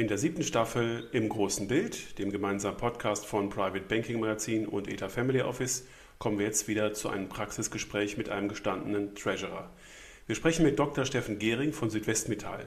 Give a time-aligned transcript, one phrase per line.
[0.00, 4.88] In der siebten Staffel im großen Bild, dem gemeinsamen Podcast von Private Banking Magazin und
[4.88, 5.86] ETA Family Office,
[6.18, 9.68] kommen wir jetzt wieder zu einem Praxisgespräch mit einem gestandenen Treasurer.
[10.26, 11.04] Wir sprechen mit Dr.
[11.04, 12.66] Steffen Gehring von Südwestmetall.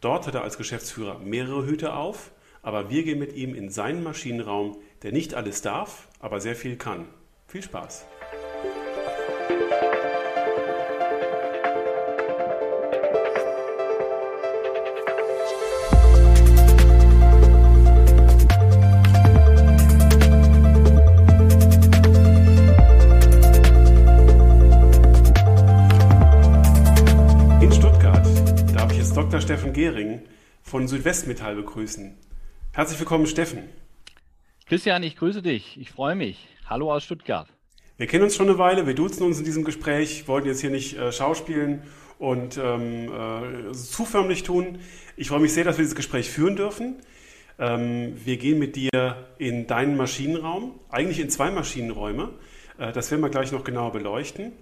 [0.00, 2.30] Dort hat er als Geschäftsführer mehrere Hüte auf,
[2.62, 6.76] aber wir gehen mit ihm in seinen Maschinenraum, der nicht alles darf, aber sehr viel
[6.76, 7.08] kann.
[7.46, 8.06] Viel Spaß!
[29.50, 30.22] Steffen Gehring
[30.62, 32.16] von Südwestmetall begrüßen.
[32.70, 33.64] Herzlich willkommen, Steffen.
[34.66, 35.76] Christian, ich grüße dich.
[35.76, 36.46] Ich freue mich.
[36.66, 37.48] Hallo aus Stuttgart.
[37.96, 40.70] Wir kennen uns schon eine Weile, wir duzen uns in diesem Gespräch, wollten jetzt hier
[40.70, 41.82] nicht äh, schauspielen
[42.20, 44.78] und ähm, äh, zu förmlich tun.
[45.16, 47.00] Ich freue mich sehr, dass wir dieses Gespräch führen dürfen.
[47.58, 52.30] Ähm, wir gehen mit dir in deinen Maschinenraum, eigentlich in zwei Maschinenräume.
[52.78, 54.52] Äh, das werden wir gleich noch genauer beleuchten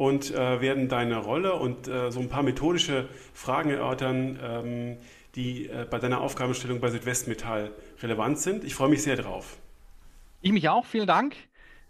[0.00, 4.96] und äh, werden deine Rolle und äh, so ein paar methodische Fragen erörtern, ähm,
[5.34, 7.70] die äh, bei deiner Aufgabenstellung bei Südwestmetall
[8.00, 8.64] relevant sind.
[8.64, 9.58] Ich freue mich sehr drauf.
[10.40, 11.36] Ich mich auch, vielen Dank.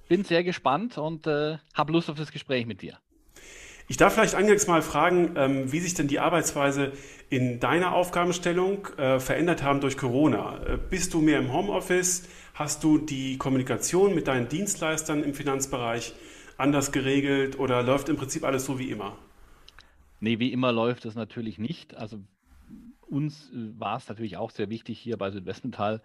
[0.09, 2.99] Bin sehr gespannt und äh, habe Lust auf das Gespräch mit dir.
[3.87, 6.91] Ich darf vielleicht eingangs mal fragen, ähm, wie sich denn die Arbeitsweise
[7.29, 10.59] in deiner Aufgabenstellung äh, verändert haben durch Corona.
[10.67, 12.25] Äh, bist du mehr im Homeoffice?
[12.55, 16.13] Hast du die Kommunikation mit deinen Dienstleistern im Finanzbereich
[16.61, 19.17] anders geregelt oder läuft im Prinzip alles so wie immer?
[20.21, 21.97] Nee, wie immer läuft es natürlich nicht.
[21.97, 22.21] Also
[23.01, 26.03] uns äh, war es natürlich auch sehr wichtig, hier bei Südwestmetall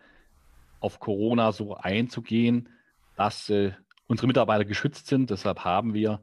[0.80, 2.70] auf Corona so einzugehen,
[3.16, 3.74] dass äh,
[4.08, 5.30] unsere Mitarbeiter geschützt sind.
[5.30, 6.22] Deshalb haben wir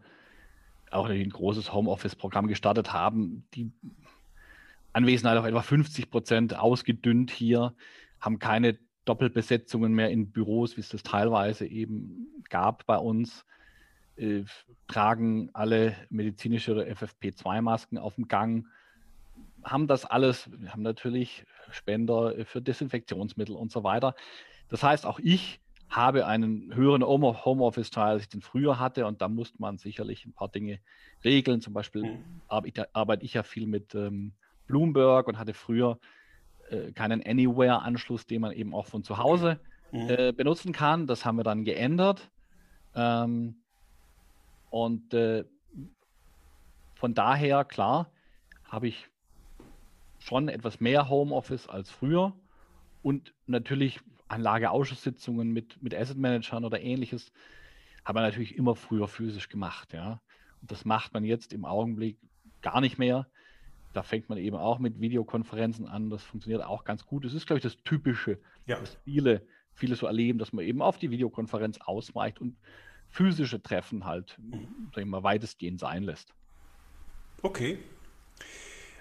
[0.90, 3.72] auch ein großes Homeoffice-Programm gestartet, haben die
[4.92, 7.74] Anwesenheit auf etwa 50 Prozent ausgedünnt hier,
[8.20, 13.44] haben keine Doppelbesetzungen mehr in Büros, wie es das teilweise eben gab bei uns
[14.16, 14.44] äh,
[14.88, 18.66] tragen alle medizinische oder FFP2-Masken auf dem Gang,
[19.64, 24.14] haben das alles, wir haben natürlich Spender für Desinfektionsmittel und so weiter.
[24.68, 25.60] Das heißt, auch ich
[25.92, 29.06] habe einen höheren Homeoffice-Teil, als ich den früher hatte.
[29.06, 30.80] Und da musste man sicherlich ein paar Dinge
[31.22, 31.60] regeln.
[31.60, 32.24] Zum Beispiel mhm.
[32.48, 34.32] arbeite ich ja viel mit ähm,
[34.66, 35.98] Bloomberg und hatte früher
[36.70, 39.60] äh, keinen Anywhere-Anschluss, den man eben auch von zu Hause
[39.92, 40.08] mhm.
[40.08, 41.06] äh, benutzen kann.
[41.06, 42.30] Das haben wir dann geändert.
[42.94, 43.61] Ähm,
[44.72, 45.44] und äh,
[46.94, 48.10] von daher, klar,
[48.64, 49.06] habe ich
[50.18, 52.32] schon etwas mehr Homeoffice als früher
[53.02, 57.32] und natürlich Anlageausschusssitzungen mit, mit Asset Managern oder ähnliches
[58.02, 60.22] haben wir natürlich immer früher physisch gemacht, ja.
[60.62, 62.16] Und das macht man jetzt im Augenblick
[62.62, 63.26] gar nicht mehr.
[63.92, 66.08] Da fängt man eben auch mit Videokonferenzen an.
[66.08, 67.26] Das funktioniert auch ganz gut.
[67.26, 68.80] Das ist, glaube ich, das Typische, ja.
[68.80, 72.56] was viele, viele so erleben, dass man eben auf die Videokonferenz ausweicht und
[73.12, 74.38] physische Treffen halt,
[74.94, 76.32] sag ich mal, weitestgehend sein lässt.
[77.42, 77.78] Okay.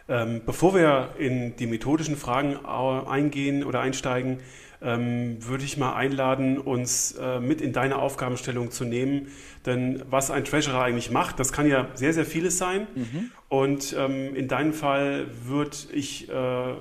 [0.09, 4.39] Ähm, bevor wir in die methodischen Fragen eingehen oder einsteigen,
[4.81, 9.27] ähm, würde ich mal einladen, uns äh, mit in deine Aufgabenstellung zu nehmen.
[9.65, 12.87] Denn was ein Treasurer eigentlich macht, das kann ja sehr, sehr vieles sein.
[12.95, 13.31] Mhm.
[13.47, 16.75] Und ähm, in deinem Fall würde ich äh, äh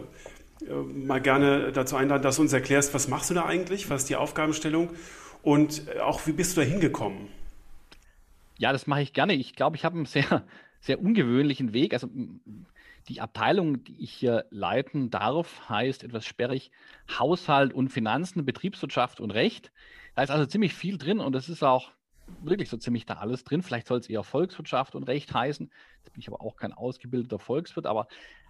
[0.94, 4.08] mal gerne dazu einladen, dass du uns erklärst, was machst du da eigentlich, was ist
[4.08, 4.88] die Aufgabenstellung
[5.42, 7.28] und äh, auch, wie bist du da hingekommen?
[8.58, 9.34] Ja, das mache ich gerne.
[9.34, 10.44] Ich glaube, ich habe einen sehr,
[10.80, 11.94] sehr ungewöhnlichen Weg.
[11.94, 12.08] Also
[13.08, 16.70] die Abteilung, die ich hier leiten darf, heißt etwas sperrig
[17.18, 19.72] Haushalt und Finanzen, Betriebswirtschaft und Recht.
[20.14, 21.90] Da ist also ziemlich viel drin und es ist auch
[22.42, 23.62] wirklich so ziemlich da alles drin.
[23.62, 25.70] Vielleicht soll es eher Volkswirtschaft und Recht heißen.
[25.98, 28.06] Jetzt bin ich aber auch kein ausgebildeter Volkswirt, aber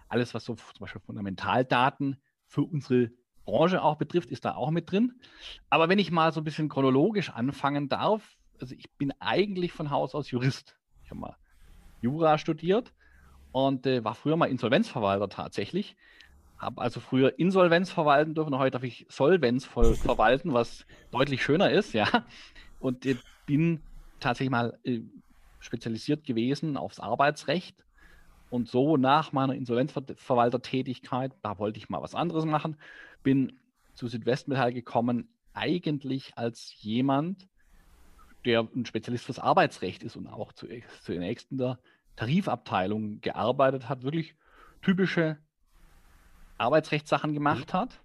[0.09, 3.11] alles, was so zum Beispiel Fundamentaldaten für unsere
[3.45, 5.13] Branche auch betrifft, ist da auch mit drin.
[5.69, 9.89] Aber wenn ich mal so ein bisschen chronologisch anfangen darf, also ich bin eigentlich von
[9.89, 10.77] Haus aus Jurist.
[11.03, 11.35] Ich habe mal
[12.01, 12.93] Jura studiert
[13.51, 15.95] und äh, war früher mal Insolvenzverwalter tatsächlich.
[16.57, 21.71] Habe also früher Insolvenz verwalten dürfen, heute darf ich Solvenz voll verwalten, was deutlich schöner
[21.71, 22.07] ist, ja.
[22.79, 23.15] Und äh,
[23.45, 23.81] bin
[24.19, 25.01] tatsächlich mal äh,
[25.59, 27.83] spezialisiert gewesen aufs Arbeitsrecht.
[28.49, 32.75] Und so nach meiner Insolvenzverwaltertätigkeit, da wollte ich mal was anderes machen,
[33.23, 33.59] bin
[33.93, 37.47] zu Südwestmetall gekommen, eigentlich als jemand,
[38.45, 40.67] der ein Spezialist fürs Arbeitsrecht ist und auch zu,
[41.03, 41.79] zunächst in der
[42.15, 44.35] Tarifabteilung gearbeitet hat, wirklich
[44.81, 45.37] typische
[46.57, 47.77] Arbeitsrechtssachen gemacht mhm.
[47.77, 48.01] hat.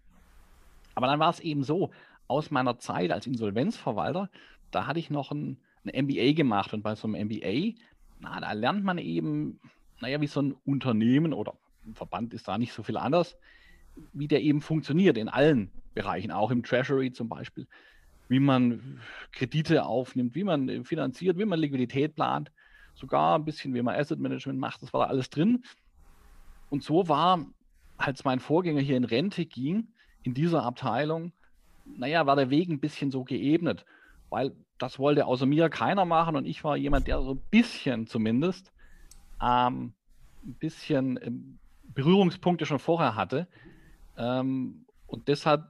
[0.95, 1.91] Aber dann war es eben so,
[2.29, 4.31] aus meiner Zeit als Insolvenzverwalter,
[4.71, 7.79] da hatte ich noch ein, ein MBA gemacht und bei so einem MBA,
[8.19, 9.61] na, da lernt man eben,
[10.01, 11.55] naja, wie so ein Unternehmen oder
[11.87, 13.37] ein Verband ist da nicht so viel anders,
[14.12, 17.66] wie der eben funktioniert in allen Bereichen, auch im Treasury zum Beispiel,
[18.28, 19.00] wie man
[19.32, 22.50] Kredite aufnimmt, wie man finanziert, wie man Liquidität plant,
[22.94, 25.62] sogar ein bisschen, wie man Asset Management macht, das war da alles drin.
[26.70, 27.46] Und so war,
[27.96, 29.88] als mein Vorgänger hier in Rente ging,
[30.22, 31.32] in dieser Abteilung,
[31.84, 33.84] naja, war der Weg ein bisschen so geebnet,
[34.28, 38.06] weil das wollte außer mir keiner machen und ich war jemand, der so ein bisschen
[38.06, 38.72] zumindest
[39.40, 39.93] ähm,
[40.44, 41.58] ein bisschen ähm,
[41.94, 43.46] Berührungspunkte schon vorher hatte.
[44.17, 45.69] Ähm, und deshalb,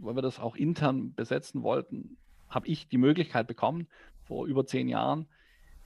[0.00, 2.16] weil wir das auch intern besetzen wollten,
[2.48, 3.88] habe ich die Möglichkeit bekommen,
[4.24, 5.26] vor über zehn Jahren,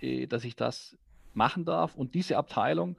[0.00, 0.96] äh, dass ich das
[1.34, 1.94] machen darf.
[1.94, 2.96] Und diese Abteilung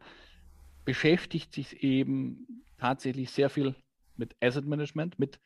[0.85, 3.75] beschäftigt sich eben tatsächlich sehr viel
[4.17, 5.39] mit Asset Management, mit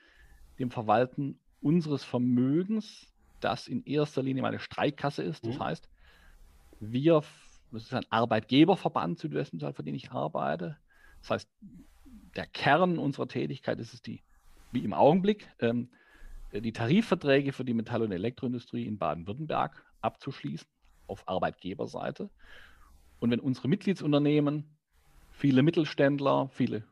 [0.60, 3.08] dem Verwalten unseres Vermögens,
[3.40, 5.46] das in erster Linie meine Streikkasse ist.
[5.46, 5.64] Das mhm.
[5.64, 5.90] heißt,
[6.80, 7.22] wir,
[7.72, 10.78] das ist ein Arbeitgeberverband Südwestmetall, für den ich arbeite.
[11.22, 11.50] Das heißt,
[12.38, 14.22] der Kern unserer Tätigkeit ist es die,
[14.72, 15.90] wie im Augenblick, ähm,
[16.54, 20.68] die Tarifverträge für die Metall- und Elektroindustrie in Baden-Württemberg abzuschließen
[21.08, 22.30] auf Arbeitgeberseite.
[23.20, 24.64] Und wenn unsere Mitgliedsunternehmen,
[25.32, 26.84] viele Mittelständler, viele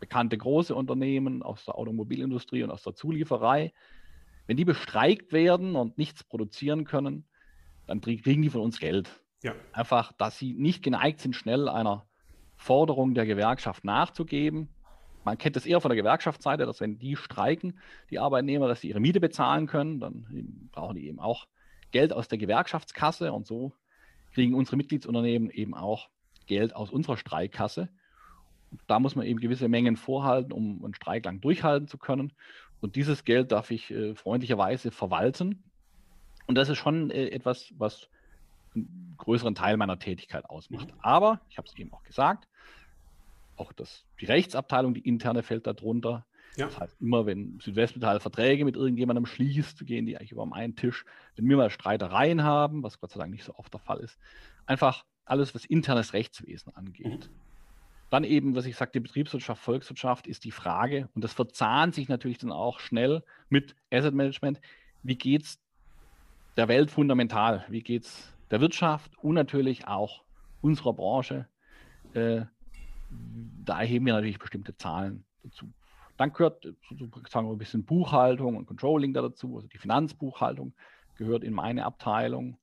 [0.00, 3.72] bekannte große Unternehmen aus der Automobilindustrie und aus der Zulieferei,
[4.46, 7.24] wenn die bestreikt werden und nichts produzieren können,
[7.86, 9.22] dann kriegen die von uns Geld.
[9.42, 9.54] Ja.
[9.72, 12.06] Einfach, dass sie nicht geneigt sind, schnell einer
[12.62, 14.68] Forderung der Gewerkschaft nachzugeben.
[15.24, 17.78] Man kennt es eher von der Gewerkschaftsseite, dass wenn die streiken,
[18.10, 21.46] die Arbeitnehmer, dass sie ihre Miete bezahlen können, dann brauchen die eben auch
[21.90, 23.72] Geld aus der Gewerkschaftskasse und so
[24.32, 26.08] kriegen unsere Mitgliedsunternehmen eben auch
[26.46, 27.88] Geld aus unserer Streikkasse.
[28.70, 32.32] Und da muss man eben gewisse Mengen vorhalten, um einen Streik lang durchhalten zu können.
[32.80, 35.62] Und dieses Geld darf ich äh, freundlicherweise verwalten.
[36.46, 38.08] Und das ist schon äh, etwas, was
[38.74, 40.88] einen größeren Teil meiner Tätigkeit ausmacht.
[40.88, 41.00] Mhm.
[41.00, 42.48] Aber, ich habe es eben auch gesagt,
[43.56, 46.26] auch das, die Rechtsabteilung, die interne fällt darunter.
[46.56, 46.66] Ja.
[46.66, 51.04] Das heißt, immer wenn Südwestmetall Verträge mit irgendjemandem schließt, gehen die eigentlich über meinen Tisch.
[51.36, 54.18] Wenn wir mal Streitereien haben, was Gott sei Dank nicht so oft der Fall ist,
[54.66, 57.06] einfach alles, was internes Rechtswesen angeht.
[57.06, 57.34] Mhm.
[58.10, 62.36] Dann eben, was ich sagte, Betriebswirtschaft, Volkswirtschaft ist die Frage, und das verzahnt sich natürlich
[62.36, 64.60] dann auch schnell mit Asset Management.
[65.02, 65.58] Wie geht es
[66.58, 67.64] der Welt fundamental?
[67.70, 70.22] Wie geht es der Wirtschaft und natürlich auch
[70.60, 71.48] unserer Branche?
[72.14, 72.42] Äh,
[73.64, 75.72] da erheben wir natürlich bestimmte Zahlen dazu.
[76.16, 80.74] Dann gehört sozusagen ein bisschen Buchhaltung und Controlling da dazu, also die Finanzbuchhaltung
[81.16, 82.58] gehört in meine Abteilung.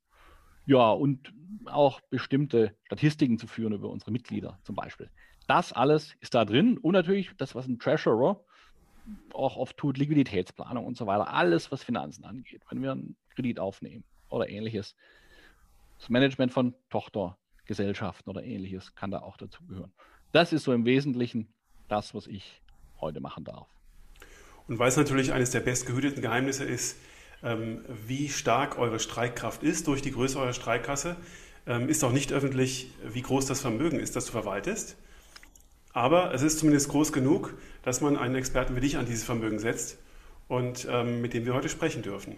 [0.65, 1.33] Ja, und
[1.65, 5.09] auch bestimmte Statistiken zu führen über unsere Mitglieder zum Beispiel.
[5.47, 8.39] Das alles ist da drin und natürlich das, was ein Treasurer
[9.33, 11.33] auch oft tut, Liquiditätsplanung und so weiter.
[11.33, 14.95] Alles, was Finanzen angeht, wenn wir einen Kredit aufnehmen oder ähnliches.
[15.99, 19.91] Das Management von Tochtergesellschaften oder ähnliches kann da auch dazu gehören.
[20.31, 21.53] Das ist so im Wesentlichen
[21.87, 22.61] das, was ich
[23.01, 23.67] heute machen darf.
[24.67, 26.97] Und weil es natürlich eines der bestgehüteten Geheimnisse ist,
[27.43, 31.15] ähm, wie stark eure Streikkraft ist durch die Größe eurer Streikkasse,
[31.65, 34.95] ähm, ist auch nicht öffentlich, wie groß das Vermögen ist, das du verwaltest.
[35.91, 39.59] Aber es ist zumindest groß genug, dass man einen Experten wie dich an dieses Vermögen
[39.59, 39.97] setzt
[40.47, 42.37] und ähm, mit dem wir heute sprechen dürfen.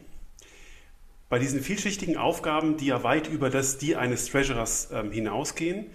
[1.31, 5.85] Bei diesen vielschichtigen Aufgaben, die ja weit über das die eines Treasurers ähm, hinausgehen,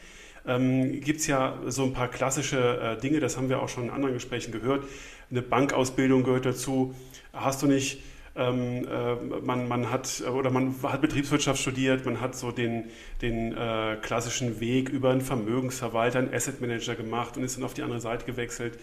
[0.47, 3.85] ähm, gibt es ja so ein paar klassische äh, Dinge, das haben wir auch schon
[3.85, 4.85] in anderen Gesprächen gehört.
[5.31, 6.95] Eine Bankausbildung gehört dazu.
[7.35, 8.03] Hast du nicht,
[8.35, 12.85] ähm, äh, man, man hat oder man hat Betriebswirtschaft studiert, man hat so den,
[13.21, 17.75] den äh, klassischen Weg über einen Vermögensverwalter, einen Asset Manager gemacht und ist dann auf
[17.75, 18.79] die andere Seite gewechselt.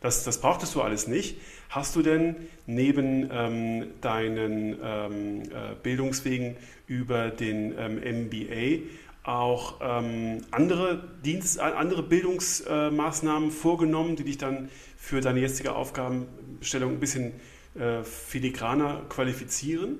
[0.00, 1.38] Das, das brauchtest du alles nicht.
[1.68, 2.36] Hast du denn
[2.66, 8.84] neben ähm, deinen ähm, äh, Bildungswegen über den ähm, MBA
[9.24, 17.00] auch ähm, andere, Dienst, andere Bildungsmaßnahmen vorgenommen, die dich dann für deine jetzige Aufgabenstellung ein
[17.00, 17.32] bisschen
[17.74, 19.98] äh, filigraner qualifizieren?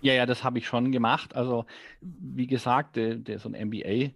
[0.00, 1.34] Ja, ja, das habe ich schon gemacht.
[1.36, 1.66] Also,
[2.00, 4.12] wie gesagt, der, der so ein MBA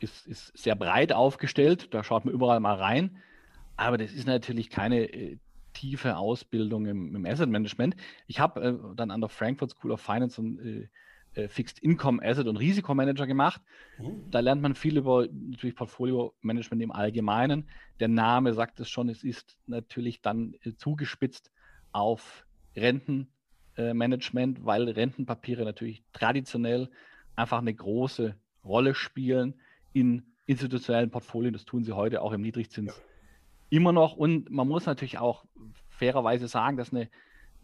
[0.00, 1.88] ist, ist sehr breit aufgestellt.
[1.92, 3.16] Da schaut man überall mal rein.
[3.76, 5.38] Aber das ist natürlich keine äh,
[5.72, 7.96] tiefe Ausbildung im, im, Asset Management.
[8.26, 10.88] Ich habe äh, dann an der Frankfurt School of Finance und äh,
[11.34, 13.60] äh, Fixed Income Asset und Risikomanager gemacht.
[13.98, 14.30] Mhm.
[14.30, 17.68] Da lernt man viel über natürlich Portfolio Management im Allgemeinen.
[18.00, 21.50] Der Name sagt es schon, es ist natürlich dann äh, zugespitzt
[21.92, 26.88] auf Rentenmanagement, weil Rentenpapiere natürlich traditionell
[27.36, 29.54] einfach eine große Rolle spielen
[29.92, 31.52] in institutionellen Portfolien.
[31.52, 33.02] Das tun sie heute auch im Niedrigzins ja.
[33.70, 34.16] Immer noch.
[34.16, 35.44] Und man muss natürlich auch
[35.88, 37.08] fairerweise sagen, dass eine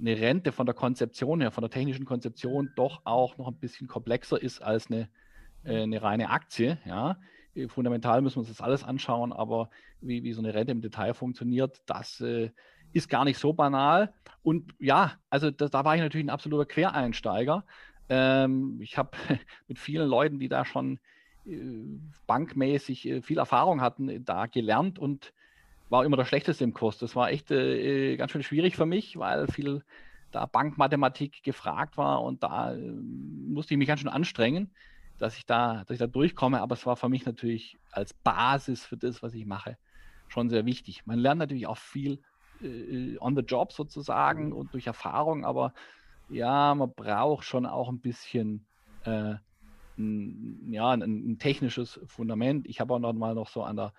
[0.00, 3.86] eine Rente von der Konzeption her, von der technischen Konzeption doch auch noch ein bisschen
[3.86, 5.10] komplexer ist als eine,
[5.62, 6.78] äh, eine reine Aktie.
[6.86, 7.18] Ja?
[7.54, 10.80] äh, fundamental müssen wir uns das alles anschauen, aber wie, wie so eine Rente im
[10.80, 12.50] Detail funktioniert, das äh,
[12.92, 14.12] ist gar nicht so banal.
[14.42, 17.64] Und ja, also das, da war ich natürlich ein absoluter Quereinsteiger.
[18.08, 19.10] Ähm, ich habe
[19.68, 20.98] mit vielen Leuten, die da schon
[21.46, 21.58] äh,
[22.26, 25.32] bankmäßig äh, viel Erfahrung hatten, da gelernt und
[25.90, 26.98] war immer der Schlechteste im Kurs.
[26.98, 29.84] Das war echt äh, ganz schön schwierig für mich, weil viel
[30.30, 34.72] da Bankmathematik gefragt war und da äh, musste ich mich ganz schön anstrengen,
[35.18, 36.60] dass ich da, dass ich da durchkomme.
[36.60, 39.76] Aber es war für mich natürlich als Basis für das, was ich mache,
[40.28, 41.04] schon sehr wichtig.
[41.06, 42.22] Man lernt natürlich auch viel
[42.62, 45.74] äh, on the job sozusagen und durch Erfahrung, aber
[46.28, 48.66] ja, man braucht schon auch ein bisschen
[49.04, 49.34] äh,
[49.98, 52.68] ein, ja, ein, ein, technisches Fundament.
[52.68, 53.92] Ich habe auch noch mal noch so an der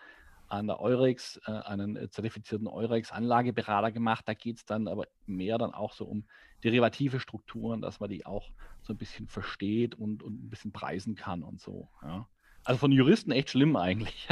[0.52, 4.28] an der Eurex, äh, einen äh, zertifizierten Eurex-Anlageberater gemacht.
[4.28, 6.26] Da geht es dann aber mehr dann auch so um
[6.64, 8.50] derivative Strukturen, dass man die auch
[8.82, 11.88] so ein bisschen versteht und, und ein bisschen preisen kann und so.
[12.04, 12.28] Ja.
[12.64, 14.28] Also von Juristen echt schlimm eigentlich.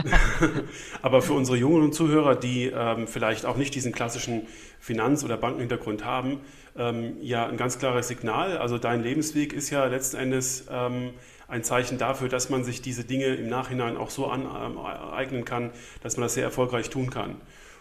[1.02, 4.44] Aber für unsere jungen Zuhörer, die ähm, vielleicht auch nicht diesen klassischen
[4.80, 6.42] Finanz- oder Bankenhintergrund haben,
[6.76, 8.58] ähm, ja ein ganz klares Signal.
[8.58, 11.14] Also dein Lebensweg ist ja letzten Endes ähm,
[11.50, 16.18] ein Zeichen dafür, dass man sich diese Dinge im Nachhinein auch so aneignen kann, dass
[16.18, 17.36] man das sehr erfolgreich tun kann.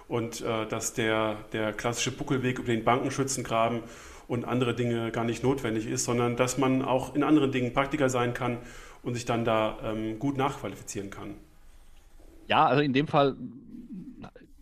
[0.08, 3.82] Und äh, dass der, der klassische Buckelweg über den Bankenschützengraben
[4.26, 8.08] und andere Dinge gar nicht notwendig ist, sondern dass man auch in anderen Dingen Praktiker
[8.08, 8.58] sein kann
[9.02, 11.34] und sich dann da ähm, gut nachqualifizieren kann.
[12.46, 13.36] Ja, also in dem Fall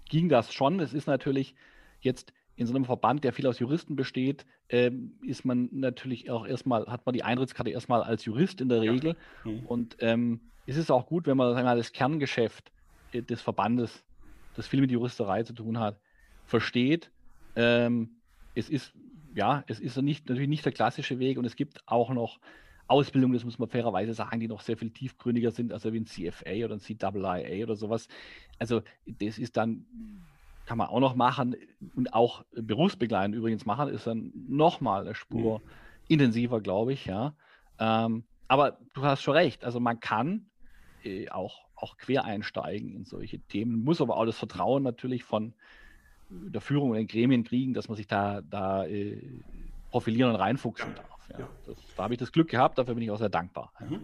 [0.08, 0.80] ging das schon.
[0.80, 1.54] Es ist natürlich
[2.00, 6.46] jetzt in so einem Verband, der viel aus Juristen besteht, ähm, ist man natürlich auch
[6.46, 9.16] erstmal, hat man die Eintrittskarte erstmal als Jurist in der Regel.
[9.44, 9.50] Ja.
[9.50, 9.66] Mhm.
[9.66, 12.72] Und ähm, es ist auch gut, wenn man mal, das Kerngeschäft
[13.12, 14.04] äh, des Verbandes,
[14.56, 16.00] das viel mit Juristerei zu tun hat,
[16.44, 17.10] versteht.
[17.54, 18.16] Ähm,
[18.54, 18.92] es ist,
[19.34, 22.40] ja, es ist nicht, natürlich nicht der klassische Weg und es gibt auch noch
[22.88, 26.06] Ausbildungen, das muss man fairerweise sagen, die noch sehr viel tiefgründiger sind, also wie ein
[26.06, 28.08] CFA oder ein CIIA oder sowas.
[28.58, 29.84] Also das ist dann
[30.66, 31.56] kann man auch noch machen
[31.94, 35.64] und auch berufsbegleitend übrigens machen, ist dann nochmal eine Spur mhm.
[36.08, 37.34] intensiver, glaube ich, ja.
[37.78, 40.46] Ähm, aber du hast schon recht, also man kann
[41.04, 45.54] äh, auch, auch quer einsteigen in solche Themen, muss aber auch das Vertrauen natürlich von
[46.28, 49.22] der Führung und den Gremien kriegen, dass man sich da, da äh,
[49.90, 51.28] profilieren und reinfuchsen darf.
[51.30, 51.40] Ja.
[51.40, 51.48] Ja.
[51.66, 53.72] Das, da habe ich das Glück gehabt, dafür bin ich auch sehr dankbar.
[53.80, 54.00] Mhm.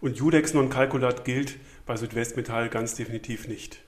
[0.00, 3.82] Und Judex non-calculat gilt bei Südwestmetall ganz definitiv nicht.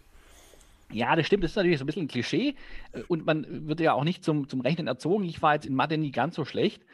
[0.95, 2.55] Ja, das stimmt, das ist natürlich so ein bisschen ein Klischee
[2.93, 5.25] äh, und man wird ja auch nicht zum, zum Rechnen erzogen.
[5.25, 6.85] Ich war jetzt in Mathe nie ganz so schlecht,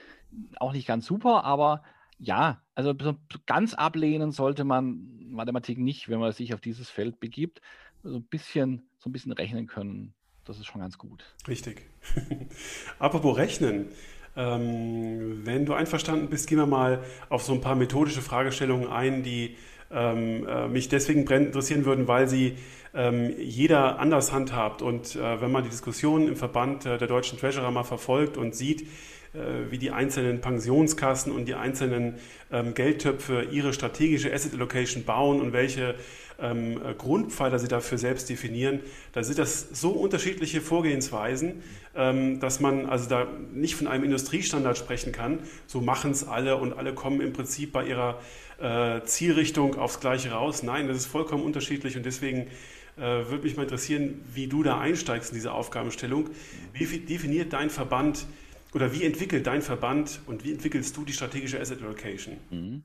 [0.58, 1.82] auch nicht ganz super, aber
[2.18, 3.14] ja, also so
[3.46, 7.60] ganz ablehnen sollte man Mathematik nicht, wenn man sich auf dieses Feld begibt.
[8.02, 10.14] So ein bisschen, so ein bisschen rechnen können,
[10.44, 11.24] das ist schon ganz gut.
[11.46, 11.86] Richtig.
[12.98, 13.88] Apropos Rechnen.
[14.36, 19.22] Ähm, wenn du einverstanden bist, gehen wir mal auf so ein paar methodische Fragestellungen ein,
[19.22, 19.56] die
[19.90, 22.56] ähm, äh, mich deswegen interessieren würden, weil sie
[22.94, 24.82] ähm, jeder anders handhabt.
[24.82, 28.54] Und äh, wenn man die Diskussion im Verband äh, der deutschen Treasurer mal verfolgt und
[28.54, 28.86] sieht,
[29.32, 32.14] äh, wie die einzelnen Pensionskassen und die einzelnen
[32.50, 35.94] ähm, Geldtöpfe ihre strategische Asset Allocation bauen und welche
[36.40, 38.80] ähm, äh, Grundpfeiler sie dafür selbst definieren,
[39.12, 41.62] da sind das so unterschiedliche Vorgehensweisen,
[41.94, 45.40] ähm, dass man also da nicht von einem Industriestandard sprechen kann.
[45.66, 48.20] So machen es alle und alle kommen im Prinzip bei ihrer
[48.60, 50.62] äh, Zielrichtung aufs Gleiche raus.
[50.62, 52.48] Nein, das ist vollkommen unterschiedlich und deswegen
[52.96, 56.30] äh, würde mich mal interessieren, wie du da einsteigst in diese Aufgabenstellung.
[56.72, 58.26] Wie definiert dein Verband
[58.74, 62.36] oder wie entwickelt dein Verband und wie entwickelst du die strategische Asset Allocation?
[62.50, 62.82] Mhm.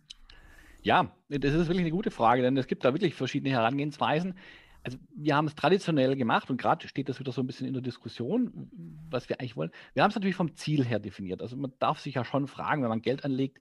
[0.82, 4.36] Ja, das ist wirklich eine gute Frage, denn es gibt da wirklich verschiedene Herangehensweisen.
[4.84, 7.74] Also wir haben es traditionell gemacht und gerade steht das wieder so ein bisschen in
[7.74, 8.70] der Diskussion,
[9.10, 9.72] was wir eigentlich wollen.
[9.96, 11.41] Wir haben es natürlich vom Ziel her definiert.
[11.41, 13.60] Also man darf sich ja schon fragen, wenn man Geld anlegt,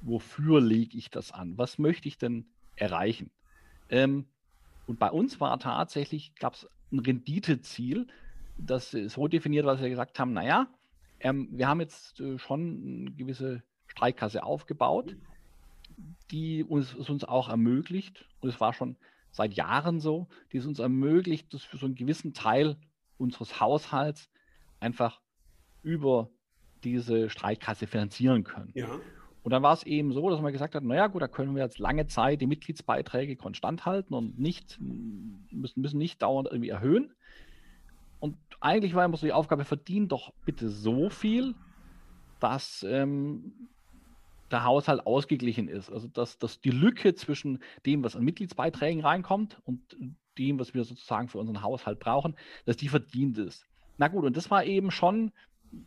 [0.00, 1.56] wofür lege ich das an?
[1.58, 3.30] Was möchte ich denn erreichen?
[3.90, 4.26] Ähm,
[4.86, 8.06] und bei uns war tatsächlich, gab es ein Renditeziel,
[8.56, 10.68] das so definiert, was wir gesagt haben, naja,
[11.20, 15.16] ähm, wir haben jetzt äh, schon eine gewisse Streikkasse aufgebaut
[16.30, 18.96] die uns, es uns auch ermöglicht, und es war schon
[19.30, 22.76] seit Jahren so, die es uns ermöglicht, dass wir so einen gewissen Teil
[23.18, 24.30] unseres Haushalts
[24.80, 25.20] einfach
[25.82, 26.30] über
[26.84, 28.70] diese Streikkasse finanzieren können.
[28.74, 29.00] Ja.
[29.48, 31.62] Und dann war es eben so, dass man gesagt hat, naja gut, da können wir
[31.62, 37.14] jetzt lange Zeit die Mitgliedsbeiträge konstant halten und nicht, müssen, müssen nicht dauernd irgendwie erhöhen.
[38.20, 41.54] Und eigentlich war immer so die Aufgabe, verdient doch bitte so viel,
[42.40, 43.70] dass ähm,
[44.50, 45.90] der Haushalt ausgeglichen ist.
[45.90, 49.80] Also dass, dass die Lücke zwischen dem, was an Mitgliedsbeiträgen reinkommt und
[50.36, 52.36] dem, was wir sozusagen für unseren Haushalt brauchen,
[52.66, 53.64] dass die verdient ist.
[53.96, 55.32] Na gut, und das war eben schon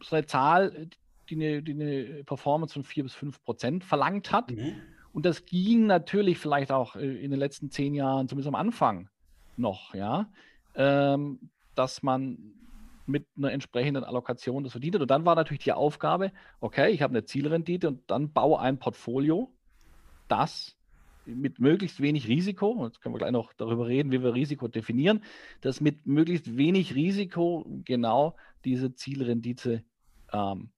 [0.01, 0.89] so eine Zahl,
[1.29, 4.51] die eine, die eine Performance von 4 bis 5 Prozent verlangt hat.
[4.51, 4.75] Mhm.
[5.13, 9.09] Und das ging natürlich vielleicht auch äh, in den letzten zehn Jahren, zumindest am Anfang
[9.57, 10.29] noch, ja,
[10.75, 12.37] ähm, dass man
[13.05, 15.01] mit einer entsprechenden Allokation das verdient hat.
[15.01, 18.79] Und dann war natürlich die Aufgabe, okay, ich habe eine Zielrendite und dann baue ein
[18.79, 19.51] Portfolio,
[20.27, 20.77] das
[21.25, 25.23] mit möglichst wenig Risiko, jetzt können wir gleich noch darüber reden, wie wir Risiko definieren,
[25.61, 28.35] das mit möglichst wenig Risiko genau
[28.65, 29.83] diese Zielrendite
[30.31, 30.69] ähm,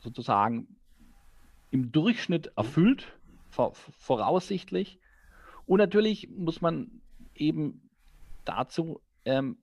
[0.00, 0.76] sozusagen
[1.70, 3.12] im Durchschnitt erfüllt,
[3.50, 4.98] voraussichtlich.
[5.66, 6.90] Und natürlich muss man
[7.34, 7.88] eben
[8.44, 9.58] dazu ähm,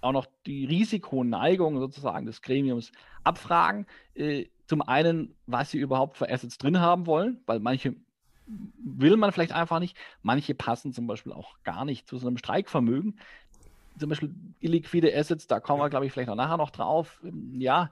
[0.00, 2.92] auch noch die Risikoneigung sozusagen des Gremiums
[3.24, 3.86] abfragen.
[4.14, 7.96] Äh, zum einen, was sie überhaupt für Assets drin haben wollen, weil manche
[8.46, 9.96] will man vielleicht einfach nicht.
[10.22, 13.18] Manche passen zum Beispiel auch gar nicht zu so einem Streikvermögen.
[13.98, 17.20] Zum Beispiel illiquide Assets, da kommen wir, glaube ich, vielleicht auch nachher noch drauf.
[17.52, 17.90] Ja,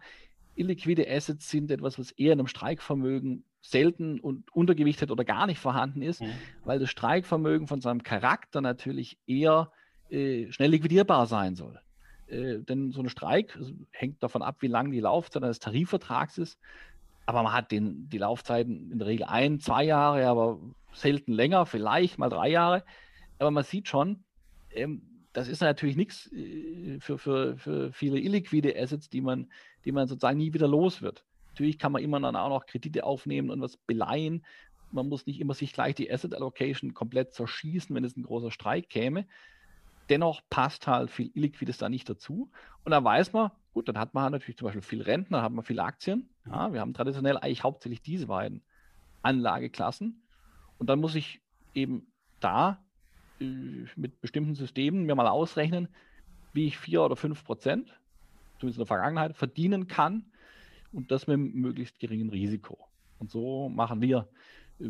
[0.58, 5.58] illiquide Assets sind etwas, was eher in einem Streikvermögen selten und untergewichtet oder gar nicht
[5.58, 6.30] vorhanden ist, mhm.
[6.64, 9.72] weil das Streikvermögen von seinem Charakter natürlich eher
[10.10, 11.80] äh, schnell liquidierbar sein soll.
[12.28, 16.38] Äh, denn so ein Streik also hängt davon ab, wie lang die Laufzeit eines Tarifvertrags
[16.38, 16.58] ist.
[17.26, 20.58] Aber man hat den, die Laufzeiten in der Regel ein, zwei Jahre, aber
[20.92, 22.84] selten länger, vielleicht mal drei Jahre.
[23.38, 24.24] Aber man sieht schon,
[24.70, 29.50] ähm, das ist natürlich nichts äh, für, für, für viele illiquide Assets, die man,
[29.84, 31.24] die man sozusagen nie wieder los wird.
[31.50, 34.44] Natürlich kann man immer dann auch noch Kredite aufnehmen und was beleihen.
[34.90, 38.50] Man muss nicht immer sich gleich die Asset Allocation komplett zerschießen, wenn es ein großer
[38.50, 39.26] Streik käme.
[40.08, 42.50] Dennoch passt halt viel Illiquides da nicht dazu.
[42.84, 45.42] Und da weiß man, gut, dann hat man halt natürlich zum Beispiel viel Renten, dann
[45.42, 46.30] hat man viele Aktien.
[46.46, 48.62] Ja, wir haben traditionell eigentlich hauptsächlich diese beiden
[49.22, 50.22] Anlageklassen.
[50.78, 51.42] Und dann muss ich
[51.74, 52.82] eben da
[53.40, 55.88] äh, mit bestimmten Systemen mir mal ausrechnen,
[56.52, 57.98] wie ich vier oder fünf Prozent,
[58.58, 60.24] zumindest in der Vergangenheit, verdienen kann
[60.92, 62.78] und das mit möglichst geringen Risiko.
[63.18, 64.28] Und so machen wir
[64.80, 64.88] äh,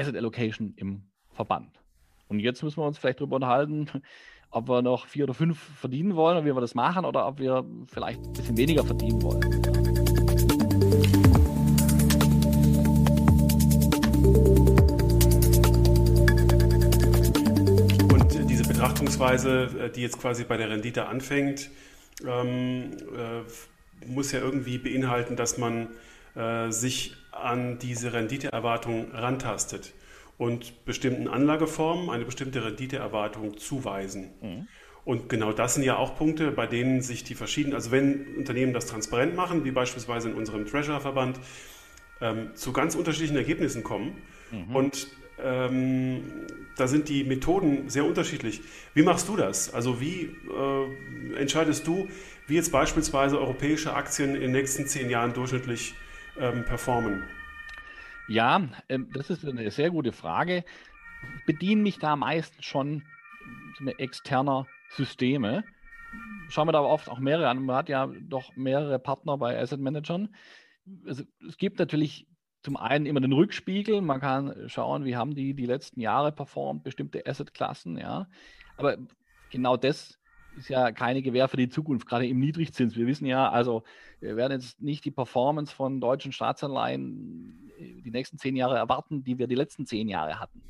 [0.00, 1.80] Asset Allocation im Verband.
[2.28, 3.88] Und jetzt müssen wir uns vielleicht darüber unterhalten,
[4.50, 7.38] ob wir noch vier oder fünf verdienen wollen und wie wir das machen oder ob
[7.38, 9.44] wir vielleicht ein bisschen weniger verdienen wollen.
[18.12, 21.70] Und diese Betrachtungsweise, äh, die jetzt quasi bei der Rendite anfängt,
[22.26, 25.88] ähm, äh, muss ja irgendwie beinhalten, dass man
[26.34, 29.92] äh, sich an diese Renditeerwartung rantastet
[30.38, 34.30] und bestimmten Anlageformen eine bestimmte Renditeerwartung zuweisen.
[34.40, 34.68] Mhm.
[35.04, 38.72] Und genau das sind ja auch Punkte, bei denen sich die verschiedenen, also wenn Unternehmen
[38.72, 41.40] das transparent machen, wie beispielsweise in unserem Treasurer-Verband,
[42.20, 44.22] ähm, zu ganz unterschiedlichen Ergebnissen kommen.
[44.50, 44.76] Mhm.
[44.76, 45.08] Und
[45.44, 46.22] ähm,
[46.76, 48.62] da sind die Methoden sehr unterschiedlich.
[48.94, 49.72] Wie machst du das?
[49.72, 52.08] Also wie äh, entscheidest du,
[52.46, 55.94] wie jetzt beispielsweise europäische Aktien in den nächsten zehn Jahren durchschnittlich
[56.38, 57.24] ähm, performen?
[58.28, 60.64] Ja, ähm, das ist eine sehr gute Frage.
[61.38, 63.02] Ich bediene mich da meistens schon
[63.98, 65.64] externer Systeme.
[66.48, 67.64] Schauen wir da aber oft auch mehrere an.
[67.64, 70.34] Man hat ja doch mehrere Partner bei Asset Managern.
[71.06, 72.26] Also, es gibt natürlich
[72.62, 74.00] zum einen immer den Rückspiegel.
[74.00, 77.96] Man kann schauen, wie haben die die letzten Jahre performt, bestimmte Assetklassen.
[77.96, 78.28] Ja.
[78.76, 78.98] Aber
[79.50, 80.18] genau das
[80.56, 82.96] ist ja keine Gewähr für die Zukunft, gerade im Niedrigzins.
[82.96, 83.82] Wir wissen ja, also
[84.20, 89.24] wir werden jetzt nicht die Performance von deutschen Staatsanleihen äh, die nächsten zehn Jahre erwarten,
[89.24, 90.62] die wir die letzten zehn Jahre hatten.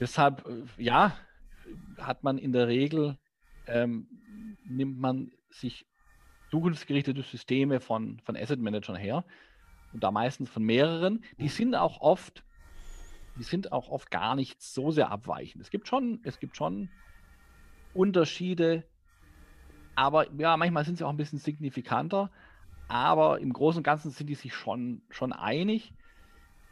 [0.00, 1.16] Deshalb, äh, ja,
[1.98, 3.16] hat man in der Regel,
[3.66, 4.08] ähm,
[4.64, 5.86] nimmt man sich
[6.50, 9.24] zukunftsgerichtete Systeme von, von Asset Managern her
[9.92, 11.24] und da meistens von mehreren.
[11.38, 12.44] Die sind auch oft,
[13.36, 15.62] die sind auch oft gar nicht so sehr abweichend.
[15.62, 16.88] Es gibt schon, es gibt schon
[17.94, 18.84] Unterschiede,
[19.94, 22.30] aber ja, manchmal sind sie auch ein bisschen signifikanter,
[22.86, 25.92] aber im Großen und Ganzen sind die sich schon, schon einig.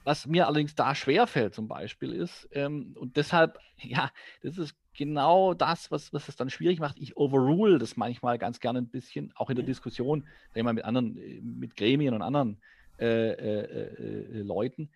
[0.04, 5.54] Was mir allerdings da schwerfällt zum Beispiel ist, ähm, und deshalb, ja, das ist genau
[5.54, 6.98] das, was, was es dann schwierig macht.
[6.98, 10.72] Ich overrule das manchmal ganz gerne ein bisschen, auch in der Diskussion, sag ich mal,
[10.72, 12.60] mit anderen, äh, mit Gremien und anderen
[12.98, 14.88] äh, äh, äh, Leuten,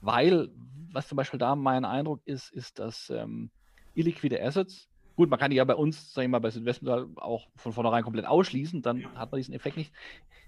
[0.00, 0.50] weil,
[0.92, 3.50] was zum Beispiel da mein Eindruck ist, ist, dass ähm,
[3.94, 7.46] illiquide Assets Gut, man kann die ja bei uns, sag ich mal, bei Südwestmetall auch
[7.56, 9.14] von vornherein komplett ausschließen, dann ja.
[9.14, 9.92] hat man diesen Effekt nicht.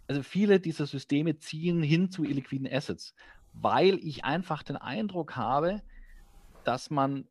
[0.09, 3.15] Also viele dieser Systeme ziehen hin zu illiquiden Assets,
[3.53, 5.83] weil ich einfach den Eindruck habe,
[6.65, 7.27] dass man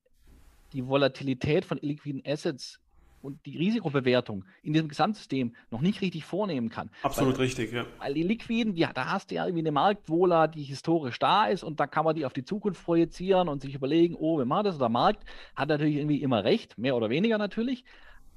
[0.74, 2.80] die Volatilität von illiquiden Assets
[3.26, 6.90] und die Risikobewertung in diesem Gesamtsystem noch nicht richtig vornehmen kann.
[7.02, 7.86] Absolut weil, richtig, ja.
[8.00, 11.64] Weil die Liquiden, ja, da hast du ja irgendwie eine Marktwohler, die historisch da ist
[11.64, 14.66] und da kann man die auf die Zukunft projizieren und sich überlegen, oh, wir machen
[14.66, 14.78] das.
[14.78, 17.84] Der Markt hat natürlich irgendwie immer recht, mehr oder weniger natürlich,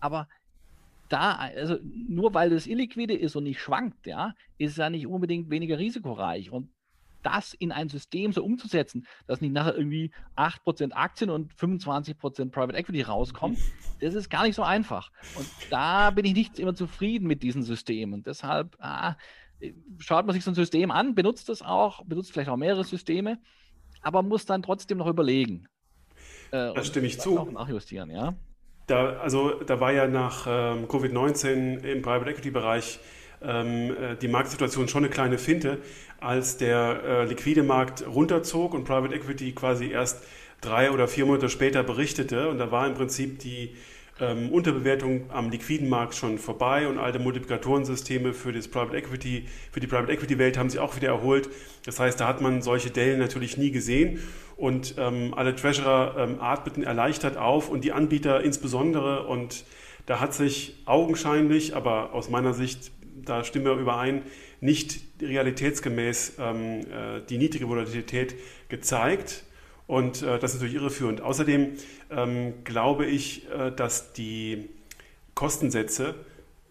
[0.00, 0.28] aber
[1.08, 5.06] da, also nur weil das illiquide ist und nicht schwankt, ja, ist es ja nicht
[5.06, 6.50] unbedingt weniger risikoreich.
[6.50, 6.68] Und
[7.22, 12.76] das in ein System so umzusetzen, dass nicht nachher irgendwie 8% Aktien und 25% Private
[12.76, 13.58] Equity rauskommt,
[14.00, 15.10] das ist gar nicht so einfach.
[15.34, 18.22] Und da bin ich nicht immer zufrieden mit diesen Systemen.
[18.22, 19.16] Deshalb ah,
[19.98, 23.38] schaut man sich so ein System an, benutzt es auch, benutzt vielleicht auch mehrere Systeme,
[24.02, 25.68] aber muss dann trotzdem noch überlegen.
[26.50, 27.38] Äh, das stimme ich zu.
[27.38, 28.34] Auch nachjustieren, ja.
[28.86, 32.98] Da, also, da war ja nach ähm, Covid-19 im Private Equity-Bereich
[33.42, 35.78] ähm, äh, die Marktsituation schon eine kleine Finte,
[36.20, 40.22] als der äh, liquide Markt runterzog und Private Equity quasi erst
[40.60, 42.48] drei oder vier Monate später berichtete.
[42.48, 43.76] Und da war im Prinzip die
[44.20, 49.80] ähm, Unterbewertung am liquiden Markt schon vorbei und alte Multiplikatorensysteme für das Private Equity, für
[49.80, 51.48] die Private Equity Welt haben sich auch wieder erholt.
[51.84, 54.20] Das heißt, da hat man solche Dellen natürlich nie gesehen
[54.56, 59.64] und ähm, alle Treasurer ähm, atmeten erleichtert auf und die Anbieter insbesondere und
[60.06, 62.92] da hat sich augenscheinlich, aber aus meiner Sicht,
[63.28, 64.22] da stimmen wir überein,
[64.60, 68.34] nicht realitätsgemäß ähm, äh, die niedrige Volatilität
[68.68, 69.44] gezeigt.
[69.86, 71.20] Und äh, das ist natürlich irreführend.
[71.20, 71.72] Außerdem
[72.10, 74.68] ähm, glaube ich, äh, dass die
[75.34, 76.14] Kostensätze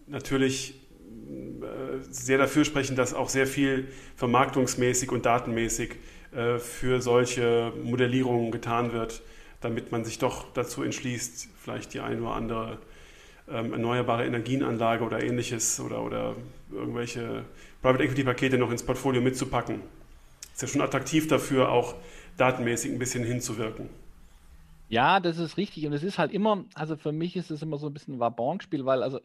[0.06, 5.96] natürlich äh, sehr dafür sprechen, dass auch sehr viel vermarktungsmäßig und datenmäßig
[6.32, 9.22] äh, für solche Modellierungen getan wird,
[9.60, 12.78] damit man sich doch dazu entschließt, vielleicht die eine oder andere
[13.50, 16.36] ähm, erneuerbare Energienanlage oder ähnliches oder, oder
[16.70, 17.44] irgendwelche
[17.82, 19.80] Private Equity Pakete noch ins Portfolio mitzupacken.
[20.52, 21.94] Ist ja schon attraktiv dafür, auch
[22.36, 23.88] datenmäßig ein bisschen hinzuwirken.
[24.88, 25.86] Ja, das ist richtig.
[25.86, 28.20] Und es ist halt immer, also für mich ist es immer so ein bisschen ein
[28.20, 29.20] Wabonspiel, weil also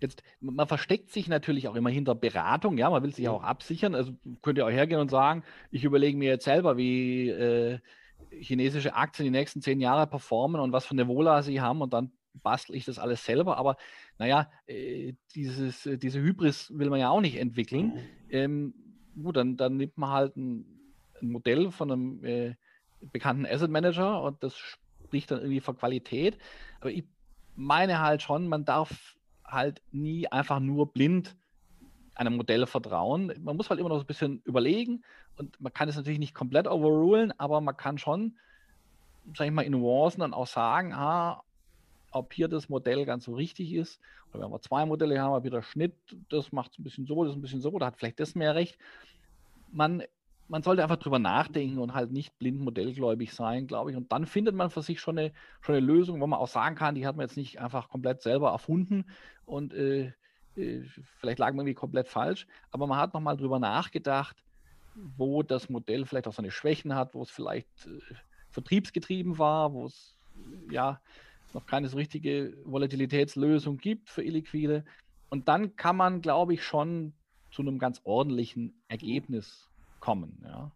[0.00, 3.94] jetzt, man versteckt sich natürlich auch immer hinter Beratung, ja, man will sich auch absichern.
[3.94, 7.78] Also könnt ihr auch hergehen und sagen, ich überlege mir jetzt selber, wie äh,
[8.40, 11.92] chinesische Aktien die nächsten zehn Jahre performen und was für eine Vola sie haben und
[11.92, 13.56] dann bastel ich das alles selber.
[13.56, 13.76] Aber
[14.18, 17.94] naja, äh, dieses, äh, diese Hybris will man ja auch nicht entwickeln.
[17.94, 18.00] Mhm.
[18.30, 18.74] Ähm,
[19.22, 20.82] gut, dann, dann nimmt man halt ein
[21.22, 22.54] ein Modell von einem äh,
[23.00, 26.38] bekannten Asset Manager und das spricht dann irgendwie für Qualität.
[26.80, 27.04] Aber ich
[27.54, 31.36] meine halt schon, man darf halt nie einfach nur blind
[32.14, 33.32] einem Modell vertrauen.
[33.40, 35.02] Man muss halt immer noch so ein bisschen überlegen
[35.36, 38.38] und man kann es natürlich nicht komplett overrulen, aber man kann schon,
[39.34, 41.42] sag ich mal, in Nuancen dann auch sagen, ah,
[42.12, 44.00] ob hier das Modell ganz so richtig ist.
[44.32, 45.94] Oder wenn wir zwei Modelle haben, ob hier der Schnitt,
[46.28, 48.54] das macht es ein bisschen so, das ein bisschen so, da hat vielleicht das mehr
[48.54, 48.78] recht.
[49.70, 50.02] Man
[50.48, 53.96] man sollte einfach drüber nachdenken und halt nicht blind modellgläubig sein, glaube ich.
[53.96, 56.76] Und dann findet man für sich schon eine, schon eine Lösung, wo man auch sagen
[56.76, 59.06] kann, die hat man jetzt nicht einfach komplett selber erfunden
[59.46, 60.12] und äh,
[60.56, 60.82] äh,
[61.18, 64.36] vielleicht lag man irgendwie komplett falsch, aber man hat nochmal drüber nachgedacht,
[64.94, 68.14] wo das Modell vielleicht auch seine Schwächen hat, wo es vielleicht äh,
[68.50, 70.14] vertriebsgetrieben war, wo es
[70.70, 71.00] ja
[71.54, 74.84] noch keine so richtige Volatilitätslösung gibt für Illiquide.
[75.28, 77.12] Und dann kann man, glaube ich, schon
[77.50, 79.68] zu einem ganz ordentlichen Ergebnis
[80.00, 80.42] kommen.
[80.44, 80.70] Ja.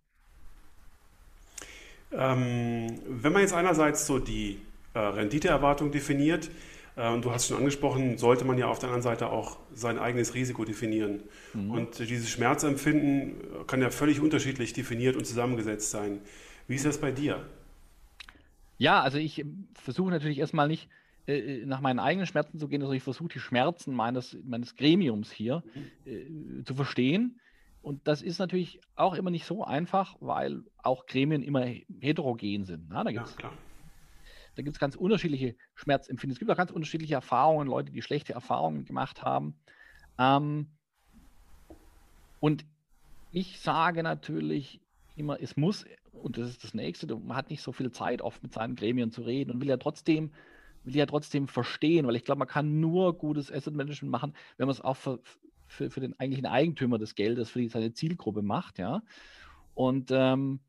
[2.12, 4.60] Ähm, wenn man jetzt einerseits so die
[4.94, 6.50] äh, Renditeerwartung definiert,
[6.96, 9.98] äh, und du hast schon angesprochen, sollte man ja auf der anderen Seite auch sein
[9.98, 11.22] eigenes Risiko definieren.
[11.54, 11.70] Mhm.
[11.70, 13.34] Und dieses Schmerzempfinden
[13.66, 16.20] kann ja völlig unterschiedlich definiert und zusammengesetzt sein.
[16.68, 17.44] Wie ist das bei dir?
[18.78, 20.88] Ja, also ich versuche natürlich erstmal nicht
[21.26, 25.32] äh, nach meinen eigenen Schmerzen zu gehen, also ich versuche die Schmerzen meines, meines Gremiums
[25.32, 25.62] hier
[26.04, 26.60] mhm.
[26.60, 27.40] äh, zu verstehen
[27.86, 31.64] und das ist natürlich auch immer nicht so einfach, weil auch Gremien immer
[32.00, 32.88] heterogen sind.
[32.88, 36.34] Na, da gibt es ja, ganz unterschiedliche Schmerzempfindungen.
[36.34, 39.54] Es gibt auch ganz unterschiedliche Erfahrungen, Leute, die schlechte Erfahrungen gemacht haben.
[40.18, 40.66] Ähm,
[42.40, 42.66] und
[43.30, 44.80] ich sage natürlich
[45.14, 45.84] immer, es muss,
[46.22, 49.10] und das ist das Nächste, man hat nicht so viel Zeit, oft mit seinen Gremien
[49.10, 50.32] zu reden und will ja trotzdem,
[50.84, 54.66] will ja trotzdem verstehen, weil ich glaube, man kann nur gutes Asset Management machen, wenn
[54.66, 55.18] man es auch ver
[55.68, 59.02] für, für den eigentlichen Eigentümer des Geldes, für die seine Zielgruppe macht, ja.
[59.74, 60.60] Und ähm,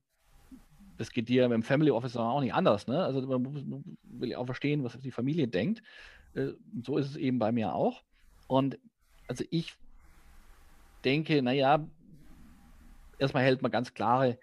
[0.97, 3.03] das geht dir beim Family Office auch nicht anders, ne?
[3.03, 5.83] Also man, will ja auch verstehen, was die Familie denkt.
[6.33, 8.03] Äh, und so ist es eben bei mir auch.
[8.47, 8.79] Und
[9.27, 9.75] also ich
[11.03, 11.85] denke, naja,
[13.19, 14.39] erstmal hält man ganz klare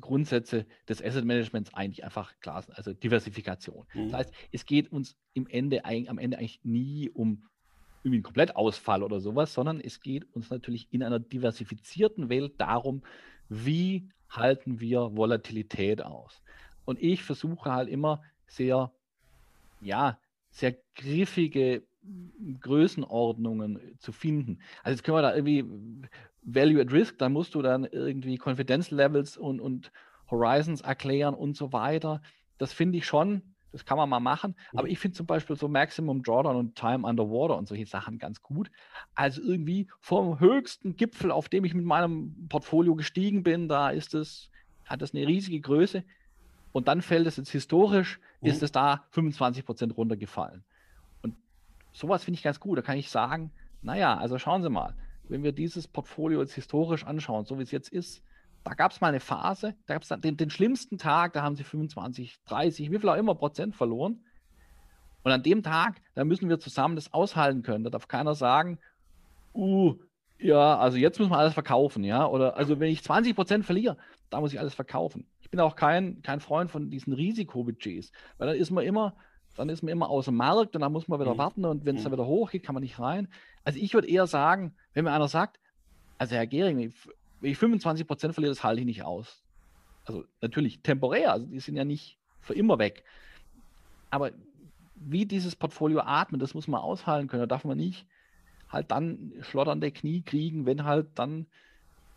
[0.00, 3.86] Grundsätze des Asset Managements eigentlich einfach klar, also Diversifikation.
[3.94, 4.10] Mhm.
[4.10, 7.44] Das heißt, es geht uns im Ende, am Ende eigentlich nie um
[8.02, 13.02] irgendwie ein Komplettausfall oder sowas, sondern es geht uns natürlich in einer diversifizierten Welt darum,
[13.48, 16.42] wie halten wir Volatilität aus.
[16.84, 18.92] Und ich versuche halt immer sehr,
[19.80, 20.18] ja,
[20.50, 21.82] sehr griffige
[22.60, 24.60] Größenordnungen zu finden.
[24.82, 25.64] Also jetzt können wir da irgendwie
[26.46, 29.90] Value at Risk, da musst du dann irgendwie Confidence Levels und, und
[30.30, 32.22] Horizons erklären und so weiter.
[32.56, 34.54] Das finde ich schon Das kann man mal machen.
[34.72, 34.78] Mhm.
[34.78, 38.40] Aber ich finde zum Beispiel so Maximum Drawdown und Time Underwater und solche Sachen ganz
[38.40, 38.70] gut.
[39.14, 44.14] Also irgendwie vom höchsten Gipfel, auf dem ich mit meinem Portfolio gestiegen bin, da ist
[44.14, 44.50] es,
[44.84, 46.04] hat das eine riesige Größe.
[46.72, 48.48] Und dann fällt es jetzt historisch, mhm.
[48.48, 50.62] ist es da 25 Prozent runtergefallen.
[51.22, 51.34] Und
[51.92, 52.78] sowas finde ich ganz gut.
[52.78, 53.50] Da kann ich sagen,
[53.82, 54.94] naja, also schauen Sie mal,
[55.28, 58.22] wenn wir dieses Portfolio jetzt historisch anschauen, so wie es jetzt ist,
[58.64, 61.54] da gab es mal eine Phase, da gab es den, den schlimmsten Tag, da haben
[61.54, 64.24] sie 25, 30, wie viel auch immer Prozent verloren.
[65.22, 67.84] Und an dem Tag, da müssen wir zusammen das aushalten können.
[67.84, 68.78] Da darf keiner sagen,
[69.54, 69.96] uh,
[70.38, 72.26] ja, also jetzt müssen wir alles verkaufen, ja.
[72.26, 73.96] Oder also wenn ich 20 Prozent verliere,
[74.30, 75.26] da muss ich alles verkaufen.
[75.40, 79.16] Ich bin auch kein, kein Freund von diesen Risikobudgets, weil dann ist man immer,
[79.56, 81.38] dann ist man immer aus dem Markt und dann muss man wieder mhm.
[81.38, 82.04] warten und wenn es mhm.
[82.04, 83.28] dann wieder hochgeht, kann man nicht rein.
[83.64, 85.58] Also ich würde eher sagen, wenn mir einer sagt,
[86.18, 86.92] also Herr Gehring,
[87.40, 89.42] wenn ich 25 Prozent verliere, das halte ich nicht aus.
[90.04, 93.04] Also natürlich temporär, also die sind ja nicht für immer weg.
[94.10, 94.30] Aber
[94.94, 97.42] wie dieses Portfolio atmet, das muss man aushalten können.
[97.42, 98.06] Da darf man nicht
[98.68, 101.46] halt dann schlotternde Knie kriegen, wenn halt dann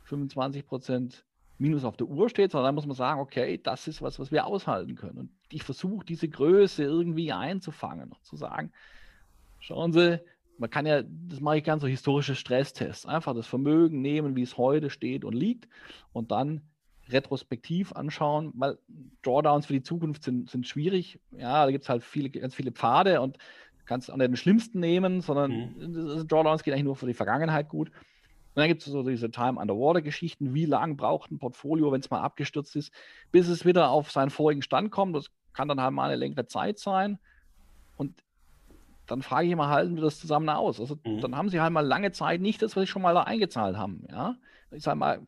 [0.06, 1.26] 25 Prozent
[1.60, 4.32] Minus auf der Uhr steht, sondern dann muss man sagen, okay, das ist was, was
[4.32, 5.18] wir aushalten können.
[5.18, 8.72] Und ich versuche diese Größe irgendwie einzufangen und zu sagen,
[9.60, 10.20] schauen Sie,
[10.58, 13.06] man kann ja, das mache ich ganz so historische Stresstests.
[13.06, 15.68] Einfach das Vermögen nehmen, wie es heute steht und liegt
[16.14, 16.62] und dann
[17.10, 18.78] retrospektiv anschauen, weil
[19.24, 21.20] Drawdowns für die Zukunft sind, sind schwierig.
[21.32, 23.38] Ja, da gibt es halt viele, ganz viele Pfade und
[23.86, 26.28] kannst auch nicht den schlimmsten nehmen, sondern mhm.
[26.28, 27.92] Drawdowns geht eigentlich nur für die Vergangenheit gut.
[28.60, 30.54] Und dann gibt es so diese Time Underwater-Geschichten.
[30.54, 32.92] Wie lange braucht ein Portfolio, wenn es mal abgestürzt ist,
[33.32, 35.16] bis es wieder auf seinen vorigen Stand kommt?
[35.16, 37.20] Das kann dann halt mal eine längere Zeit sein.
[37.96, 38.22] Und
[39.06, 40.78] dann frage ich immer, halten wir das zusammen aus?
[40.82, 41.22] Also mhm.
[41.22, 43.78] dann haben sie halt mal lange Zeit nicht das, was sie schon mal da eingezahlt
[43.78, 44.06] haben.
[44.12, 44.36] Ja?
[44.72, 45.26] Ich sage mal,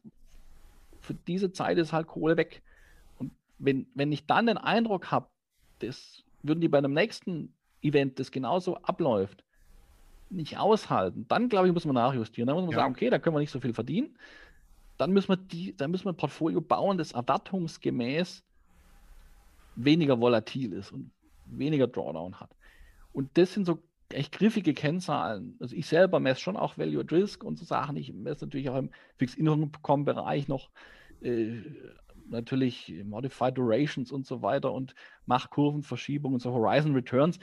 [0.99, 2.61] für diese Zeit ist halt Kohle weg.
[3.17, 5.29] Und wenn, wenn ich dann den Eindruck habe,
[5.79, 9.45] das würden die bei einem nächsten Event, das genauso abläuft,
[10.31, 12.47] nicht aushalten, dann glaube ich, muss man nachjustieren.
[12.47, 12.79] Dann muss man ja.
[12.79, 14.15] sagen, okay, da können wir nicht so viel verdienen.
[14.97, 18.43] Dann müssen wir die, dann müssen wir ein Portfolio bauen, das erwartungsgemäß
[19.75, 21.11] weniger volatil ist und
[21.45, 22.55] weniger Drawdown hat.
[23.13, 25.55] Und das sind so echt griffige Kennzahlen.
[25.59, 27.95] Also ich selber messe schon auch Value at Risk und so Sachen.
[27.97, 30.69] Ich messe natürlich auch im Fixed Income Bereich noch
[31.21, 31.61] äh,
[32.29, 37.39] natürlich Modified Durations und so weiter und mache Kurvenverschiebungen, so Horizon Returns.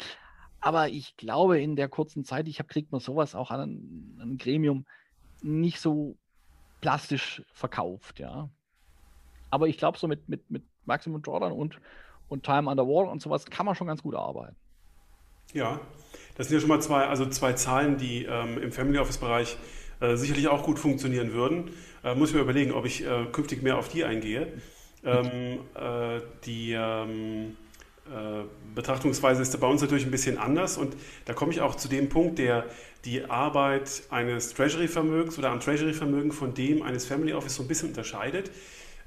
[0.61, 4.39] Aber ich glaube, in der kurzen Zeit, ich habe, kriegt man sowas auch an ein,
[4.39, 4.87] Gremium
[5.41, 6.17] nicht so
[6.81, 8.49] plastisch verkauft, ja.
[9.51, 11.81] Aber ich glaube, so mit, mit, mit Maximum Jordan und,
[12.29, 14.57] und Time Underwater und sowas kann man schon ganz gut arbeiten.
[15.55, 15.81] Ja,
[16.37, 19.57] das sind ja schon mal zwei, also zwei Zahlen, die ähm, im Family Office-Bereich
[20.01, 21.71] äh, sicherlich auch gut funktionieren würden.
[22.05, 24.53] Äh, muss ich mir überlegen, ob ich äh, künftig mehr auf die eingehe.
[25.05, 27.68] Ähm, äh, die ähm, äh,
[28.75, 32.09] Betrachtungsweise ist bei uns natürlich ein bisschen anders und da komme ich auch zu dem
[32.09, 32.65] Punkt, der
[33.05, 37.91] die Arbeit eines Treasury-Vermögens oder am Treasury-Vermögen von dem eines Family Office so ein bisschen
[37.91, 38.51] unterscheidet.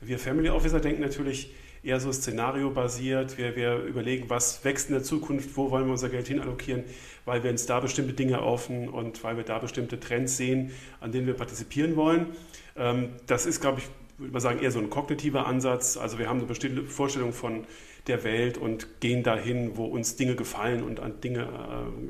[0.02, 1.52] Wir Family Officer denken natürlich,
[1.84, 3.38] eher so szenariobasiert.
[3.38, 6.84] Wir, wir überlegen, was wächst in der Zukunft, wo wollen wir unser Geld hinallokieren,
[7.26, 11.12] weil wir uns da bestimmte Dinge offen und weil wir da bestimmte Trends sehen, an
[11.12, 12.28] denen wir partizipieren wollen.
[12.76, 13.86] Ähm, das ist, glaube ich,
[14.21, 15.97] würde man sagen, eher so ein kognitiver Ansatz.
[15.97, 17.65] Also wir haben eine bestimmte Vorstellung von
[18.07, 21.47] der Welt und gehen dahin, wo uns Dinge gefallen und an Dinge,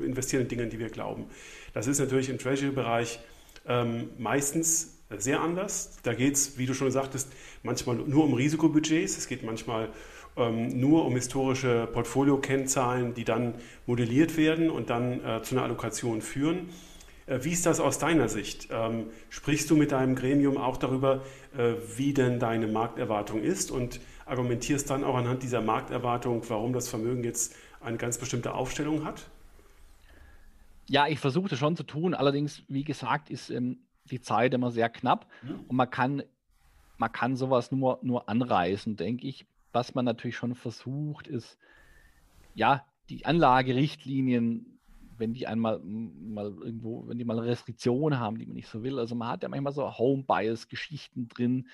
[0.00, 1.26] äh, investieren in Dinge, in die wir glauben.
[1.74, 3.18] Das ist natürlich im Treasury-Bereich
[3.66, 5.98] ähm, meistens sehr anders.
[6.02, 7.30] Da geht es, wie du schon sagtest,
[7.62, 9.18] manchmal nur um Risikobudgets.
[9.18, 9.90] Es geht manchmal
[10.36, 13.54] ähm, nur um historische Portfolio-Kennzahlen, die dann
[13.86, 16.70] modelliert werden und dann äh, zu einer Allokation führen.
[17.26, 18.68] Äh, wie ist das aus deiner Sicht?
[18.70, 21.22] Ähm, sprichst du mit deinem Gremium auch darüber,
[21.56, 26.88] äh, wie denn deine Markterwartung ist und argumentierst dann auch anhand dieser Markterwartung, warum das
[26.88, 29.28] Vermögen jetzt eine ganz bestimmte Aufstellung hat?
[30.88, 32.14] Ja, ich versuche das schon zu tun.
[32.14, 35.60] Allerdings, wie gesagt, ist ähm, die Zeit immer sehr knapp mhm.
[35.68, 36.22] und man kann,
[36.98, 39.46] man kann sowas nur, nur anreißen, denke ich.
[39.72, 41.56] Was man natürlich schon versucht, ist,
[42.54, 44.71] ja, die Anlagerichtlinien,
[45.18, 48.98] wenn die einmal mal irgendwo, wenn die mal Restriktionen haben, die man nicht so will.
[48.98, 51.68] Also man hat ja manchmal so Home-Bias-Geschichten drin,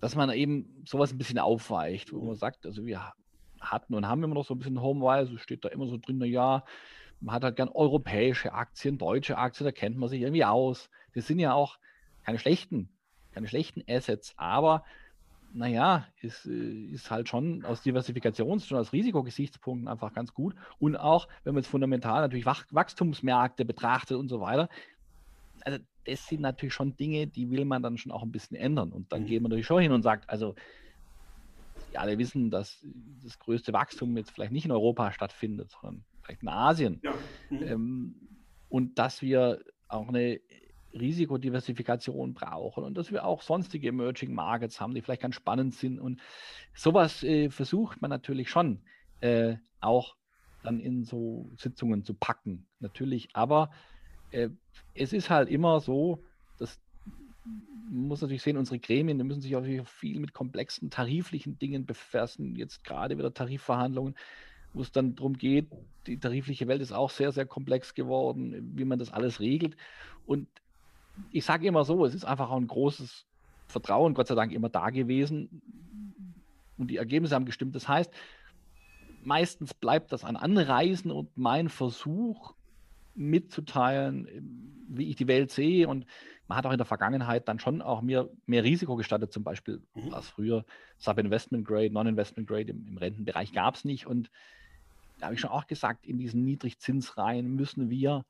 [0.00, 3.12] dass man eben sowas ein bisschen aufweicht, wo man sagt, also wir
[3.60, 6.26] hatten und haben immer noch so ein bisschen Home-Bias, steht da immer so drin, na
[6.26, 6.64] ja,
[7.20, 10.88] man hat halt gern europäische Aktien, deutsche Aktien, da kennt man sich irgendwie aus.
[11.14, 11.78] Das sind ja auch
[12.24, 12.88] keine schlechten,
[13.32, 14.84] keine schlechten Assets, aber
[15.52, 20.54] naja, ist, äh, ist halt schon aus Diversifikations-, schon aus Risikogesichtspunkten einfach ganz gut.
[20.78, 24.68] Und auch, wenn man jetzt fundamental natürlich Wachstumsmärkte betrachtet und so weiter,
[25.62, 28.92] also das sind natürlich schon Dinge, die will man dann schon auch ein bisschen ändern.
[28.92, 29.26] Und dann mhm.
[29.26, 30.54] geht man natürlich schon hin und sagt, also
[31.92, 32.84] die alle wissen, dass
[33.22, 37.00] das größte Wachstum jetzt vielleicht nicht in Europa stattfindet, sondern vielleicht in Asien.
[37.02, 37.14] Ja.
[37.50, 37.62] Mhm.
[37.62, 38.14] Ähm,
[38.68, 40.40] und dass wir auch eine
[40.92, 45.98] Risikodiversifikation brauchen und dass wir auch sonstige Emerging Markets haben, die vielleicht ganz spannend sind.
[45.98, 46.20] Und
[46.74, 48.80] sowas äh, versucht man natürlich schon
[49.20, 50.16] äh, auch
[50.62, 53.28] dann in so Sitzungen zu packen, natürlich.
[53.34, 53.70] Aber
[54.30, 54.48] äh,
[54.94, 56.24] es ist halt immer so,
[56.58, 56.80] dass
[57.90, 61.86] man muss natürlich sehen, unsere Gremien, die müssen sich auch viel mit komplexen tariflichen Dingen
[61.86, 62.54] befassen.
[62.54, 64.14] Jetzt gerade wieder Tarifverhandlungen,
[64.74, 65.68] wo es dann darum geht,
[66.06, 69.76] die tarifliche Welt ist auch sehr, sehr komplex geworden, wie man das alles regelt.
[70.26, 70.48] Und
[71.30, 73.26] ich sage immer so, es ist einfach auch ein großes
[73.66, 75.62] Vertrauen, Gott sei Dank, immer da gewesen.
[76.76, 77.74] Und die Ergebnisse haben gestimmt.
[77.74, 78.10] Das heißt,
[79.22, 82.54] meistens bleibt das ein Anreisen und mein Versuch
[83.14, 84.28] mitzuteilen,
[84.88, 85.88] wie ich die Welt sehe.
[85.88, 86.06] Und
[86.46, 89.82] man hat auch in der Vergangenheit dann schon auch mir mehr Risiko gestattet, zum Beispiel
[89.94, 90.12] mhm.
[90.12, 90.64] was früher
[90.98, 94.06] Sub-Investment Grade, Non-Investment Grade im, im Rentenbereich gab es nicht.
[94.06, 94.30] Und
[95.18, 98.24] da habe ich schon auch gesagt, in diesen Niedrigzinsreihen müssen wir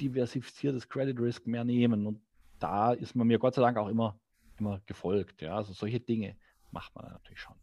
[0.00, 2.06] diversifiziertes Credit Risk mehr nehmen.
[2.06, 2.20] Und
[2.58, 4.18] da ist man mir Gott sei Dank auch immer,
[4.58, 5.42] immer gefolgt.
[5.42, 6.36] Ja, also solche Dinge
[6.70, 7.54] macht man natürlich schon.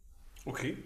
[0.44, 0.76] Okay.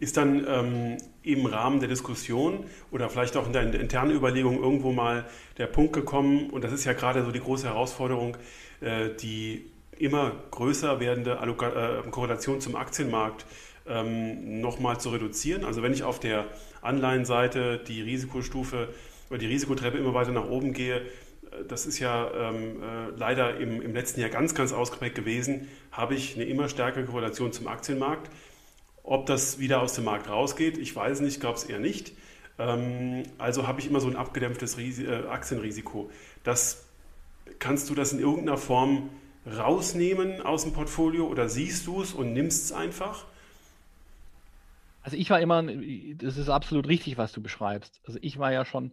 [0.00, 4.92] Ist dann ähm, im Rahmen der Diskussion oder vielleicht auch in der internen Überlegung irgendwo
[4.92, 5.26] mal
[5.58, 8.36] der Punkt gekommen, und das ist ja gerade so die große Herausforderung,
[8.80, 13.46] äh, die immer größer werdende Alloka äh, Korrelation zum Aktienmarkt
[13.86, 15.64] ähm, nochmal zu reduzieren.
[15.64, 16.46] Also wenn ich auf der
[16.82, 18.88] Anleihenseite die Risikostufe
[19.32, 23.56] oder die Risikotreppe immer weiter nach oben gehe, äh, das ist ja ähm, äh, leider
[23.56, 27.66] im, im letzten Jahr ganz, ganz ausgeprägt gewesen, habe ich eine immer stärkere Korrelation zum
[27.66, 28.30] Aktienmarkt.
[29.02, 32.12] Ob das wieder aus dem Markt rausgeht, ich weiß nicht, glaube es eher nicht.
[32.58, 36.10] Ähm, also habe ich immer so ein abgedämpftes Risi äh, Aktienrisiko.
[36.44, 36.84] Das,
[37.58, 39.08] kannst du das in irgendeiner Form
[39.46, 43.24] rausnehmen aus dem Portfolio oder siehst du es und nimmst es einfach?
[45.02, 45.64] Also ich war immer,
[46.18, 48.00] das ist absolut richtig, was du beschreibst.
[48.06, 48.92] Also ich war ja schon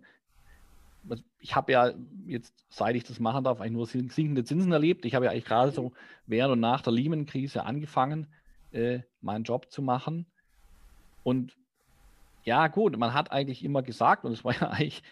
[1.40, 1.94] ich habe ja
[2.26, 5.06] jetzt, seit ich das machen darf, eigentlich nur sinkende Zinsen erlebt.
[5.06, 5.94] Ich habe ja eigentlich gerade so
[6.26, 8.28] während und nach der Lehman-Krise angefangen,
[8.72, 10.26] äh, meinen Job zu machen.
[11.24, 11.58] Und
[12.44, 15.04] ja, gut, man hat eigentlich immer gesagt, und es war ja eigentlich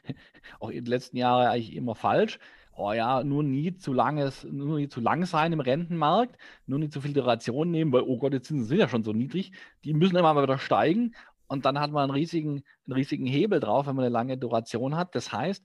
[0.60, 2.40] auch in den letzten Jahren eigentlich immer falsch,
[2.76, 6.90] oh ja, nur nie zu langes, nur nie zu lang sein im Rentenmarkt, nur nie
[6.90, 9.52] zu viel Duration nehmen, weil, oh Gott, die Zinsen sind ja schon so niedrig,
[9.84, 11.16] die müssen immer mal wieder steigen.
[11.48, 14.96] Und dann hat man einen riesigen, einen riesigen Hebel drauf, wenn man eine lange Duration
[14.96, 15.16] hat.
[15.16, 15.64] Das heißt,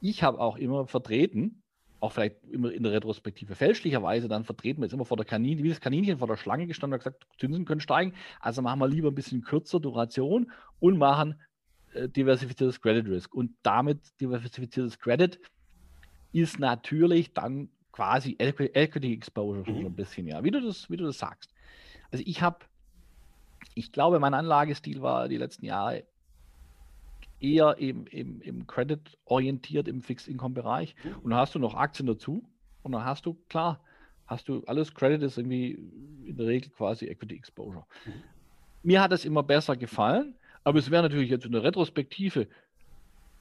[0.00, 1.62] ich habe auch immer vertreten,
[2.00, 5.64] auch vielleicht immer in der Retrospektive fälschlicherweise dann vertreten wir jetzt immer vor der Kaninchen,
[5.64, 8.12] wie das Kaninchen vor der Schlange gestanden und gesagt, Zinsen können steigen.
[8.40, 11.40] Also machen wir lieber ein bisschen kürzer Duration und machen
[11.94, 13.34] äh, diversifiziertes Credit Risk.
[13.34, 15.40] Und damit diversifiziertes Credit
[16.32, 19.96] ist natürlich dann quasi Equity Exposure schon so ein mhm.
[19.96, 21.54] bisschen, ja, wie du das, wie du das sagst.
[22.10, 22.58] Also ich habe
[23.74, 26.04] ich glaube, mein Anlagestil war die letzten Jahre
[27.40, 30.94] eher im, im, im Credit orientiert im Fixed Income Bereich.
[31.04, 31.16] Mhm.
[31.22, 32.44] Und dann hast du noch Aktien dazu.
[32.82, 33.80] Und dann hast du, klar,
[34.26, 35.72] hast du alles Credit ist irgendwie
[36.26, 37.86] in der Regel quasi Equity Exposure.
[38.06, 38.12] Mhm.
[38.82, 42.46] Mir hat es immer besser gefallen, aber es wäre natürlich jetzt in der Retrospektive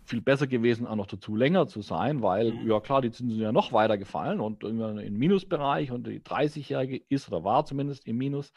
[0.06, 2.70] viel besser gewesen, auch noch dazu länger zu sein, weil, mhm.
[2.70, 6.20] ja klar, die Zinsen sind ja noch weiter gefallen und irgendwann im Minusbereich und die
[6.20, 8.52] 30-Jährige ist oder war zumindest im Minus.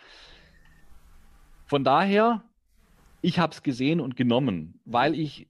[1.67, 2.43] Von daher,
[3.23, 5.49] ich habe es gesehen und genommen, weil ich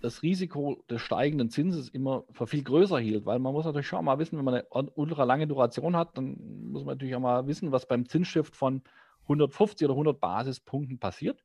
[0.00, 4.04] das Risiko des steigenden Zinses immer für viel größer hielt, weil man muss natürlich schon
[4.04, 6.36] mal wissen, wenn man eine ultra lange Duration hat, dann
[6.70, 8.82] muss man natürlich auch mal wissen, was beim Zinsshift von
[9.24, 11.44] 150 oder 100 Basispunkten passiert.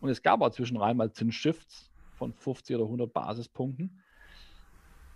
[0.00, 4.02] Und es gab auch zwischenrein mal Zinsshifts von 50 oder 100 Basispunkten.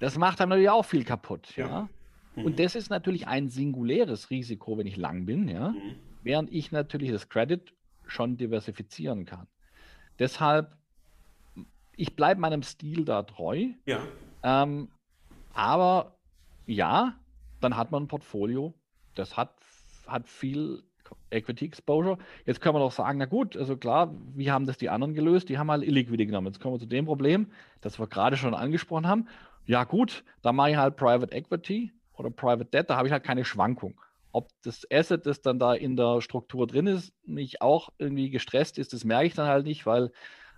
[0.01, 1.57] Das macht dann natürlich auch viel kaputt.
[1.57, 1.67] Ja.
[1.67, 1.89] ja?
[2.37, 2.45] Mhm.
[2.45, 5.49] Und das ist natürlich ein singuläres Risiko, wenn ich lang bin.
[5.49, 5.71] Ja?
[5.71, 5.97] Mhm.
[6.23, 7.75] Während ich natürlich das Credit
[8.09, 9.47] schon diversifizieren kann.
[10.19, 10.77] Deshalb,
[11.97, 13.69] ich bleibe meinem Stil da treu.
[13.87, 14.01] Ja.
[14.43, 14.89] Ähm,
[15.53, 16.17] aber
[16.67, 17.15] ja,
[17.61, 18.75] dann hat man ein Portfolio,
[19.15, 19.55] das hat,
[20.07, 20.83] hat viel
[21.31, 22.19] Equity Exposure.
[22.45, 25.49] Jetzt können wir doch sagen, na gut, also klar, wie haben das die anderen gelöst?
[25.49, 26.49] Die haben halt Illiquidity genommen.
[26.49, 29.29] Jetzt kommen wir zu dem Problem, das wir gerade schon angesprochen haben.
[29.67, 33.25] Ja gut, da mache ich halt Private Equity oder Private Debt, da habe ich halt
[33.25, 34.01] keine Schwankung.
[34.39, 38.79] Ob das Asset, das dann da in der Struktur drin ist, nicht auch irgendwie gestresst
[38.79, 40.13] ist, das merke ich dann halt nicht, weil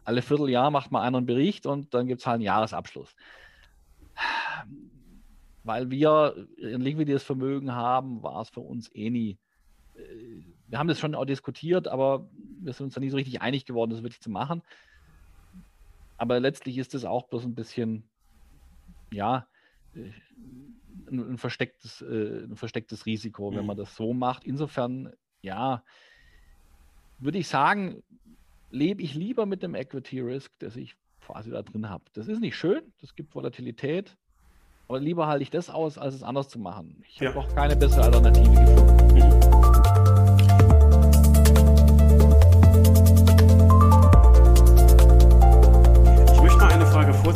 [0.05, 3.16] alle Vierteljahr macht man einen Bericht und dann gibt es halt einen Jahresabschluss.
[5.64, 9.39] Weil wir ein liquides Vermögen haben, war es für uns eh nie.
[9.95, 12.28] Äh, wir haben das schon auch diskutiert, aber
[12.61, 14.61] wir sind uns da nie so richtig einig geworden, das wirklich zu machen.
[16.18, 18.05] Aber letztlich ist es auch bloß ein bisschen,
[19.11, 19.47] ja,
[19.95, 20.11] äh,
[21.11, 23.80] ein, verstecktes, äh, ein verstecktes Risiko, wenn man mhm.
[23.80, 24.44] das so macht.
[24.44, 25.82] Insofern, ja,
[27.18, 28.02] würde ich sagen,
[28.70, 32.04] lebe ich lieber mit dem Equity Risk, das ich quasi da drin habe.
[32.14, 34.16] Das ist nicht schön, das gibt Volatilität,
[34.88, 37.02] aber lieber halte ich das aus, als es anders zu machen.
[37.06, 37.28] Ich ja.
[37.28, 39.16] habe auch keine bessere Alternative gefunden.
[39.16, 40.20] Ich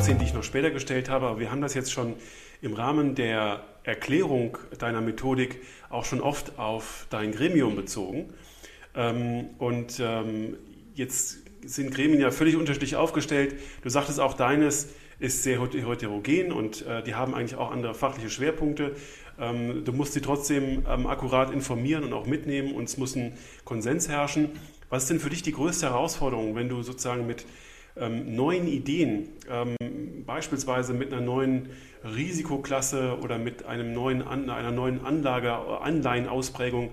[0.04, 2.16] 18, die ich noch später gestellt habe, aber wir haben das jetzt schon
[2.60, 8.28] im Rahmen der Erklärung deiner Methodik auch schon oft auf dein Gremium bezogen.
[8.94, 10.58] Ähm, und ähm,
[10.94, 13.54] jetzt sind Gremien ja völlig unterschiedlich aufgestellt.
[13.82, 14.90] Du sagtest auch, deines
[15.20, 18.96] ist sehr heterogen und äh, die haben eigentlich auch andere fachliche Schwerpunkte.
[19.40, 24.10] Ähm, du musst sie trotzdem akkurat informieren und auch mitnehmen und es muss ein Konsens
[24.10, 24.50] herrschen.
[24.90, 27.46] Was ist denn für dich die größte Herausforderung, wenn du sozusagen mit
[27.96, 29.28] neuen Ideen,
[30.26, 31.70] beispielsweise mit einer neuen
[32.04, 36.90] Risikoklasse oder mit einem neuen, einer neuen Anlage, Anleihenausprägung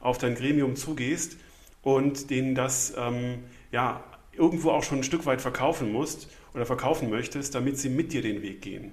[0.00, 1.36] auf dein Gremium zugehst
[1.82, 7.10] und denen das ähm, ja, irgendwo auch schon ein Stück weit verkaufen musst oder verkaufen
[7.10, 8.92] möchtest, damit sie mit dir den Weg gehen?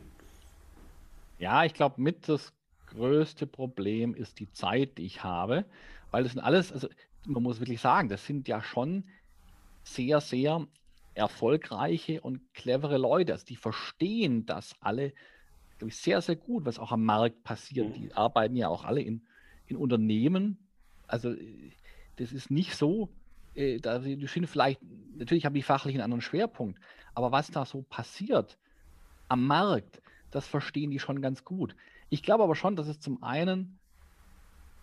[1.40, 2.54] Ja, ich glaube, mit das
[2.88, 5.66] größte Problem ist die Zeit, die ich habe,
[6.12, 6.90] weil das sind alles, also
[7.26, 9.04] man muss wirklich sagen, das sind ja schon
[9.84, 10.68] sehr, sehr
[11.20, 13.34] erfolgreiche und clevere Leute.
[13.34, 15.14] Also die verstehen das alle,
[15.78, 17.90] glaube ich, sehr, sehr gut, was auch am Markt passiert.
[17.90, 17.94] Mhm.
[17.94, 19.28] Die arbeiten ja auch alle in,
[19.68, 20.58] in Unternehmen,
[21.08, 21.34] also
[22.16, 23.10] das ist nicht so,
[23.56, 24.82] äh, da die sind vielleicht,
[25.16, 26.80] natürlich haben die fachlich einen anderen Schwerpunkt,
[27.14, 28.58] aber was da so passiert
[29.28, 30.02] am Markt,
[30.32, 31.76] das verstehen die schon ganz gut.
[32.10, 33.80] Ich glaube aber schon, dass es zum einen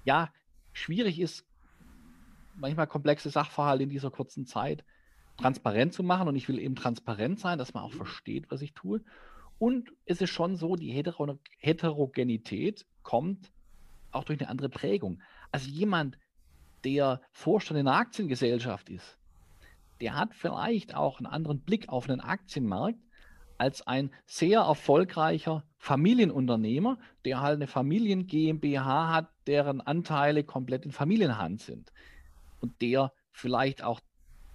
[0.04, 0.32] ja
[0.72, 1.44] schwierig ist,
[2.56, 4.84] manchmal komplexe Sachverhalte in dieser kurzen Zeit
[5.36, 6.28] transparent zu machen.
[6.28, 9.02] Und ich will eben transparent sein, dass man auch versteht, was ich tue.
[9.58, 10.92] Und es ist schon so, die
[11.58, 13.50] Heterogenität kommt
[14.12, 15.22] auch durch eine andere Prägung.
[15.52, 16.18] Also jemand,
[16.84, 19.18] der Vorstand in einer Aktiengesellschaft ist,
[20.00, 23.00] der hat vielleicht auch einen anderen Blick auf den Aktienmarkt
[23.58, 30.92] als ein sehr erfolgreicher Familienunternehmer, der halt eine Familien GmbH hat, deren Anteile komplett in
[30.92, 31.92] Familienhand sind
[32.60, 34.00] und der vielleicht auch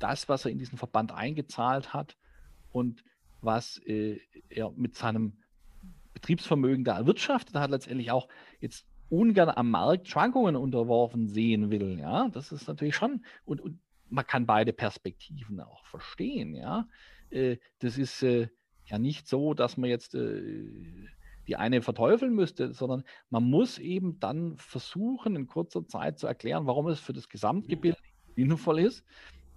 [0.04, 2.18] das, was er in diesen Verband eingezahlt hat
[2.72, 3.04] und
[3.42, 5.34] was äh, er mit seinem
[6.14, 8.28] Betriebsvermögen da erwirtschaftet hat, letztendlich auch
[8.60, 12.00] jetzt ungern am Markt Schwankungen unterworfen sehen will.
[12.00, 13.80] Ja, das ist natürlich schon, und, und
[14.10, 16.54] man kann beide Perspektiven auch verstehen.
[16.54, 16.88] Ja,
[17.30, 18.50] äh, das ist äh,
[18.86, 20.42] ja nicht so, dass man jetzt äh,
[21.48, 26.68] die eine verteufeln müsste, sondern man muss eben dann versuchen, in kurzer Zeit zu erklären,
[26.68, 27.98] warum es für das Gesamtgebilde
[28.36, 29.04] sinnvoll ist,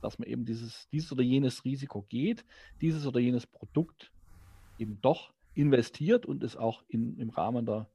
[0.05, 2.45] dass man eben dieses, dieses oder jenes Risiko geht,
[2.81, 4.13] dieses oder jenes Produkt
[4.79, 7.89] eben doch investiert und es auch in, im Rahmen der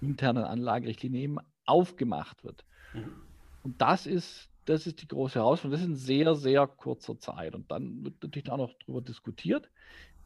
[0.00, 2.64] internen Anlagerichtlinie eben aufgemacht wird.
[2.94, 3.12] Mhm.
[3.62, 5.72] Und das ist, das ist die große Herausforderung.
[5.72, 7.54] Das ist in sehr, sehr kurzer Zeit.
[7.54, 9.70] Und dann wird natürlich auch noch darüber diskutiert.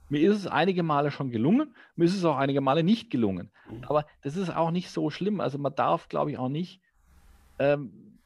[0.08, 3.50] Mir ist es einige Male schon gelungen, mir ist es auch einige Male nicht gelungen.
[3.70, 3.84] Mhm.
[3.84, 5.40] Aber das ist auch nicht so schlimm.
[5.40, 6.80] Also man darf, glaube ich, auch nicht
[7.58, 8.18] ähm,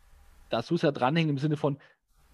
[0.48, 1.78] da so sehr dranhängen im Sinne von,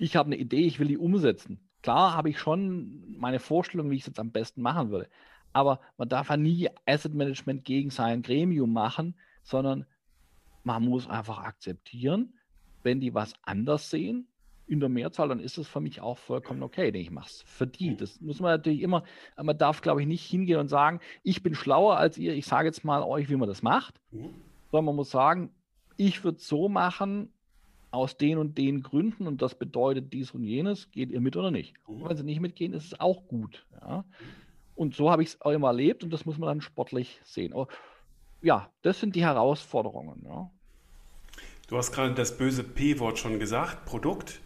[0.01, 1.61] ich habe eine Idee, ich will die umsetzen.
[1.83, 5.09] Klar habe ich schon meine Vorstellung, wie ich es jetzt am besten machen würde.
[5.53, 9.87] Aber man darf ja nie Asset Management gegen sein Gremium machen, sondern
[10.63, 12.35] man muss einfach akzeptieren,
[12.83, 14.27] wenn die was anders sehen
[14.67, 17.43] in der Mehrzahl, dann ist es für mich auch vollkommen okay, denn ich mache es
[17.43, 17.97] für die.
[17.97, 19.03] Das muss man natürlich immer,
[19.37, 22.69] man darf, glaube ich, nicht hingehen und sagen, ich bin schlauer als ihr, ich sage
[22.69, 24.35] jetzt mal euch, wie man das macht, mhm.
[24.71, 25.51] sondern man muss sagen,
[25.97, 27.33] ich würde es so machen,
[27.91, 31.51] aus den und den Gründen und das bedeutet dies und jenes, geht ihr mit oder
[31.51, 31.75] nicht?
[31.87, 33.67] Und wenn sie nicht mitgehen, ist es auch gut.
[33.81, 34.05] Ja?
[34.77, 37.53] Und so habe ich es auch immer erlebt und das muss man dann sportlich sehen.
[37.53, 37.69] Aber
[38.43, 40.23] ja, das sind die Herausforderungen.
[40.25, 40.51] Ja.
[41.69, 44.41] Du hast gerade das böse P-Wort schon gesagt, Produkt.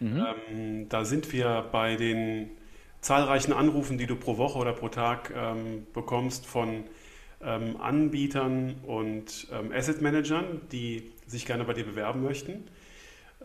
[0.00, 0.26] Mhm.
[0.50, 2.50] Ähm, da sind wir bei den
[3.00, 6.84] zahlreichen Anrufen, die du pro Woche oder pro Tag ähm, bekommst von
[7.40, 12.64] ähm, Anbietern und ähm, Asset Managern, die sich gerne bei dir bewerben möchten.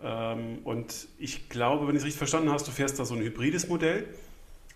[0.03, 3.21] Ähm, und ich glaube, wenn ich es richtig verstanden hast, du fährst da so ein
[3.21, 4.07] hybrides Modell.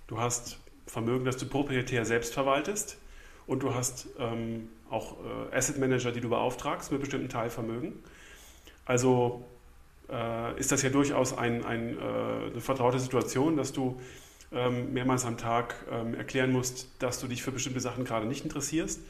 [0.08, 2.98] Du hast Vermögen, das du proprietär selbst verwaltest.
[3.48, 5.18] Und du hast ähm, auch
[5.52, 7.94] äh, Asset Manager, die du beauftragst mit bestimmten Teilvermögen.
[8.86, 9.46] Also
[10.10, 12.02] äh, ist das ja durchaus ein, ein, äh,
[12.52, 14.00] eine vertraute Situation, dass du
[14.52, 18.44] ähm, mehrmals am Tag ähm, erklären musst, dass du dich für bestimmte Sachen gerade nicht
[18.44, 19.02] interessierst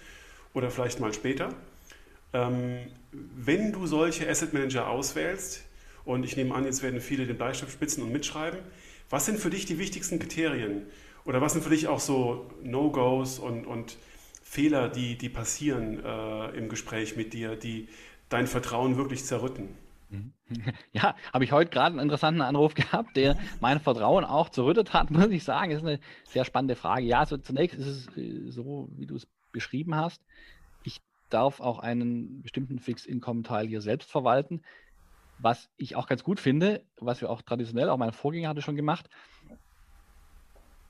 [0.54, 1.50] oder vielleicht mal später.
[2.34, 2.80] Ähm,
[3.12, 5.64] wenn du solche Asset Manager auswählst,
[6.06, 8.60] und ich nehme an, jetzt werden viele den Bleistift spitzen und mitschreiben,
[9.10, 10.84] was sind für dich die wichtigsten Kriterien,
[11.26, 13.98] oder was sind für dich auch so No-Gos und, und
[14.44, 17.90] Fehler, die, die passieren äh, im Gespräch mit dir, die
[18.30, 19.70] dein Vertrauen wirklich zerrütten?
[20.94, 25.10] Ja, habe ich heute gerade einen interessanten Anruf gehabt, der mein Vertrauen auch zerrüttet hat,
[25.12, 25.72] muss ich sagen.
[25.72, 27.06] Das ist eine sehr spannende Frage.
[27.06, 30.22] Ja, so zunächst ist es äh, so, wie du es beschrieben hast.
[30.84, 34.62] Ich darf auch einen bestimmten Fixed-Income-Teil hier selbst verwalten,
[35.40, 38.76] was ich auch ganz gut finde, was wir auch traditionell, auch mein Vorgänger hatte schon
[38.76, 39.10] gemacht.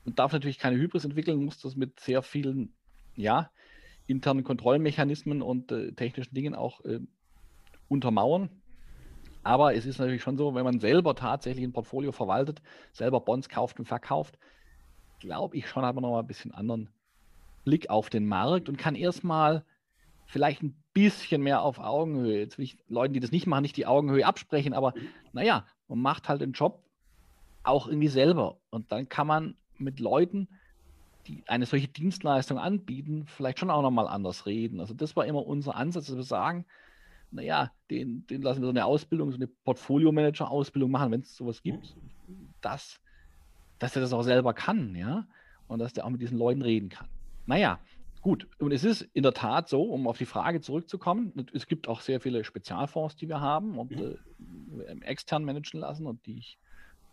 [0.05, 2.73] Und darf natürlich keine Hybris entwickeln, muss das mit sehr vielen,
[3.15, 3.49] ja,
[4.07, 6.99] internen Kontrollmechanismen und äh, technischen Dingen auch äh,
[7.87, 8.49] untermauern.
[9.43, 12.61] Aber es ist natürlich schon so, wenn man selber tatsächlich ein Portfolio verwaltet,
[12.93, 14.37] selber Bonds kauft und verkauft,
[15.19, 16.89] glaube ich schon, hat man noch mal ein bisschen anderen
[17.63, 19.65] Blick auf den Markt und kann erstmal
[20.25, 22.39] vielleicht ein bisschen mehr auf Augenhöhe.
[22.39, 24.93] Jetzt will ich Leuten, die das nicht machen, nicht die Augenhöhe absprechen, aber
[25.33, 26.81] naja, man macht halt den Job
[27.63, 28.57] auch irgendwie selber.
[28.71, 30.47] Und dann kann man mit Leuten,
[31.27, 34.79] die eine solche Dienstleistung anbieten, vielleicht schon auch nochmal anders reden.
[34.79, 36.65] Also das war immer unser Ansatz, dass wir sagen,
[37.31, 41.61] naja, den, den lassen wir so eine Ausbildung, so eine Portfolio-Manager-Ausbildung machen, wenn es sowas
[41.61, 41.93] gibt,
[42.61, 43.01] dass,
[43.79, 45.27] dass er das auch selber kann, ja,
[45.67, 47.09] und dass der auch mit diesen Leuten reden kann.
[47.47, 47.79] Naja,
[48.25, 48.47] gut.
[48.57, 52.01] Und es ist in der Tat so, um auf die Frage zurückzukommen, es gibt auch
[52.01, 54.15] sehr viele Spezialfonds, die wir haben und äh,
[55.01, 56.57] extern managen lassen und die ich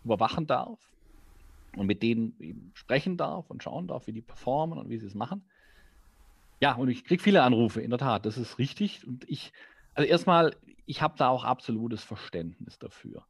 [0.05, 0.81] überwachen darf
[1.77, 5.07] und mit denen eben sprechen darf und schauen darf, wie die performen und wie sie
[5.07, 5.45] es machen.
[6.63, 9.07] Ja, und ich kriege viele Anrufe, in der Tat, das ist richtig.
[9.07, 9.53] Und ich
[9.93, 10.57] also erstmal,
[10.87, 13.27] ich habe da auch absolutes Verständnis dafür,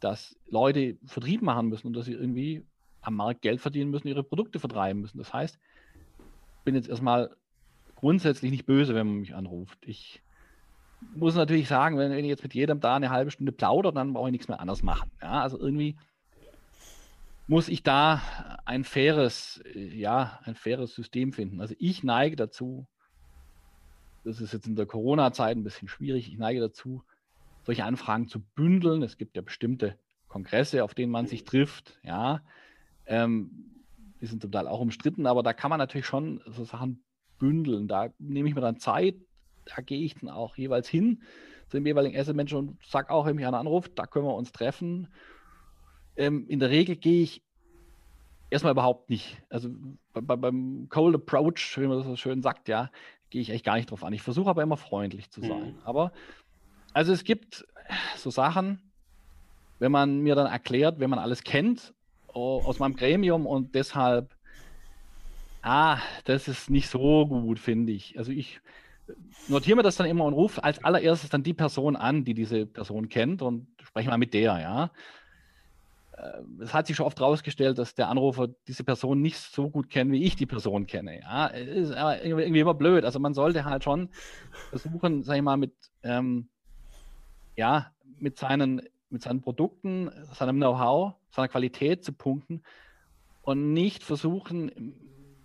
[0.00, 2.64] dass Leute Vertrieb machen müssen und dass sie irgendwie
[3.02, 5.18] am Markt Geld verdienen müssen, ihre Produkte vertreiben müssen.
[5.18, 5.58] Das heißt,
[6.66, 7.34] bin jetzt erstmal
[7.94, 9.78] grundsätzlich nicht böse, wenn man mich anruft.
[9.86, 10.22] Ich
[11.14, 14.12] muss natürlich sagen, wenn, wenn ich jetzt mit jedem da eine halbe Stunde plaudert, dann
[14.12, 15.10] brauche ich nichts mehr anders machen.
[15.22, 15.96] Ja, also irgendwie
[17.46, 18.20] muss ich da
[18.64, 21.60] ein faires, ja, ein faires System finden.
[21.60, 22.86] Also ich neige dazu,
[24.24, 26.28] das ist jetzt in der Corona-Zeit ein bisschen schwierig.
[26.28, 27.04] Ich neige dazu,
[27.62, 29.04] solche Anfragen zu bündeln.
[29.04, 29.96] Es gibt ja bestimmte
[30.26, 32.00] Kongresse, auf denen man sich trifft.
[32.02, 32.42] Ja,
[33.06, 33.75] ähm,
[34.26, 37.04] die sind zum Teil auch umstritten, aber da kann man natürlich schon so Sachen
[37.38, 37.86] bündeln.
[37.86, 39.14] Da nehme ich mir dann Zeit,
[39.64, 41.22] da gehe ich dann auch jeweils hin
[41.68, 44.34] zu dem jeweiligen Asset Manager und sage auch, wenn mich einer anruft, da können wir
[44.34, 45.08] uns treffen.
[46.16, 47.42] Ähm, in der Regel gehe ich
[48.50, 49.42] erstmal überhaupt nicht.
[49.48, 49.70] Also
[50.12, 52.90] bei, bei, beim Cold Approach, wie man das so schön sagt, ja,
[53.30, 54.12] gehe ich echt gar nicht drauf an.
[54.12, 55.74] Ich versuche aber immer freundlich zu sein.
[55.74, 55.78] Mhm.
[55.84, 56.12] Aber
[56.92, 57.66] also es gibt
[58.16, 58.92] so Sachen,
[59.78, 61.94] wenn man mir dann erklärt, wenn man alles kennt
[62.36, 64.34] aus meinem Gremium und deshalb,
[65.62, 68.18] ah, das ist nicht so gut, finde ich.
[68.18, 68.60] Also ich
[69.48, 72.66] notiere mir das dann immer und rufe als allererstes dann die Person an, die diese
[72.66, 74.90] Person kennt und spreche mal mit der, ja.
[76.16, 79.90] Äh, es hat sich schon oft herausgestellt, dass der Anrufer diese Person nicht so gut
[79.90, 81.20] kennt, wie ich die Person kenne.
[81.20, 83.04] Ja, ist irgendwie immer blöd.
[83.04, 84.08] Also man sollte halt schon
[84.70, 86.48] versuchen, sag ich mal, mit, ähm,
[87.56, 92.62] ja, mit seinen, mit seinen Produkten, seinem Know-how, seiner Qualität zu punkten
[93.42, 94.94] und nicht versuchen,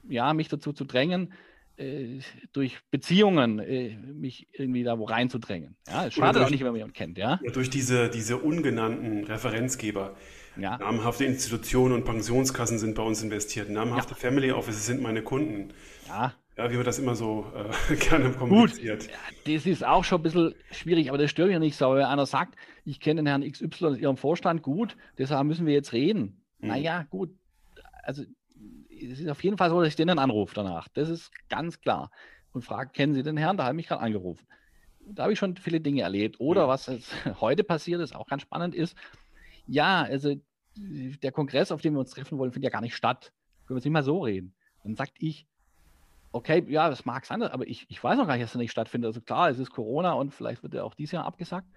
[0.07, 1.33] ja, mich dazu zu drängen,
[1.77, 2.19] äh,
[2.51, 5.75] durch Beziehungen äh, mich irgendwie da wo reinzudrängen.
[5.87, 7.39] Ja, es schadet auch nicht, wenn man jemanden kennt, ja?
[7.43, 7.51] ja.
[7.51, 10.15] Durch diese, diese ungenannten Referenzgeber.
[10.57, 10.77] Ja.
[10.77, 13.69] Namhafte Institutionen und Pensionskassen sind bei uns investiert.
[13.69, 14.17] Namhafte ja.
[14.17, 15.73] Family Offices sind meine Kunden.
[16.07, 16.33] Ja.
[16.57, 19.03] Ja, wie wird das immer so äh, gerne kommuniziert.
[19.03, 21.95] Gut, ja, das ist auch schon ein bisschen schwierig, aber das stört mich nicht so.
[21.95, 25.73] Wenn einer sagt, ich kenne den Herrn XY aus Ihrem Vorstand gut, deshalb müssen wir
[25.73, 26.43] jetzt reden.
[26.59, 26.69] Hm.
[26.69, 27.33] Naja, gut.
[28.03, 28.23] Also,
[28.89, 30.87] es ist auf jeden Fall so, dass ich den dann anrufe danach.
[30.89, 32.11] Das ist ganz klar.
[32.51, 33.57] Und frage, kennen Sie den Herrn?
[33.57, 34.45] Da habe ich mich gerade angerufen.
[35.05, 36.39] Da habe ich schon viele Dinge erlebt.
[36.39, 36.67] Oder hm.
[36.67, 36.91] was
[37.41, 38.95] heute passiert ist, auch ganz spannend ist,
[39.67, 40.35] ja, also
[40.75, 43.31] der Kongress, auf dem wir uns treffen wollen, findet ja gar nicht statt.
[43.65, 44.53] Können wir jetzt nicht mal so reden.
[44.83, 45.47] Dann sagt ich,
[46.31, 48.71] okay, ja, das mag sein, aber ich, ich weiß noch gar nicht, dass er nicht
[48.71, 49.07] stattfindet.
[49.09, 51.67] Also klar, es ist Corona und vielleicht wird er auch dieses Jahr abgesagt.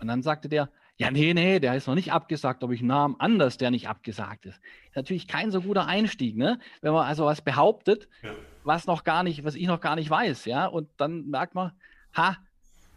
[0.00, 3.16] Und dann sagte der, ja, nee, nee, der ist noch nicht abgesagt, aber ich nahm
[3.18, 4.60] an, dass der nicht abgesagt ist.
[4.94, 6.58] Natürlich kein so guter Einstieg, ne?
[6.80, 8.30] Wenn man also was behauptet, ja.
[8.64, 11.72] was noch gar nicht, was ich noch gar nicht weiß, ja, und dann merkt man,
[12.14, 12.36] ha,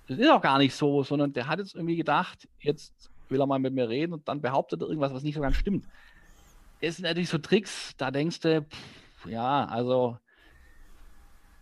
[0.08, 3.48] das ist auch gar nicht so, sondern der hat jetzt irgendwie gedacht, jetzt will er
[3.48, 5.86] mal mit mir reden und dann behauptet er irgendwas, was nicht so ganz stimmt.
[6.82, 10.18] Es sind natürlich so Tricks, da denkst du, pff, ja, also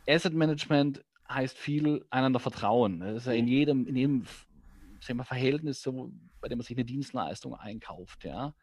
[0.07, 2.99] Asset Management heißt viel einander vertrauen.
[2.99, 4.25] Das ist ja in jedem, in jedem
[4.99, 8.53] sagen wir, Verhältnis so, bei dem man sich eine Dienstleistung einkauft, ja.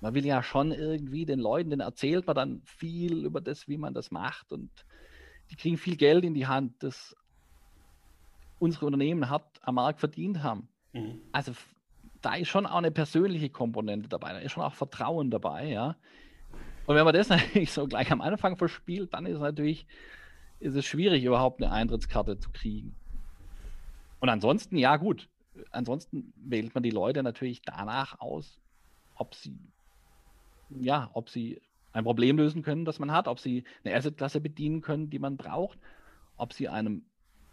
[0.00, 3.78] Man will ja schon irgendwie den Leuten, denen erzählt man dann viel über das, wie
[3.78, 4.70] man das macht und
[5.50, 7.16] die kriegen viel Geld in die Hand, das
[8.60, 10.68] unsere Unternehmen hart am Markt verdient haben.
[10.92, 11.20] Mhm.
[11.32, 11.52] Also
[12.20, 15.96] da ist schon auch eine persönliche Komponente dabei, da ist schon auch Vertrauen dabei, ja.
[16.86, 19.86] Und wenn man das natürlich so gleich am Anfang verspielt, dann ist natürlich
[20.60, 22.94] ist es schwierig, überhaupt eine Eintrittskarte zu kriegen.
[24.20, 25.28] Und ansonsten, ja gut,
[25.70, 28.60] ansonsten wählt man die Leute natürlich danach aus,
[29.14, 29.58] ob sie,
[30.70, 31.60] ja, ob sie
[31.92, 35.36] ein Problem lösen können, das man hat, ob sie eine Assetklasse bedienen können, die man
[35.36, 35.78] braucht,
[36.36, 37.04] ob sie einem,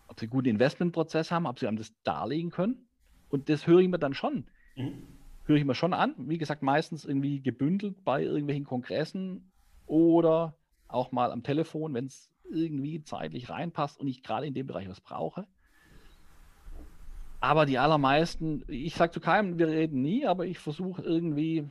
[0.08, 2.88] ob sie einen guten Investmentprozess haben, ob sie einem das darlegen können.
[3.30, 4.46] Und das höre ich mir dann schon.
[4.76, 5.04] Mhm.
[5.46, 6.16] Höre ich mir schon an.
[6.18, 9.52] Wie gesagt, meistens irgendwie gebündelt bei irgendwelchen Kongressen
[9.86, 14.68] oder auch mal am Telefon, wenn es irgendwie zeitlich reinpasst und ich gerade in dem
[14.68, 15.48] Bereich was brauche.
[17.40, 21.70] Aber die allermeisten, ich sage zu keinem, wir reden nie, aber ich versuche irgendwie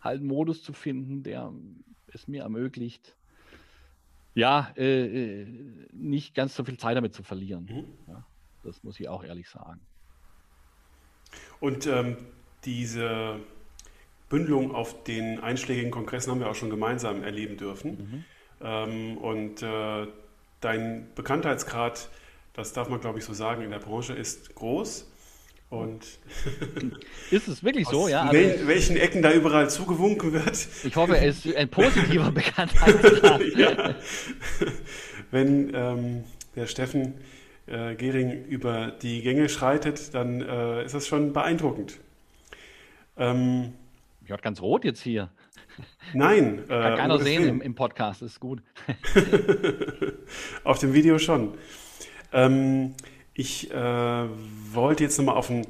[0.00, 1.52] halt einen Modus zu finden, der
[2.08, 3.16] es mir ermöglicht,
[4.34, 5.46] ja, äh, äh,
[5.92, 7.64] nicht ganz so viel Zeit damit zu verlieren.
[7.64, 8.12] Mhm.
[8.12, 8.26] Ja,
[8.64, 9.80] das muss ich auch ehrlich sagen.
[11.60, 12.16] Und ähm,
[12.64, 13.40] diese
[14.28, 17.90] Bündelung auf den einschlägigen Kongressen haben wir auch schon gemeinsam erleben dürfen.
[17.90, 18.24] Mhm.
[18.64, 20.06] Ähm, und äh,
[20.60, 22.08] dein Bekanntheitsgrad,
[22.54, 25.10] das darf man glaube ich so sagen, in der Branche ist groß.
[25.70, 26.04] Und
[27.30, 28.22] ist es wirklich so, ja?
[28.22, 30.68] Also, wel welchen Ecken da überall zugewunken wird.
[30.84, 33.42] Ich hoffe, er ist ein positiver Bekanntheitsgrad.
[33.56, 33.94] ja.
[35.32, 37.14] Wenn ähm, der Steffen
[37.66, 41.98] äh, Gehring über die Gänge schreitet, dann äh, ist das schon beeindruckend.
[43.16, 43.72] Ähm,
[44.22, 45.30] ich werde ganz rot jetzt hier.
[46.12, 46.64] Nein.
[46.68, 48.62] Kann äh, keiner sehen im, im, Podcast, ist gut.
[50.64, 51.54] auf dem Video schon.
[52.32, 52.94] Ähm,
[53.32, 54.24] ich äh,
[54.72, 55.66] wollte jetzt nochmal auf ein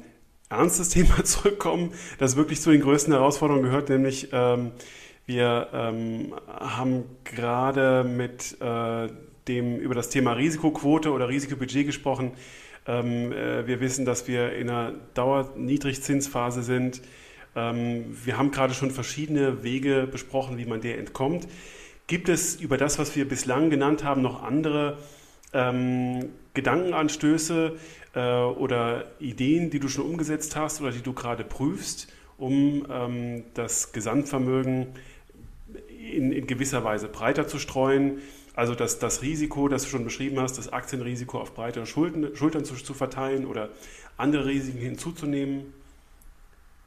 [0.49, 4.71] ernstes Thema zurückkommen, das wirklich zu den größten Herausforderungen gehört, nämlich ähm,
[5.25, 9.07] wir ähm, haben gerade mit äh,
[9.47, 12.33] dem über das Thema Risikoquote oder Risikobudget gesprochen.
[12.87, 17.01] Ähm, äh, wir wissen, dass wir in einer Dauerniedrigzinsphase sind.
[17.55, 21.47] Ähm, wir haben gerade schon verschiedene Wege besprochen, wie man der entkommt.
[22.07, 24.97] Gibt es über das, was wir bislang genannt haben, noch andere
[25.53, 27.77] ähm, Gedankenanstöße
[28.13, 33.43] äh, oder Ideen, die du schon umgesetzt hast oder die du gerade prüfst, um ähm,
[33.53, 34.87] das Gesamtvermögen
[36.13, 38.19] in, in, gewisser Weise breiter zu streuen?
[38.53, 42.65] Also das, das Risiko, das du schon beschrieben hast, das Aktienrisiko auf breitere Schultern, Schultern
[42.65, 43.69] zu, zu verteilen oder
[44.17, 45.73] andere Risiken hinzuzunehmen?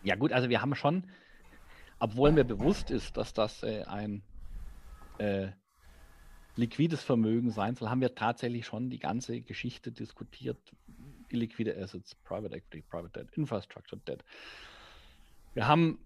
[0.02, 1.04] Ja gut, also wir haben schon,
[1.98, 4.22] obwohl mir bewusst ist, dass das äh, ein
[5.18, 5.48] äh,
[6.56, 10.58] liquides Vermögen sein soll, haben wir tatsächlich schon die ganze Geschichte diskutiert.
[11.28, 14.24] Illiquide Assets, Private Equity, Private Debt, Infrastructure Debt.
[15.54, 15.98] Wir haben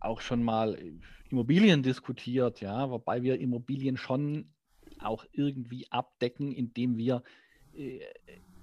[0.00, 0.78] auch schon mal
[1.30, 4.52] Immobilien diskutiert, ja, wobei wir Immobilien schon
[5.00, 7.22] auch irgendwie abdecken, indem wir
[7.74, 8.00] äh,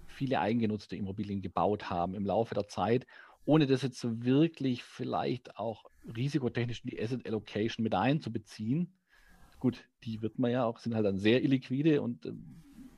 [0.07, 3.05] viele eigengenutzte Immobilien gebaut haben im Laufe der Zeit
[3.45, 5.85] ohne das jetzt so wirklich vielleicht auch
[6.15, 8.93] risikotechnisch in die Asset Allocation mit einzubeziehen.
[9.59, 12.33] Gut, die wird man ja auch, sind halt dann sehr illiquide und äh,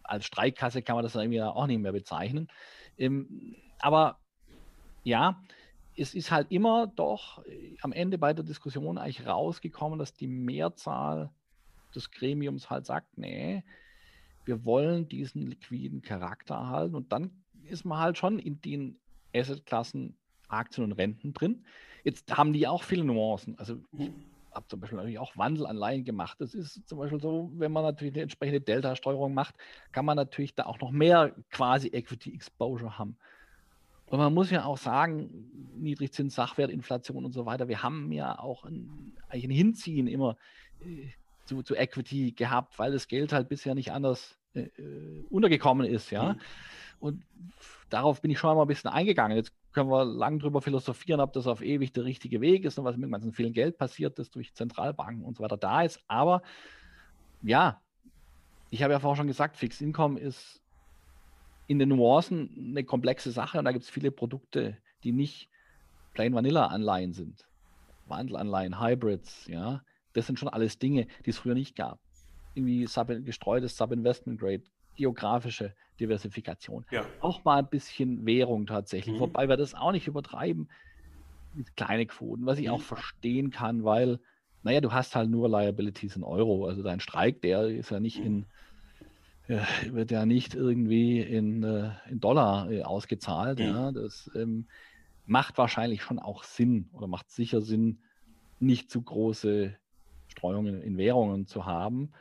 [0.04, 2.48] als Streikkasse kann man das dann irgendwie auch nicht mehr bezeichnen.
[2.98, 4.20] Ähm, aber
[5.04, 5.42] ja,
[5.98, 10.28] es ist halt immer doch äh, am Ende bei der Diskussion eigentlich rausgekommen, dass die
[10.28, 11.32] Mehrzahl
[11.96, 13.64] des Gremiums halt sagt, nee,
[14.46, 19.00] wir wollen diesen liquiden Charakter erhalten und dann ist man halt schon in den
[19.36, 20.18] Assetklassen
[20.52, 21.64] Aktien und Renten drin.
[22.04, 23.58] Jetzt haben die auch viele Nuancen.
[23.60, 24.10] Also ich
[24.54, 26.42] habe zum Beispiel natürlich auch Wandelanleihen gemacht.
[26.42, 29.56] Das ist zum Beispiel so, wenn man natürlich eine entsprechende Delta-Steuerung macht,
[29.92, 33.18] kann man natürlich da auch noch mehr quasi Equity Exposure haben.
[34.08, 35.30] Und man muss ja auch sagen,
[35.78, 40.36] Niedrigzins, Sachwertinflation und so weiter, wir haben ja auch ein, ein Hinziehen immer
[40.82, 41.08] äh,
[41.46, 46.12] zu, zu, Equity gehabt, weil das Geld halt bisher nicht anders äh, äh untergekommen ist,
[46.12, 46.34] ja.
[46.34, 46.40] Mhm.
[47.00, 47.24] Und
[47.92, 49.38] darauf bin ich schon mal ein bisschen eingegangen.
[49.38, 52.86] Jetzt können wir lang drüber philosophieren, ob das auf ewig der richtige Weg ist und
[52.86, 56.00] was mit dem ganzen vielen Geld passiert, das durch Zentralbanken und so weiter da ist.
[56.08, 56.42] Aber
[57.44, 57.82] ja,
[58.70, 60.62] ich habe ja vorhin schon gesagt, Fixed Income ist
[61.68, 65.50] in den Nuancen eine komplexe Sache und da gibt es viele Produkte, die nicht
[66.14, 67.46] Plain Vanilla Anleihen sind.
[68.08, 69.82] Wandelanleihen, Hybrids, ja.
[70.14, 72.00] Das sind schon alles Dinge, die es früher nicht gab.
[72.54, 74.64] Irgendwie sub gestreutes Sub-Investment Grade,
[74.96, 76.86] geografische Diversifikation.
[76.92, 77.06] Ja.
[77.20, 79.20] Auch mal ein bisschen Währung tatsächlich, mhm.
[79.20, 80.70] wobei wir das auch nicht übertreiben
[81.54, 82.74] mit kleine Quoten, was ich mhm.
[82.74, 84.20] auch verstehen kann, weil,
[84.64, 86.66] naja, du hast halt nur Liabilities in Euro.
[86.66, 88.46] Also dein Streik, der ist ja nicht in,
[89.48, 89.60] äh,
[89.92, 93.60] wird ja nicht irgendwie in, äh, in Dollar äh, ausgezahlt.
[93.60, 93.66] Mhm.
[93.66, 93.92] Ja.
[93.92, 94.68] Das ähm,
[95.26, 98.00] macht wahrscheinlich schon auch Sinn oder macht sicher Sinn,
[98.60, 99.76] nicht zu große
[100.28, 102.12] Streuungen in Währungen zu haben.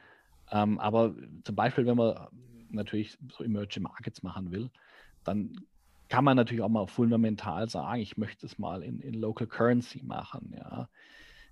[0.51, 1.14] Ähm, aber
[1.45, 2.29] zum Beispiel, wenn man
[2.71, 4.71] natürlich so Emerging Markets machen will,
[5.25, 5.61] dann
[6.09, 10.03] kann man natürlich auch mal fundamental sagen, ich möchte es mal in, in Local Currency
[10.03, 10.89] machen, ja.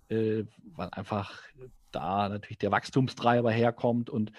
[0.09, 0.45] Äh,
[0.75, 1.43] weil einfach
[1.93, 4.33] da natürlich der Wachstumstreiber herkommt und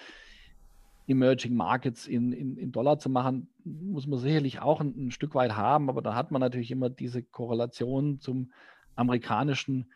[1.06, 5.34] Emerging Markets in, in, in Dollar zu machen, muss man sicherlich auch ein, ein, Stück
[5.34, 8.52] weit haben, aber da hat man natürlich immer diese Korrelation zum
[8.94, 9.90] amerikanischen,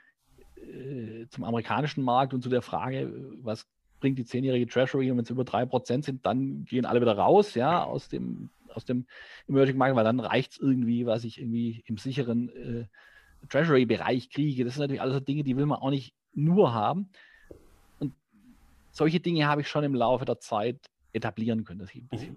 [0.56, 3.12] äh, zum amerikanischen Markt und zu der Frage,
[3.42, 3.66] was
[4.04, 7.16] bringt die zehnjährige Treasury und wenn es über drei Prozent sind, dann gehen alle wieder
[7.16, 9.06] raus, ja, aus dem, aus dem
[9.48, 12.84] Emerging Market, weil dann reicht es irgendwie, was ich irgendwie im sicheren äh,
[13.48, 14.62] Treasury-Bereich kriege.
[14.62, 17.08] Das sind natürlich alles Dinge, die will man auch nicht nur haben.
[17.98, 18.12] Und
[18.90, 20.76] solche Dinge habe ich schon im Laufe der Zeit
[21.14, 22.36] etablieren können, dass ich ein bisschen.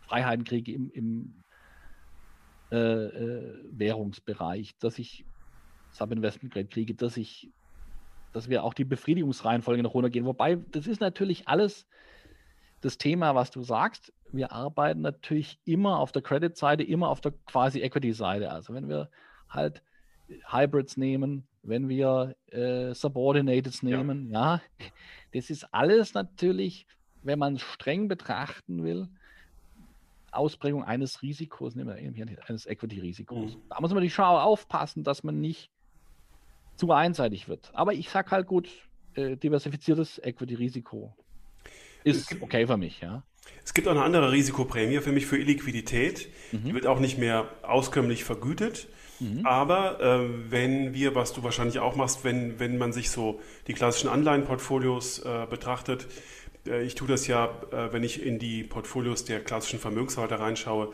[0.00, 1.44] Freiheiten kriege im, im
[2.72, 5.24] äh, äh, Währungsbereich, dass ich
[5.92, 7.52] Subinvestment Grade kriege, dass ich,
[8.36, 10.26] dass wir auch die Befriedigungsreihenfolge noch runtergehen.
[10.26, 11.86] Wobei, das ist natürlich alles
[12.82, 14.12] das Thema, was du sagst.
[14.30, 18.50] Wir arbeiten natürlich immer auf der Credit-Seite, immer auf der quasi Equity-Seite.
[18.50, 19.08] Also wenn wir
[19.48, 19.82] halt
[20.50, 24.56] Hybrids nehmen, wenn wir äh, Subordinates nehmen, ja.
[24.56, 24.86] ja.
[25.32, 26.86] das ist alles natürlich,
[27.22, 29.08] wenn man streng betrachten will,
[30.30, 33.56] Ausprägung eines Risikos, eines Equity-Risikos.
[33.56, 33.62] Mhm.
[33.70, 35.70] Da muss man natürlich schon aufpassen, dass man nicht
[36.76, 37.70] zu einseitig wird.
[37.74, 38.68] Aber ich sage halt gut,
[39.14, 41.14] äh, diversifiziertes Equity-Risiko
[42.04, 43.22] ist gibt, okay für mich, ja.
[43.64, 46.28] Es gibt auch eine andere Risikoprämie für mich für Illiquidität.
[46.52, 46.64] Mhm.
[46.64, 48.88] Die wird auch nicht mehr auskömmlich vergütet.
[49.18, 49.46] Mhm.
[49.46, 53.72] Aber äh, wenn wir, was du wahrscheinlich auch machst, wenn, wenn man sich so die
[53.72, 56.06] klassischen Anleihenportfolios äh, betrachtet,
[56.66, 60.92] äh, ich tue das ja, äh, wenn ich in die Portfolios der klassischen Vermögensverwalter reinschaue,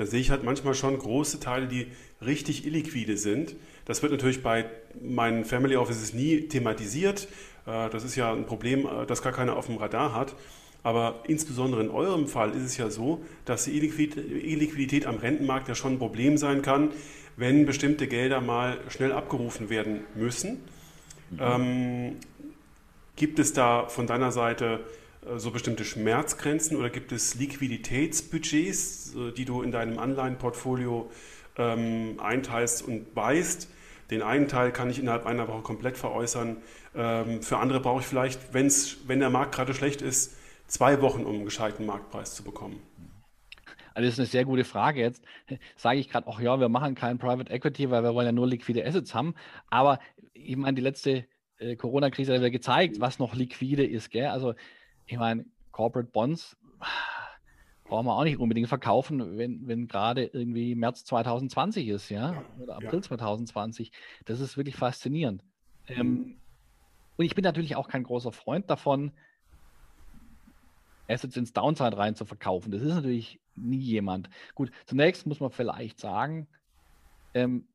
[0.00, 1.88] da sehe ich halt manchmal schon große Teile, die
[2.24, 3.54] richtig illiquide sind.
[3.84, 4.64] Das wird natürlich bei
[5.00, 7.28] meinen Family Offices nie thematisiert.
[7.66, 10.34] Äh, das ist ja ein Problem, äh, das gar keiner auf dem Radar hat.
[10.82, 15.74] Aber insbesondere in eurem Fall ist es ja so, dass die Illiquidität am Rentenmarkt ja
[15.74, 16.92] schon ein Problem sein kann,
[17.36, 20.62] wenn bestimmte Gelder mal schnell abgerufen werden müssen.
[21.30, 21.38] Mhm.
[21.38, 22.16] Ähm,
[23.16, 24.80] gibt es da von deiner Seite
[25.36, 31.10] so bestimmte Schmerzgrenzen oder gibt es Liquiditätsbudgets, die du in deinem Anleihenportfolio
[31.56, 33.68] ähm, einteilst und weißt?
[34.10, 36.56] Den einen Teil kann ich innerhalb einer Woche komplett veräußern.
[36.94, 41.24] Ähm, für andere brauche ich vielleicht, wenn's, wenn der Markt gerade schlecht ist, zwei Wochen,
[41.24, 42.80] um einen gescheiten Marktpreis zu bekommen.
[43.94, 45.00] Also das ist eine sehr gute Frage.
[45.00, 45.22] Jetzt
[45.76, 48.46] sage ich gerade, ach ja, wir machen kein Private Equity, weil wir wollen ja nur
[48.46, 49.34] liquide Assets haben.
[49.68, 50.00] Aber
[50.32, 51.26] ich meine, die letzte
[51.58, 54.10] äh, Corona-Krise hat ja gezeigt, was noch liquide ist.
[54.10, 54.26] Gell?
[54.26, 54.54] Also
[55.10, 56.56] ich meine, Corporate Bonds
[57.84, 62.76] brauchen wir auch nicht unbedingt verkaufen, wenn, wenn gerade irgendwie März 2020 ist, ja, oder
[62.76, 63.02] April ja.
[63.02, 63.90] 2020.
[64.24, 65.42] Das ist wirklich faszinierend.
[65.88, 66.36] Ähm, mhm.
[67.16, 69.10] und ich bin natürlich auch kein großer Freund davon,
[71.08, 72.70] Assets ins Downside rein zu verkaufen.
[72.70, 74.30] Das ist natürlich nie jemand.
[74.54, 76.46] Gut, zunächst muss man vielleicht sagen,
[77.34, 77.66] ähm,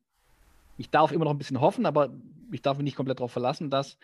[0.78, 2.14] ich darf immer noch ein bisschen hoffen, aber
[2.50, 3.98] ich darf mich nicht komplett darauf verlassen, dass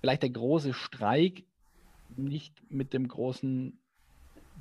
[0.00, 1.44] vielleicht der große Streik
[2.24, 3.78] nicht mit dem großen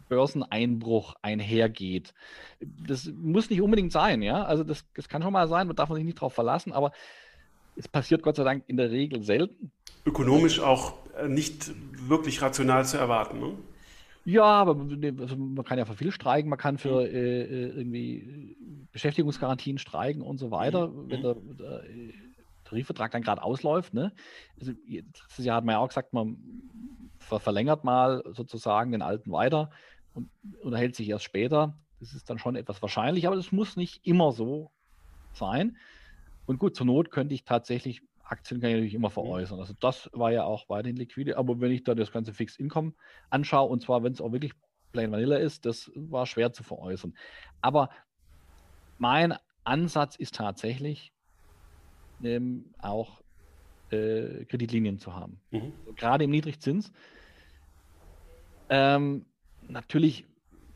[0.08, 2.14] Börseneinbruch einhergeht.
[2.60, 4.44] Das muss nicht unbedingt sein, ja.
[4.44, 6.92] Also das, das kann schon mal sein, man darf sich nicht darauf verlassen, aber
[7.76, 9.72] es passiert Gott sei Dank in der Regel selten.
[10.06, 11.72] Ökonomisch auch äh, nicht
[12.08, 13.54] wirklich rational zu erwarten, ne?
[14.26, 14.76] Ja, aber
[15.22, 17.16] also man kann ja für viel streiken, man kann für mhm.
[17.16, 18.56] äh, äh, irgendwie
[18.92, 21.10] Beschäftigungsgarantien streiken und so weiter, mhm.
[21.10, 21.84] wenn der, der
[22.66, 23.94] Tarifvertrag dann gerade ausläuft.
[23.94, 24.14] Ne?
[24.60, 26.38] Also, letztes Jahr hat man ja auch gesagt, man
[27.20, 29.70] verlängert mal sozusagen den alten weiter
[30.14, 30.30] und
[30.62, 31.78] unterhält sich erst später.
[32.00, 34.72] Das ist dann schon etwas wahrscheinlich, aber das muss nicht immer so
[35.34, 35.78] sein.
[36.46, 39.60] Und gut, zur Not könnte ich tatsächlich Aktien kann ich natürlich immer veräußern.
[39.60, 41.38] Also das war ja auch weiterhin liquide.
[41.38, 42.94] Aber wenn ich dann das ganze Fixed Income
[43.30, 44.54] anschaue, und zwar wenn es auch wirklich
[44.92, 47.16] plain vanilla ist, das war schwer zu veräußern.
[47.62, 47.90] Aber
[48.98, 51.12] mein Ansatz ist tatsächlich
[52.24, 53.22] ähm, auch
[53.92, 55.40] äh, Kreditlinien zu haben.
[55.52, 55.74] Mhm.
[55.96, 56.92] Gerade im Niedrigzins.
[58.70, 59.26] Ähm,
[59.68, 60.26] natürlich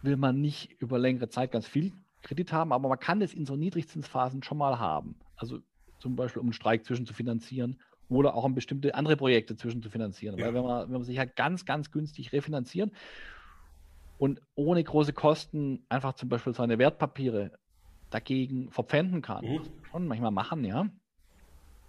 [0.01, 3.45] will man nicht über längere Zeit ganz viel Kredit haben, aber man kann es in
[3.45, 5.15] so Niedrigzinsphasen schon mal haben.
[5.35, 5.59] Also
[5.99, 9.81] zum Beispiel um einen Streik zwischen zu finanzieren oder auch um bestimmte andere Projekte zwischen
[9.81, 10.37] zu finanzieren.
[10.37, 10.45] Ja.
[10.45, 12.91] Weil wenn man, wenn man sich halt ganz, ganz günstig refinanziert
[14.17, 17.51] und ohne große Kosten einfach zum Beispiel seine Wertpapiere
[18.09, 19.61] dagegen verpfänden kann, mhm.
[19.89, 20.87] schon manchmal machen, ja.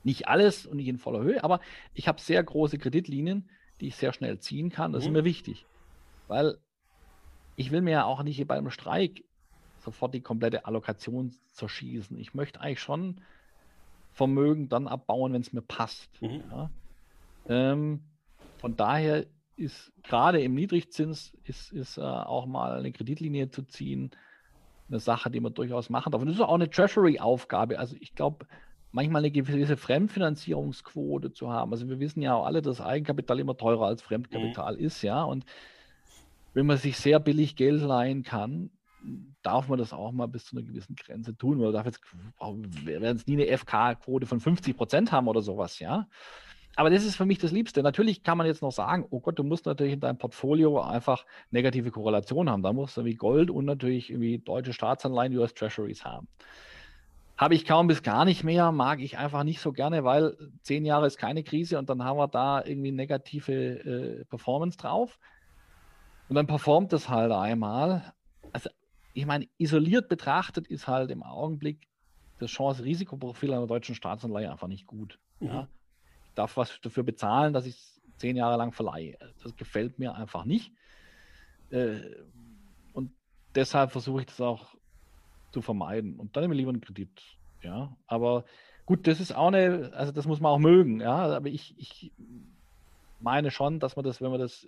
[0.05, 1.61] Nicht alles und nicht in voller Höhe, aber
[1.95, 3.49] ich habe sehr große Kreditlinien,
[3.81, 4.93] die ich sehr schnell ziehen kann.
[4.93, 5.09] Das mhm.
[5.09, 5.67] ist mir wichtig,
[6.29, 6.59] weil
[7.57, 9.25] ich will mir ja auch nicht bei einem Streik
[9.79, 12.19] sofort die komplette Allokation zerschießen.
[12.19, 13.21] Ich möchte eigentlich schon
[14.13, 16.11] Vermögen dann abbauen, wenn es mir passt.
[16.23, 16.43] Mhm.
[16.51, 16.71] Ja.
[17.49, 18.01] Ähm,
[18.59, 19.27] von daher
[19.57, 24.11] ist gerade im Niedrigzins ist, ist äh, auch mal eine Kreditlinie zu ziehen
[24.89, 26.21] eine Sache, die man durchaus machen darf.
[26.21, 27.79] Und das ist auch eine Treasury-Aufgabe.
[27.79, 28.47] Also ich glaube,
[28.95, 31.73] manchmal eine gewisse Fremdfinanzierungsquote zu haben.
[31.73, 34.85] Also wir wissen ja auch alle, dass Eigenkapital immer teurer als Fremdkapital mhm.
[34.85, 35.25] ist, ja.
[35.25, 35.45] Und
[36.55, 38.71] wenn man sich sehr billig Geld leihen kann,
[39.43, 41.59] darf man das auch mal bis zu einer gewissen Grenze tun.
[41.59, 42.01] Man darf jetzt,
[42.39, 46.07] wir werden es nie eine FK-Quote von 50 Prozent haben oder sowas, ja.
[46.77, 47.83] Aber das ist für mich das Liebste.
[47.83, 51.27] Natürlich kann man jetzt noch sagen, oh Gott, du musst natürlich in deinem Portfolio einfach
[51.51, 52.63] negative Korrelation haben.
[52.63, 56.29] Da musst du wie Gold und natürlich irgendwie deutsche Staatsanleihen, US Treasuries haben.
[57.37, 60.85] Habe ich kaum bis gar nicht mehr, mag ich einfach nicht so gerne, weil zehn
[60.85, 65.19] Jahre ist keine Krise und dann haben wir da irgendwie negative äh, Performance drauf.
[66.29, 68.15] Und dann performt das halt einmal.
[68.53, 68.71] Also
[69.15, 71.89] ich meine, isoliert betrachtet ist halt im Augenblick
[72.39, 75.19] das Chance-Risikoprofil einer deutschen Staatsanleihe einfach nicht gut.
[75.41, 75.49] Mhm.
[75.49, 75.69] Ja.
[76.27, 79.19] Ich darf was dafür bezahlen, dass ich es zehn Jahre lang verleihe.
[79.43, 80.73] Das gefällt mir einfach nicht.
[81.71, 82.01] Äh,
[82.93, 83.13] und
[83.55, 84.75] deshalb versuche ich das auch
[85.55, 86.17] zu vermeiden.
[86.17, 87.23] Und dann nehme ich lieber einen Kredit.
[87.63, 88.45] Ja, aber
[88.85, 91.01] gut, das ist auch eine, also das muss man auch mögen.
[91.01, 92.13] Ja, aber ich, ich
[93.21, 94.67] meine schon, dass man das, wenn man das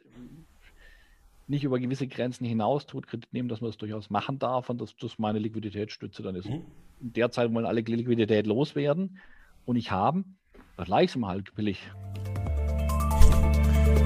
[1.48, 4.80] nicht über gewisse Grenzen hinaus tut, Kredit nehmen, dass man das durchaus machen darf und
[4.80, 6.48] dass das meine Liquiditätsstütze dann ist.
[6.48, 6.62] Mhm.
[7.00, 9.18] In der Zeit wollen alle Liquidität loswerden
[9.66, 10.38] und ich haben,
[10.76, 11.90] das leicht im halt billig.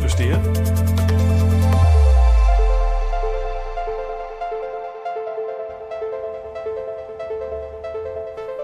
[0.01, 0.41] Verstehe.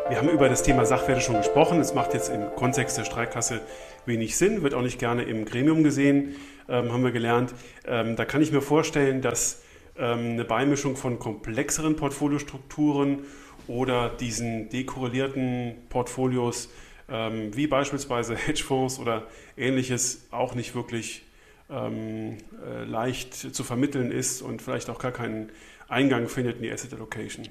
[0.08, 1.80] Wir haben über das Thema Sachwerte schon gesprochen.
[1.80, 3.60] Es macht jetzt im Kontext der Streikkasse
[4.04, 6.36] wenig Sinn, wird auch nicht gerne im Gremium gesehen,
[6.68, 7.52] ähm, haben wir gelernt.
[7.84, 9.64] Ähm, da kann ich mir vorstellen, dass
[9.98, 13.24] ähm, eine Beimischung von komplexeren Portfoliostrukturen
[13.66, 16.70] oder diesen dekorrelierten Portfolios
[17.08, 19.26] ähm, wie beispielsweise Hedgefonds oder
[19.56, 21.22] ähnliches auch nicht wirklich
[21.68, 25.50] ähm, äh, leicht zu vermitteln ist und vielleicht auch gar keinen
[25.88, 27.48] Eingang findet in die Asset Allocation.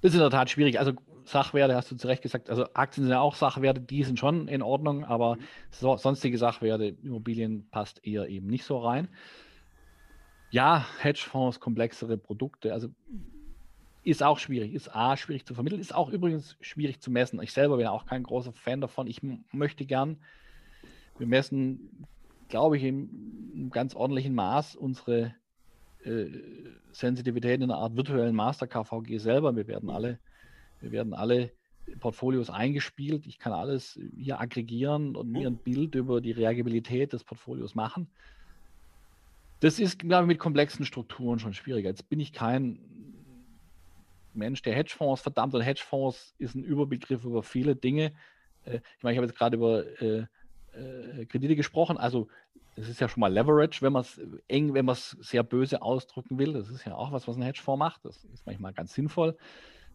[0.00, 0.80] Das ist in der Tat schwierig.
[0.80, 0.94] Also
[1.24, 4.48] Sachwerte, hast du zu Recht gesagt, also Aktien sind ja auch Sachwerte, die sind schon
[4.48, 5.38] in Ordnung, aber
[5.70, 9.08] so, sonstige Sachwerte, Immobilien passt eher eben nicht so rein.
[10.50, 12.88] Ja, Hedgefonds, komplexere Produkte, also
[14.04, 17.40] ist auch schwierig, ist A, schwierig zu vermitteln, ist auch übrigens schwierig zu messen.
[17.40, 19.06] Ich selber bin auch kein großer Fan davon.
[19.06, 19.20] Ich
[19.52, 20.18] möchte gern,
[21.18, 22.06] wir messen,
[22.48, 25.34] glaube ich, im ganz ordentlichen Maß unsere
[26.04, 26.26] äh,
[26.90, 29.54] Sensitivität in einer Art virtuellen Master KVG selber.
[29.54, 30.18] Wir werden alle
[30.82, 31.50] wir werden alle
[31.98, 33.26] Portfolios eingespielt.
[33.26, 38.08] Ich kann alles hier aggregieren und mir ein Bild über die Reagibilität des Portfolios machen.
[39.60, 41.88] Das ist, glaube ich, mit komplexen Strukturen schon schwieriger.
[41.88, 42.78] Jetzt bin ich kein
[44.34, 48.12] Mensch der Hedgefonds, verdammt, und Hedgefonds ist ein Überbegriff über viele Dinge.
[48.64, 50.26] Äh, ich meine, ich habe jetzt gerade über äh,
[50.72, 51.98] äh, Kredite gesprochen.
[51.98, 52.28] Also,
[52.76, 55.82] das ist ja schon mal Leverage, wenn man es eng, wenn man es sehr böse
[55.82, 56.54] ausdrücken will.
[56.54, 58.04] Das ist ja auch was, was ein Hedgefonds macht.
[58.04, 59.36] Das ist manchmal ganz sinnvoll.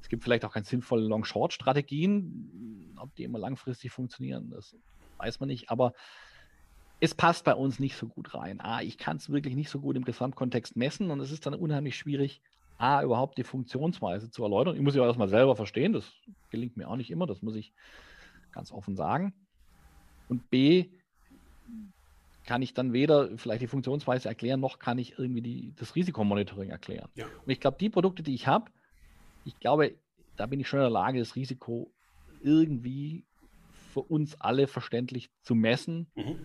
[0.02, 2.96] Es gibt vielleicht auch ganz sinnvolle Long-Short-Strategien.
[2.98, 4.76] Ob die immer langfristig funktionieren, das
[5.18, 5.70] weiß man nicht.
[5.70, 5.94] Aber
[7.00, 8.60] es passt bei uns nicht so gut rein.
[8.62, 11.54] A, ich kann es wirklich nicht so gut im Gesamtkontext messen und es ist dann
[11.54, 12.42] unheimlich schwierig,
[12.78, 14.76] A, überhaupt die Funktionsweise zu erläutern.
[14.76, 16.12] Ich muss ja erstmal selber verstehen, das
[16.50, 17.74] gelingt mir auch nicht immer, das muss ich
[18.52, 19.34] ganz offen sagen.
[20.30, 20.90] Und B,
[22.46, 26.70] kann ich dann weder vielleicht die Funktionsweise erklären, noch kann ich irgendwie die, das Risikomonitoring
[26.70, 27.10] erklären.
[27.16, 27.26] Ja.
[27.26, 28.72] Und ich glaube, die Produkte, die ich habe,
[29.48, 29.96] ich glaube,
[30.36, 31.92] da bin ich schon in der Lage, das Risiko
[32.42, 33.26] irgendwie
[33.94, 36.38] für uns alle verständlich zu messen mhm.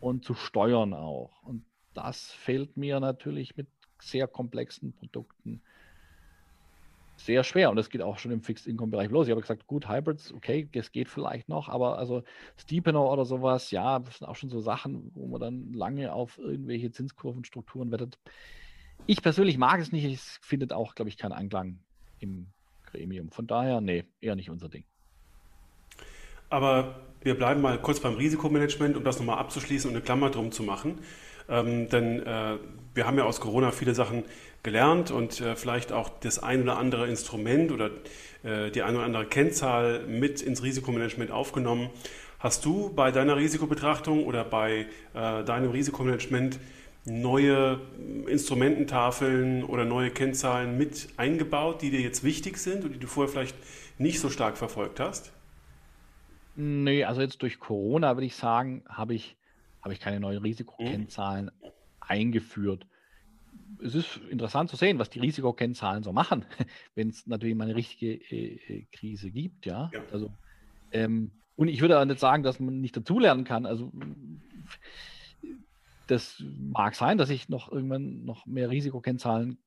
[0.00, 1.42] und zu steuern auch.
[1.42, 3.66] Und das fällt mir natürlich mit
[4.00, 5.62] sehr komplexen Produkten
[7.16, 7.70] sehr schwer.
[7.70, 9.26] Und das geht auch schon im Fixed Income Bereich los.
[9.26, 12.22] Ich habe gesagt, gut, Hybrids, okay, das geht vielleicht noch, aber also
[12.56, 16.38] Steepener oder sowas, ja, das sind auch schon so Sachen, wo man dann lange auf
[16.38, 18.18] irgendwelche Zinskurvenstrukturen wettet.
[19.06, 20.04] Ich persönlich mag es nicht.
[20.04, 21.78] Ich finde auch, glaube ich, keinen Anklang
[22.22, 22.46] im
[22.86, 23.30] Gremium.
[23.30, 24.84] Von daher, nee, eher nicht unser Ding.
[26.48, 30.52] Aber wir bleiben mal kurz beim Risikomanagement, um das nochmal abzuschließen und eine Klammer drum
[30.52, 30.98] zu machen.
[31.48, 32.58] Ähm, denn äh,
[32.94, 34.24] wir haben ja aus Corona viele Sachen
[34.62, 37.90] gelernt und äh, vielleicht auch das ein oder andere Instrument oder
[38.42, 41.90] äh, die ein oder andere Kennzahl mit ins Risikomanagement aufgenommen.
[42.38, 46.58] Hast du bei deiner Risikobetrachtung oder bei äh, deinem Risikomanagement
[47.04, 47.80] neue
[48.28, 53.32] Instrumententafeln oder neue Kennzahlen mit eingebaut, die dir jetzt wichtig sind und die du vorher
[53.32, 53.56] vielleicht
[53.98, 55.32] nicht so stark verfolgt hast?
[56.54, 59.36] Nee, also jetzt durch Corona würde ich sagen, habe ich,
[59.82, 61.68] habe ich keine neuen Risikokennzahlen mhm.
[62.00, 62.86] eingeführt.
[63.82, 66.44] Es ist interessant zu sehen, was die Risikokennzahlen so machen,
[66.94, 69.90] wenn es natürlich mal eine richtige äh, äh, Krise gibt, ja.
[69.92, 70.00] ja.
[70.12, 70.30] Also,
[70.92, 73.66] ähm, und ich würde auch nicht sagen, dass man nicht dazulernen kann.
[73.66, 73.92] Also
[76.06, 79.58] das mag sein, dass ich noch irgendwann noch mehr Risikokennzahlen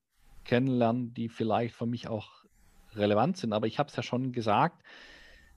[0.43, 2.45] kennenlerne, die vielleicht für mich auch
[2.93, 3.53] relevant sind.
[3.53, 4.83] Aber ich habe es ja schon gesagt,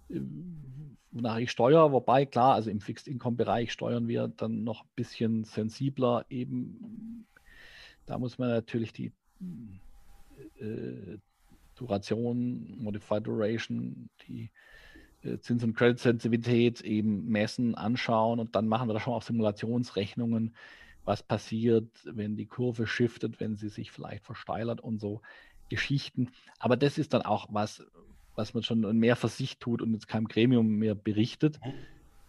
[0.09, 0.21] äh,
[1.11, 4.91] wonach ich steuere, wobei klar, also im Fixed Income Bereich steuern wir dann noch ein
[4.95, 7.27] bisschen sensibler eben
[8.07, 9.13] Da muss man natürlich die
[10.59, 11.19] äh,
[11.75, 14.51] Duration, Modified Duration, die
[15.41, 20.55] Zins- und Credit-Sensitivität eben messen, anschauen und dann machen wir da schon auch Simulationsrechnungen,
[21.05, 25.23] was passiert, wenn die Kurve shiftet, wenn sie sich vielleicht versteilert und so
[25.69, 26.31] Geschichten.
[26.59, 27.85] Aber das ist dann auch was,
[28.37, 31.59] was man schon mehr für sich tut und jetzt keinem Gremium mehr berichtet.
[31.65, 31.73] Mhm.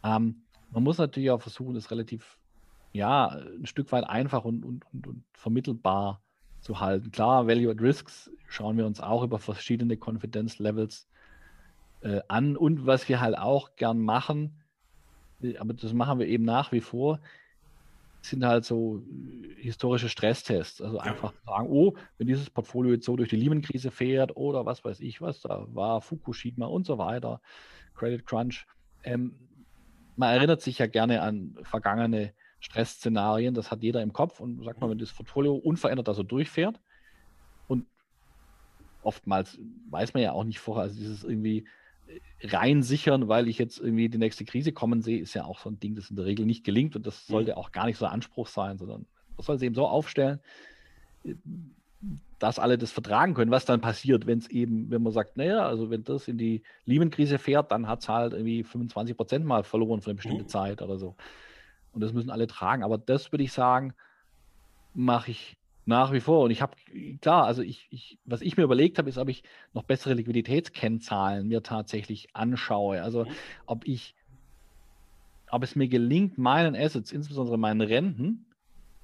[0.03, 2.37] Ähm, man muss natürlich auch versuchen, das relativ,
[2.93, 6.21] ja, ein Stück weit einfach und, und, und, und vermittelbar
[6.61, 7.11] zu halten.
[7.11, 11.07] Klar, Value at Risks schauen wir uns auch über verschiedene Confidence Levels
[12.01, 14.61] äh, an und was wir halt auch gern machen,
[15.41, 17.19] äh, aber das machen wir eben nach wie vor,
[18.21, 20.81] sind halt so äh, historische Stresstests.
[20.81, 21.53] Also einfach ja.
[21.53, 25.21] sagen, oh, wenn dieses Portfolio jetzt so durch die Lehman-Krise fährt oder was weiß ich
[25.21, 27.41] was, da war Fukushima und so weiter,
[27.95, 28.65] Credit Crunch.
[29.03, 29.35] Ähm,
[30.15, 34.81] man erinnert sich ja gerne an vergangene Stressszenarien, das hat jeder im Kopf und sagt
[34.81, 36.81] mal, wenn das Portfolio unverändert da so durchfährt
[37.69, 37.85] und
[39.01, 39.57] oftmals
[39.89, 41.65] weiß man ja auch nicht vorher, also dieses irgendwie
[42.43, 45.69] rein sichern, weil ich jetzt irgendwie die nächste Krise kommen sehe, ist ja auch so
[45.69, 47.57] ein Ding, das in der Regel nicht gelingt und das sollte mhm.
[47.57, 49.05] auch gar nicht so ein Anspruch sein, sondern
[49.35, 50.39] man soll es eben so aufstellen,
[52.39, 55.67] dass alle das vertragen können, was dann passiert, wenn es eben, wenn man sagt, naja,
[55.67, 59.63] also wenn das in die Lehman-Krise fährt, dann hat es halt irgendwie 25 Prozent mal
[59.63, 60.49] verloren für eine bestimmte mhm.
[60.49, 61.15] Zeit oder so.
[61.91, 62.83] Und das müssen alle tragen.
[62.83, 63.93] Aber das würde ich sagen,
[64.93, 65.57] mache ich
[65.89, 66.43] nach wie vor.
[66.45, 66.75] Und ich habe,
[67.19, 71.47] klar, also ich, ich, was ich mir überlegt habe, ist, ob ich noch bessere Liquiditätskennzahlen
[71.47, 73.01] mir tatsächlich anschaue.
[73.03, 73.31] Also mhm.
[73.65, 74.15] ob ich,
[75.51, 78.45] ob es mir gelingt, meinen Assets, insbesondere meinen Renten,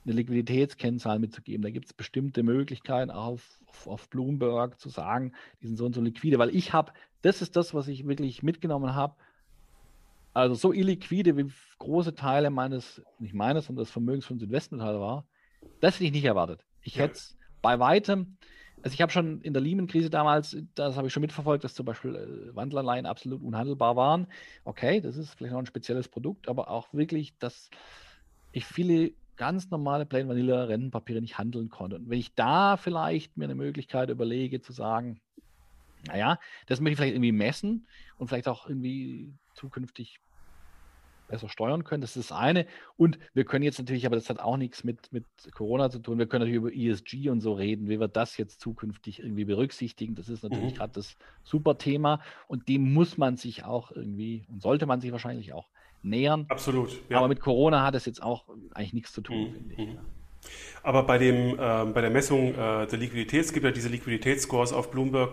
[0.06, 1.64] eine Liquiditätskennzahl mitzugeben.
[1.64, 5.96] Da gibt es bestimmte Möglichkeiten auf, auf, auf, Bloomberg zu sagen, die sind so und
[5.96, 9.16] so liquide, weil ich habe, das ist das, was ich wirklich mitgenommen habe.
[10.34, 15.26] Also so illiquide wie große Teile meines, nicht meines, sondern des Vermögens von Investmental war,
[15.80, 16.64] das hätte ich nicht erwartet.
[16.86, 18.38] Ich hätte es bei weitem,
[18.84, 21.88] also ich habe schon in der Lehman-Krise damals, das habe ich schon mitverfolgt, dass zum
[21.88, 24.28] Beispiel äh, Wandelanleihen absolut unhandelbar waren.
[24.64, 27.72] Okay, das ist vielleicht noch ein spezielles Produkt, aber auch wirklich, dass
[28.52, 31.96] ich viele ganz normale Plain Vanilla Rentenpapiere nicht handeln konnte.
[31.96, 35.20] Und wenn ich da vielleicht mir eine Möglichkeit überlege zu sagen,
[36.08, 40.20] naja, das möchte ich vielleicht irgendwie messen und vielleicht auch irgendwie zukünftig
[41.28, 42.02] besser steuern können.
[42.02, 42.66] Das ist das eine.
[42.98, 46.18] Und wir können jetzt natürlich, aber das hat auch nichts mit, mit Corona zu tun,
[46.18, 50.16] wir können natürlich über ESG und so reden, wie wir das jetzt zukünftig irgendwie berücksichtigen.
[50.16, 50.78] Das ist natürlich mhm.
[50.78, 55.12] gerade das super Thema und dem muss man sich auch irgendwie und sollte man sich
[55.12, 55.70] wahrscheinlich auch
[56.04, 56.46] nähern.
[56.50, 57.02] Absolut.
[57.10, 57.18] Ja.
[57.18, 59.54] Aber mit Corona hat es jetzt auch eigentlich nichts zu tun, mhm.
[59.54, 59.80] finde ich.
[59.80, 59.98] Mhm.
[60.84, 64.74] Aber bei, dem, äh, bei der Messung äh, der Liquidität, es gibt ja diese Liquiditätsscores
[64.74, 65.32] auf Bloomberg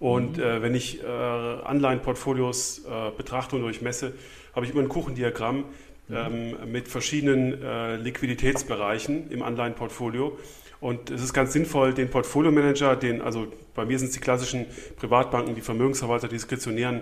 [0.00, 0.42] und mhm.
[0.42, 4.14] äh, wenn ich äh, Anleihenportfolios äh, betrachte und durchmesse,
[4.54, 5.64] habe ich immer ein Kuchendiagramm
[6.08, 6.16] mhm.
[6.16, 10.38] ähm, mit verschiedenen äh, Liquiditätsbereichen im Anleihenportfolio.
[10.80, 14.66] Und es ist ganz sinnvoll, den Portfolio-Manager, den, also bei mir sind es die klassischen
[14.96, 17.00] Privatbanken, die Vermögensverwalter, die diskretionären,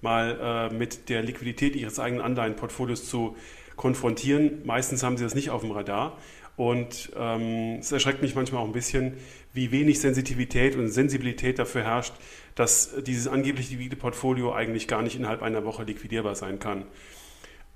[0.00, 3.36] mal äh, mit der Liquidität ihres eigenen Anleihenportfolios zu
[3.76, 4.62] konfrontieren.
[4.64, 6.16] Meistens haben sie das nicht auf dem Radar.
[6.56, 9.14] Und ähm, es erschreckt mich manchmal auch ein bisschen,
[9.54, 12.12] wie wenig Sensitivität und Sensibilität dafür herrscht,
[12.56, 16.84] dass dieses angeblich liquide Portfolio eigentlich gar nicht innerhalb einer Woche liquidierbar sein kann.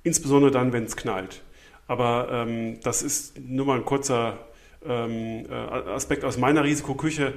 [0.03, 1.43] Insbesondere dann, wenn es knallt.
[1.87, 4.39] Aber ähm, das ist nur mal ein kurzer
[4.85, 7.35] ähm, äh, Aspekt aus meiner Risikoküche.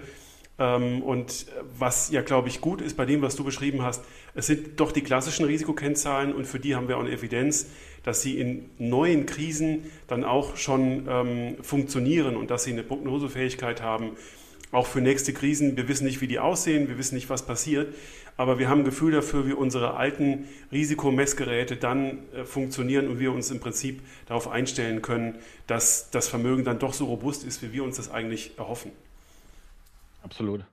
[0.59, 1.45] Ähm, und
[1.77, 4.03] was ja, glaube ich, gut ist bei dem, was du beschrieben hast,
[4.35, 7.67] es sind doch die klassischen Risikokennzahlen und für die haben wir auch eine Evidenz,
[8.03, 13.81] dass sie in neuen Krisen dann auch schon ähm, funktionieren und dass sie eine Prognosefähigkeit
[13.81, 14.11] haben,
[14.71, 15.77] auch für nächste Krisen.
[15.77, 17.93] Wir wissen nicht, wie die aussehen, wir wissen nicht, was passiert,
[18.37, 23.31] aber wir haben ein Gefühl dafür, wie unsere alten Risikomessgeräte dann äh, funktionieren und wir
[23.33, 25.35] uns im Prinzip darauf einstellen können,
[25.67, 28.91] dass das Vermögen dann doch so robust ist, wie wir uns das eigentlich erhoffen.
[30.23, 30.63] Absolut.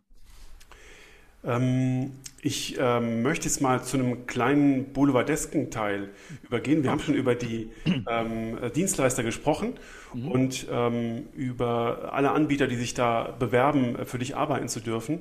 [1.45, 6.11] Ähm, ich ähm, möchte jetzt mal zu einem kleinen boulevardesken Teil
[6.45, 6.83] übergehen.
[6.85, 7.71] Wir haben schon über die
[8.09, 9.75] ähm, Dienstleister gesprochen
[10.15, 10.29] mhm.
[10.29, 15.21] und ähm, über alle Anbieter, die sich da bewerben, äh, für dich arbeiten zu dürfen.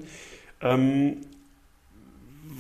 [0.61, 1.17] Ähm,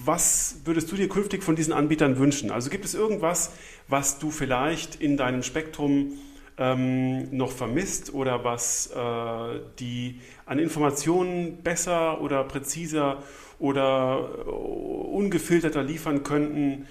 [0.03, 2.51] was würdest du dir künftig von diesen Anbietern wünschen?
[2.51, 3.51] Also gibt es irgendwas,
[3.87, 6.13] was du vielleicht in deinem Spektrum
[6.57, 13.21] ähm, noch vermisst oder was äh, die an Informationen besser oder präziser
[13.59, 16.87] oder äh, ungefilterter liefern könnten.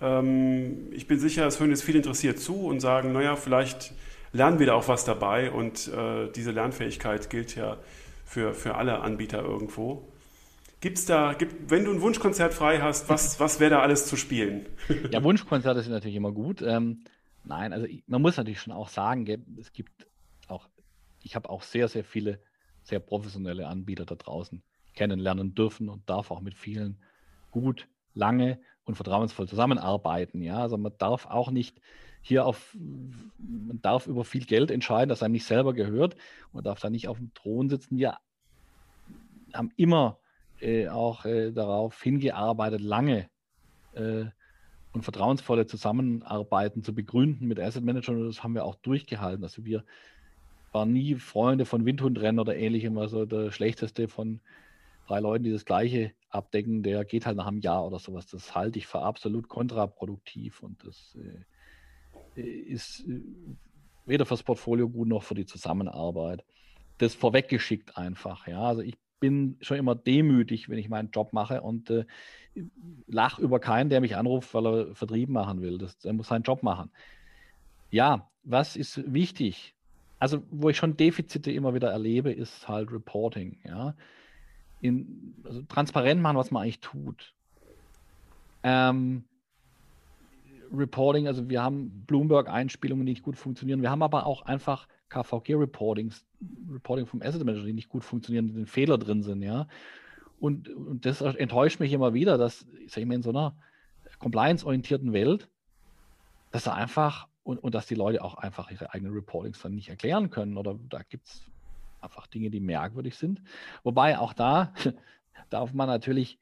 [0.00, 3.92] Ähm, ich bin sicher, es hören jetzt viele interessiert zu und sagen, naja, vielleicht
[4.32, 7.76] lernen wir da auch was dabei und äh, diese Lernfähigkeit gilt ja
[8.24, 10.08] für, für alle Anbieter irgendwo.
[10.80, 14.16] Gibt's da, gibt, wenn du ein Wunschkonzert frei hast, was, was wäre da alles zu
[14.16, 14.66] spielen?
[15.10, 16.62] Ja, Wunschkonzerte sind natürlich immer gut.
[16.62, 17.04] Ähm,
[17.44, 19.26] nein, also man muss natürlich schon auch sagen,
[19.60, 20.06] es gibt
[20.48, 20.68] auch
[21.22, 22.40] ich habe auch sehr, sehr viele
[22.82, 24.62] sehr professionelle Anbieter da draußen
[24.94, 26.98] kennenlernen dürfen und darf auch mit vielen
[27.50, 30.42] gut, lange und vertrauensvoll zusammenarbeiten.
[30.42, 31.80] Ja, also man darf auch nicht
[32.20, 32.76] hier auf,
[33.38, 36.16] man darf über viel Geld entscheiden, das einem nicht selber gehört.
[36.52, 37.98] Man darf da nicht auf dem Thron sitzen.
[37.98, 38.16] Wir
[39.52, 40.18] haben immer
[40.60, 43.28] äh, auch äh, darauf hingearbeitet, lange
[43.94, 44.26] äh,
[44.92, 48.20] und vertrauensvolle Zusammenarbeiten zu begründen mit Asset Managern.
[48.20, 49.42] Und das haben wir auch durchgehalten.
[49.42, 49.84] Also wir
[50.70, 52.98] waren nie Freunde von Windhundrennen oder ähnlichem.
[52.98, 54.40] Also der schlechteste von
[55.12, 58.26] drei Leuten, die das Gleiche abdecken, der geht halt nach einem Jahr oder sowas.
[58.26, 61.18] Das halte ich für absolut kontraproduktiv und das
[62.36, 63.20] äh, ist äh,
[64.06, 66.44] weder fürs Portfolio gut noch für die Zusammenarbeit.
[66.98, 68.46] Das vorweggeschickt einfach.
[68.46, 72.04] Ja, also ich bin schon immer demütig, wenn ich meinen Job mache und äh,
[73.06, 75.78] lach über keinen, der mich anruft, weil er Vertrieb machen will.
[75.78, 76.90] Das, er muss seinen Job machen.
[77.90, 79.74] Ja, was ist wichtig?
[80.18, 83.58] Also, wo ich schon Defizite immer wieder erlebe, ist halt Reporting.
[83.64, 83.94] Ja,
[84.82, 87.34] in, also transparent machen, was man eigentlich tut.
[88.62, 89.24] Ähm,
[90.72, 93.82] Reporting, also wir haben Bloomberg-Einspielungen, die nicht gut funktionieren.
[93.82, 96.24] Wir haben aber auch einfach KVG-Reportings,
[96.70, 99.66] Reporting vom Asset Manager, die nicht gut funktionieren, die Fehler drin sind, ja.
[100.40, 103.54] Und, und das enttäuscht mich immer wieder, dass, ich sage mal, in so einer
[104.18, 105.48] compliance-orientierten Welt,
[106.50, 109.88] dass da einfach und, und dass die Leute auch einfach ihre eigenen Reportings dann nicht
[109.88, 111.51] erklären können oder da gibt es
[112.02, 113.40] einfach Dinge, die merkwürdig sind.
[113.82, 114.74] Wobei auch da
[115.50, 116.38] darf man natürlich,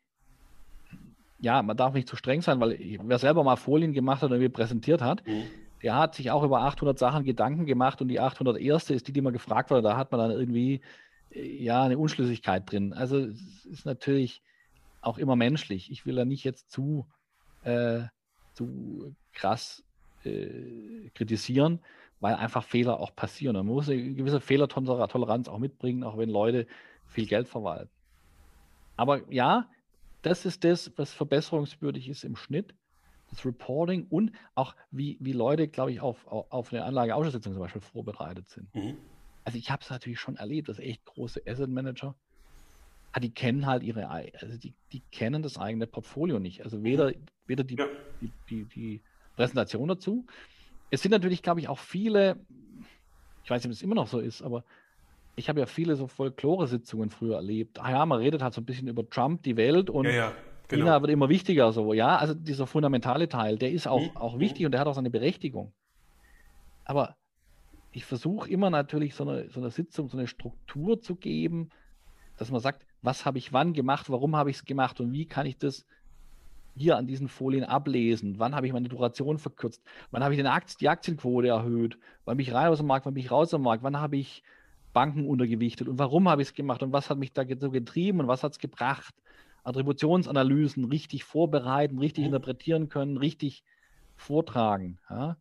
[1.38, 4.38] ja, man darf nicht zu streng sein, weil wer selber mal Folien gemacht hat und
[4.38, 5.44] mir präsentiert hat, mhm
[5.82, 8.90] der hat sich auch über 800 Sachen Gedanken gemacht und die 801.
[8.90, 9.82] ist die, die man gefragt wurde.
[9.82, 10.80] Da hat man dann irgendwie
[11.30, 12.92] äh, ja eine Unschlüssigkeit drin.
[12.92, 14.42] Also es ist natürlich
[15.00, 15.90] auch immer menschlich.
[15.90, 17.06] Ich will da nicht jetzt zu,
[17.64, 18.02] äh,
[18.52, 19.82] zu krass
[20.24, 21.80] äh, kritisieren,
[22.20, 23.56] weil einfach Fehler auch passieren.
[23.56, 26.66] Man muss eine gewisse Fehlertoleranz auch mitbringen, auch wenn Leute
[27.06, 27.90] viel Geld verwalten.
[28.96, 29.68] Aber ja,
[30.22, 32.74] das ist das, was verbesserungswürdig ist im Schnitt
[33.30, 37.80] das Reporting und auch wie, wie Leute, glaube ich, auf, auf eine Anlageausschusssitzung zum Beispiel
[37.80, 38.74] vorbereitet sind.
[38.74, 38.96] Mhm.
[39.44, 42.14] Also ich habe es natürlich schon erlebt, dass echt große Asset Manager,
[43.12, 46.62] ah, die kennen halt ihre, also die, die kennen das eigene Portfolio nicht.
[46.64, 47.12] Also weder,
[47.46, 47.86] weder die, ja.
[48.20, 49.00] die, die, die
[49.36, 50.26] Präsentation dazu.
[50.90, 52.36] Es sind natürlich, glaube ich, auch viele,
[53.44, 54.64] ich weiß nicht, ob es immer noch so ist, aber
[55.36, 57.78] ich habe ja viele so Folklore-Sitzungen früher erlebt.
[57.80, 60.32] Ah ja, man redet halt so ein bisschen über Trump, die Welt und ja, ja.
[60.68, 60.84] Genau.
[60.84, 62.16] China wird immer wichtiger, so, ja.
[62.16, 64.16] Also dieser fundamentale Teil, der ist auch, mhm.
[64.16, 65.72] auch wichtig und der hat auch seine Berechtigung.
[66.84, 67.16] Aber
[67.92, 71.70] ich versuche immer natürlich so eine, so eine Sitzung, so eine Struktur zu geben,
[72.36, 75.26] dass man sagt, was habe ich wann gemacht, warum habe ich es gemacht und wie
[75.26, 75.86] kann ich das
[76.76, 78.38] hier an diesen Folien ablesen?
[78.38, 79.82] Wann habe ich meine Duration verkürzt?
[80.10, 81.98] Wann habe ich Aktien, die Aktienquote erhöht?
[82.24, 83.06] Wann bin ich rein aus dem Markt?
[83.06, 83.82] Wann bin ich raus aus dem Markt?
[83.82, 84.42] Wann habe ich
[84.92, 85.88] Banken untergewichtet?
[85.88, 86.82] Und warum habe ich es gemacht?
[86.82, 88.20] Und was hat mich da so getrieben?
[88.20, 89.14] Und was hat es gebracht?
[89.64, 92.34] Attributionsanalysen richtig vorbereiten, richtig mhm.
[92.34, 93.62] interpretieren können, richtig
[94.16, 94.98] vortragen.
[95.08, 95.36] Ja?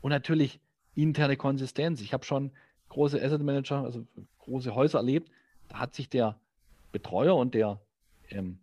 [0.00, 0.60] Und natürlich
[0.94, 2.00] interne Konsistenz.
[2.00, 2.52] Ich habe schon
[2.88, 4.06] große Asset Manager, also
[4.38, 5.30] große Häuser erlebt,
[5.68, 6.36] da hat sich der
[6.92, 7.80] Betreuer und der,
[8.30, 8.58] ähm,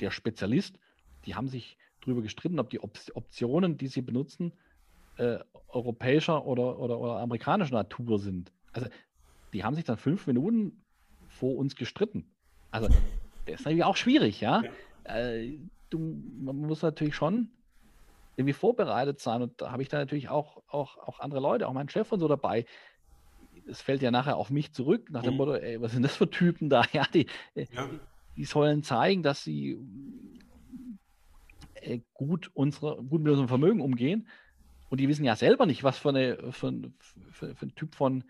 [0.00, 0.78] der Spezialist,
[1.26, 4.52] die haben sich darüber gestritten, ob die Op Optionen, die sie benutzen,
[5.16, 5.38] äh,
[5.68, 8.52] europäischer oder, oder, oder amerikanischer Natur sind.
[8.72, 8.88] Also
[9.52, 10.82] die haben sich dann fünf Minuten
[11.28, 12.30] vor uns gestritten.
[12.70, 12.88] Also,
[13.46, 14.62] das ist natürlich auch schwierig, ja.
[14.62, 15.14] ja.
[15.14, 15.58] Äh,
[15.90, 17.50] du, man muss natürlich schon
[18.36, 21.72] irgendwie vorbereitet sein und da habe ich dann natürlich auch, auch, auch andere Leute, auch
[21.72, 22.64] mein Chef und so dabei.
[23.66, 25.38] Es fällt ja nachher auf mich zurück, nach dem mhm.
[25.38, 26.82] Motto, ey, was sind das für Typen da?
[26.92, 27.88] Ja, die, äh, ja.
[28.40, 29.76] Die sollen zeigen, dass sie
[31.74, 34.26] äh, gut, unsere, gut mit unserem Vermögen umgehen.
[34.88, 36.72] Und die wissen ja selber nicht, was für, eine, für,
[37.32, 38.24] für, für ein Typ von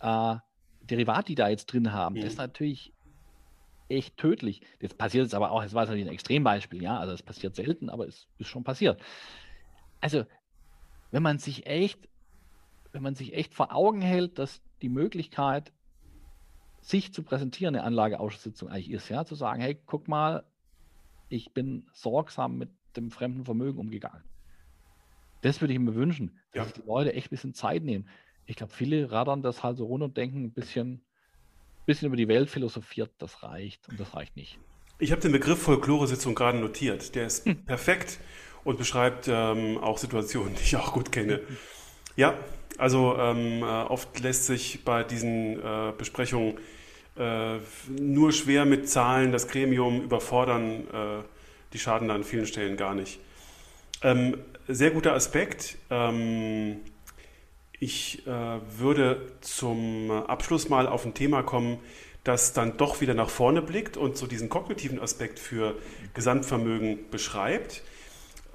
[0.00, 0.34] äh,
[0.82, 2.16] Derivat die da jetzt drin haben.
[2.16, 2.22] Mhm.
[2.22, 2.92] Das ist natürlich
[3.88, 4.60] echt tödlich.
[4.80, 7.90] Das passiert jetzt aber auch, es war natürlich ein Extrembeispiel, ja, also es passiert selten,
[7.90, 9.00] aber es ist schon passiert.
[10.00, 10.24] Also,
[11.12, 12.08] wenn man sich echt,
[12.90, 15.72] wenn man sich echt vor Augen hält, dass die Möglichkeit,
[16.84, 20.44] sich zu präsentieren, eine Anlageausschusssitzung eigentlich ist, ja, zu sagen, hey, guck mal,
[21.30, 24.22] ich bin sorgsam mit dem fremden Vermögen umgegangen.
[25.40, 26.74] Das würde ich mir wünschen, dass ja.
[26.74, 28.06] die Leute echt ein bisschen Zeit nehmen.
[28.44, 31.02] Ich glaube, viele radern das halt so runter und denken ein bisschen,
[31.86, 34.58] bisschen über die Welt philosophiert, das reicht und das reicht nicht.
[34.98, 37.14] Ich habe den Begriff Folklore-Sitzung gerade notiert.
[37.14, 37.64] Der ist hm.
[37.64, 38.18] perfekt
[38.62, 41.40] und beschreibt ähm, auch Situationen, die ich auch gut kenne.
[42.16, 42.34] Ja,
[42.78, 46.58] also ähm, äh, oft lässt sich bei diesen äh, Besprechungen
[47.16, 47.58] äh,
[47.88, 50.86] nur schwer mit Zahlen das Gremium überfordern.
[50.92, 51.22] Äh,
[51.72, 53.20] die schaden da an vielen Stellen gar nicht.
[54.02, 54.38] Ähm,
[54.68, 55.76] sehr guter Aspekt.
[55.90, 56.80] Ähm,
[57.80, 58.30] Ich äh,
[58.78, 61.80] würde zum Abschluss mal auf ein Thema kommen,
[62.22, 65.74] das dann doch wieder nach vorne blickt und so diesen kognitiven Aspekt für
[66.14, 67.82] Gesamtvermögen beschreibt.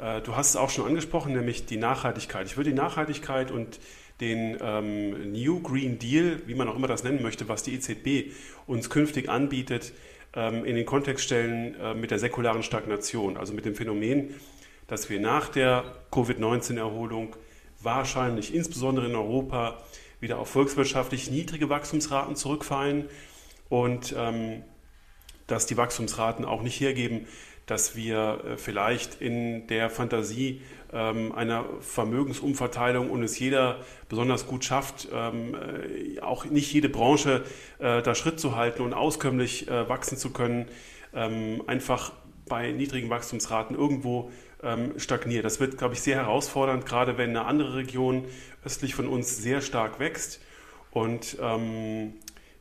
[0.01, 2.47] Äh, du hast es auch schon angesprochen, nämlich die Nachhaltigkeit.
[2.47, 3.79] Ich würde die Nachhaltigkeit und
[4.21, 8.33] den ähm, New Green Deal, wie man auch immer das nennen möchte, was die EZB
[8.67, 9.93] uns künftig anbietet,
[10.33, 14.35] ähm, in den Kontext stellen äh, mit der säkularen Stagnation, also mit dem Phänomen,
[14.87, 17.35] dass wir nach der Covid-19-Erholung
[17.81, 19.81] wahrscheinlich insbesondere in Europa
[20.19, 23.05] wieder auf volkswirtschaftlich niedrige Wachstumsraten zurückfallen
[23.69, 24.63] und ähm,
[25.47, 27.25] dass die Wachstumsraten auch nicht hergeben,
[27.69, 33.77] dass wir äh, vielleicht in der Fantasie ähm, einer Vermögensumverteilung und es jeder
[34.09, 37.43] besonders gut schafft, ähm, äh, auch nicht jede Branche
[37.77, 40.67] äh, da Schritt zu halten und auskömmlich wachsen zu können,
[41.13, 42.11] ähm, einfach
[42.47, 44.31] bei niedrigen Wachstumsraten irgendwo
[44.97, 45.45] stagniert.
[45.45, 48.25] Das wird, glaube ich, sehr herausfordernd, gerade wenn eine andere Region
[48.65, 50.41] östlich von uns sehr stark wächst.
[50.91, 52.15] Und ähm,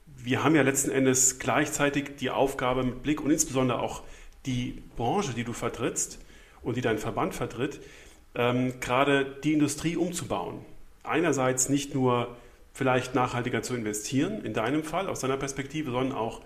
[0.07, 4.05] wir haben ja letzten Endes gleichzeitig die Aufgabe mit Blick und insbesondere auch
[4.47, 6.19] die Branche, die du vertrittst
[6.63, 7.81] und die dein Verband vertritt,
[8.35, 10.65] ähm, gerade die Industrie umzubauen.
[11.03, 12.37] Einerseits nicht nur
[12.73, 16.43] vielleicht nachhaltiger zu investieren, in deinem Fall, aus deiner Perspektive, sondern auch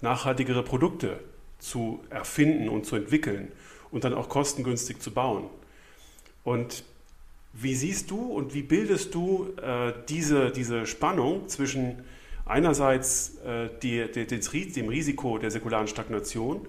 [0.00, 1.20] nachhaltigere Produkte
[1.58, 3.52] zu erfinden und zu entwickeln
[3.90, 5.48] und dann auch kostengünstig zu bauen.
[6.44, 6.84] Und
[7.52, 12.04] wie siehst du und wie bildest du äh, diese, diese Spannung zwischen
[12.44, 16.66] einerseits äh, die, die, dem Risiko der säkularen Stagnation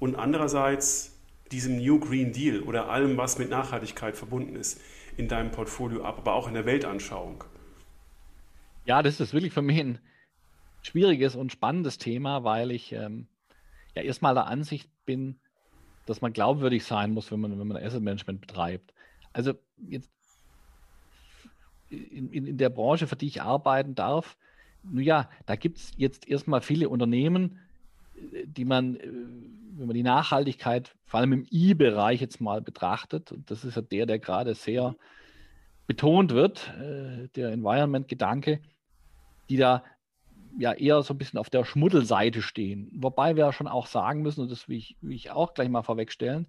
[0.00, 1.16] und andererseits
[1.52, 4.80] diesem New Green Deal oder allem, was mit Nachhaltigkeit verbunden ist,
[5.16, 7.44] in deinem Portfolio ab, aber auch in der Weltanschauung?
[8.84, 9.98] Ja, das ist wirklich für mich ein
[10.82, 13.26] schwieriges und spannendes Thema, weil ich ähm,
[13.94, 15.38] ja erstmal der Ansicht bin,
[16.06, 18.94] dass man glaubwürdig sein muss, wenn man, wenn man Asset Management betreibt.
[19.32, 19.54] Also
[19.88, 20.10] jetzt
[21.90, 24.36] in, in, in der Branche, für die ich arbeiten darf,
[24.82, 27.58] nun ja, da gibt es jetzt erstmal viele Unternehmen,
[28.44, 29.08] die man, äh,
[29.80, 33.82] wenn man die Nachhaltigkeit vor allem im I-Bereich jetzt mal betrachtet, und das ist ja
[33.82, 34.94] der, der gerade sehr
[35.86, 38.60] betont wird, äh, der Environment-Gedanke,
[39.48, 39.82] die da
[40.58, 42.90] ja eher so ein bisschen auf der Schmuddelseite stehen.
[42.94, 45.82] Wobei wir schon auch sagen müssen, und das will ich, will ich auch gleich mal
[45.82, 46.46] vorwegstellen,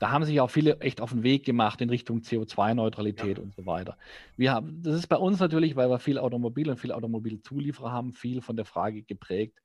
[0.00, 3.44] da haben sich auch viele echt auf den Weg gemacht in Richtung CO2-Neutralität ja.
[3.44, 3.96] und so weiter.
[4.36, 8.12] Wir haben, das ist bei uns natürlich, weil wir viel Automobil und viel Automobilzulieferer haben,
[8.12, 9.62] viel von der Frage geprägt,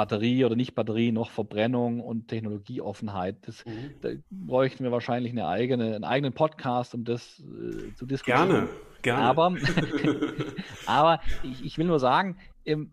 [0.00, 3.36] Batterie oder nicht Batterie, noch Verbrennung und Technologieoffenheit.
[3.42, 3.90] Das, mhm.
[4.00, 8.48] Da bräuchten wir wahrscheinlich eine eigene, einen eigenen Podcast, um das äh, zu diskutieren.
[8.48, 8.68] Gerne,
[9.02, 9.22] gerne.
[9.22, 9.54] Aber,
[10.86, 12.90] aber ich, ich, will nur sagen, ähm,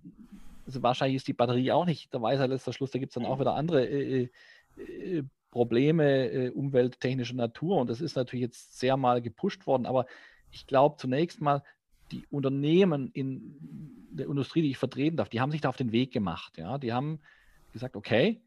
[0.65, 3.25] also wahrscheinlich ist die Batterie auch nicht der Weisheit letzter Schluss, da gibt es dann
[3.25, 4.27] auch wieder andere äh,
[4.77, 10.07] äh, Probleme äh, umwelttechnischer Natur und das ist natürlich jetzt sehr mal gepusht worden, aber
[10.51, 11.63] ich glaube zunächst mal,
[12.11, 15.91] die Unternehmen in der Industrie, die ich vertreten darf, die haben sich da auf den
[15.91, 16.57] Weg gemacht.
[16.57, 16.77] Ja?
[16.77, 17.19] Die haben
[17.73, 18.41] gesagt, okay,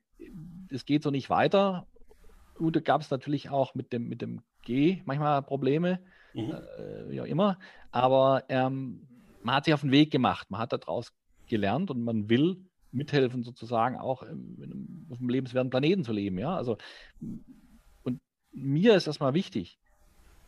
[0.71, 1.87] es geht so nicht weiter.
[2.59, 6.01] Und da gab es natürlich auch mit dem, mit dem G manchmal Probleme,
[6.35, 6.51] mhm.
[6.51, 7.59] äh, wie auch immer.
[7.91, 9.07] Aber ähm,
[9.43, 11.13] man hat sich auf den Weg gemacht, man hat daraus
[11.47, 16.39] gelernt und man will mithelfen, sozusagen auch im, auf einem lebenswerten Planeten zu leben.
[16.39, 16.57] Ja?
[16.57, 16.77] Also,
[18.03, 18.21] und
[18.53, 19.79] mir ist erstmal wichtig,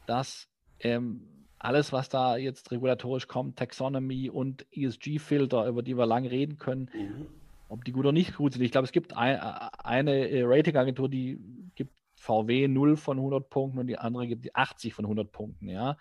[0.06, 0.48] dass
[0.80, 1.31] ähm,
[1.62, 6.90] alles, was da jetzt regulatorisch kommt, Taxonomy und ESG-Filter, über die wir lange reden können,
[6.92, 7.26] mhm.
[7.68, 8.62] ob die gut oder nicht gut sind.
[8.62, 11.38] Ich glaube, es gibt ein, eine äh, Ratingagentur, die
[11.76, 15.68] gibt VW 0 von 100 Punkten und die andere gibt die 80 von 100 Punkten.
[15.68, 15.96] Ja,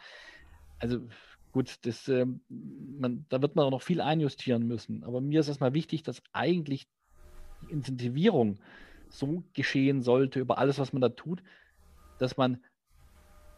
[0.80, 1.00] also
[1.52, 5.04] gut, das, äh, man, da wird man noch viel einjustieren müssen.
[5.04, 6.88] Aber mir ist erstmal wichtig, dass eigentlich
[7.62, 8.58] die Incentivierung
[9.10, 11.44] so geschehen sollte über alles, was man da tut,
[12.18, 12.64] dass man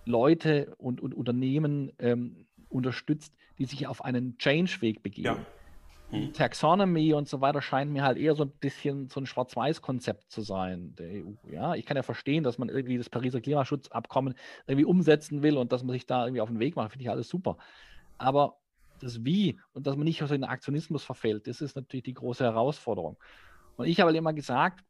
[0.05, 5.25] Leute und, und Unternehmen ähm, unterstützt, die sich auf einen Change-Weg begeben.
[5.25, 5.45] Ja.
[6.09, 6.33] Hm.
[6.33, 10.41] Taxonomy und so weiter scheint mir halt eher so ein bisschen so ein Schwarz-Weiß-Konzept zu
[10.41, 11.31] sein der EU.
[11.51, 14.35] Ja, ich kann ja verstehen, dass man irgendwie das Pariser Klimaschutzabkommen
[14.67, 17.09] irgendwie umsetzen will und dass man sich da irgendwie auf den Weg macht, finde ich
[17.09, 17.57] alles super.
[18.17, 18.57] Aber
[18.99, 22.13] das Wie und dass man nicht aus so den Aktionismus verfällt, das ist natürlich die
[22.13, 23.17] große Herausforderung.
[23.75, 24.83] Und ich habe halt immer gesagt,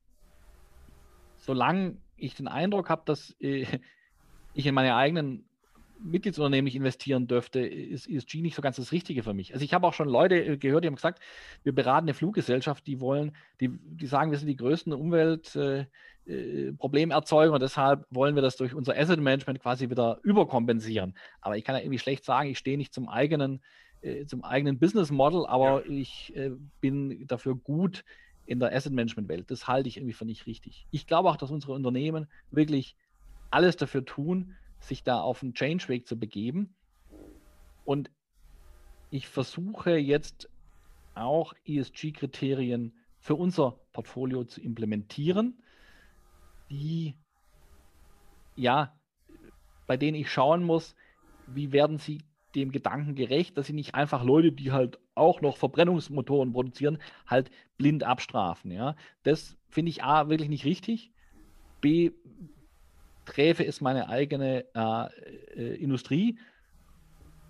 [1.38, 3.66] solange ich den Eindruck habe, dass äh,
[4.54, 5.46] ich in meine eigenen
[6.04, 9.54] Mitgliedsunternehmen nicht investieren dürfte, ist ESG nicht so ganz das Richtige für mich.
[9.54, 11.22] Also ich habe auch schon Leute äh, gehört, die haben gesagt,
[11.64, 13.32] wir beraten eine Fluggesellschaft, die wollen,
[13.62, 18.58] die, die sagen, wir sind die größten Umweltproblemerzeuger äh, äh und deshalb wollen wir das
[18.58, 21.16] durch unser Asset Management quasi wieder überkompensieren.
[21.42, 23.62] Aber ich kann ja irgendwie schlecht sagen, ich stehe nicht zum eigenen,
[24.02, 25.92] äh, zum eigenen Business Model, aber ja.
[25.92, 26.52] ich äh,
[26.82, 28.04] bin dafür gut
[28.46, 29.50] in der Asset Management Welt.
[29.50, 30.86] Das halte ich irgendwie für nicht richtig.
[30.92, 32.98] Ich glaube auch, dass unsere Unternehmen wirklich
[33.54, 36.76] alles dafür tun, sich da auf einen Change-Weg zu begeben.
[37.86, 38.12] Und
[39.10, 40.50] ich versuche jetzt
[41.16, 45.62] auch ESG-Kriterien für unser Portfolio zu implementieren,
[46.70, 47.16] die
[48.56, 48.94] ja,
[49.88, 50.96] bei denen ich schauen muss,
[51.48, 52.22] wie werden sie
[52.56, 57.50] dem Gedanken gerecht, dass sie nicht einfach Leute, die halt auch noch Verbrennungsmotoren produzieren, halt
[57.78, 58.72] blind abstrafen.
[58.72, 58.96] Ja?
[59.24, 61.12] Das finde ich A, wirklich nicht richtig.
[61.82, 62.12] B,
[63.26, 65.08] träfe es meine eigene äh,
[65.56, 66.38] äh, Industrie.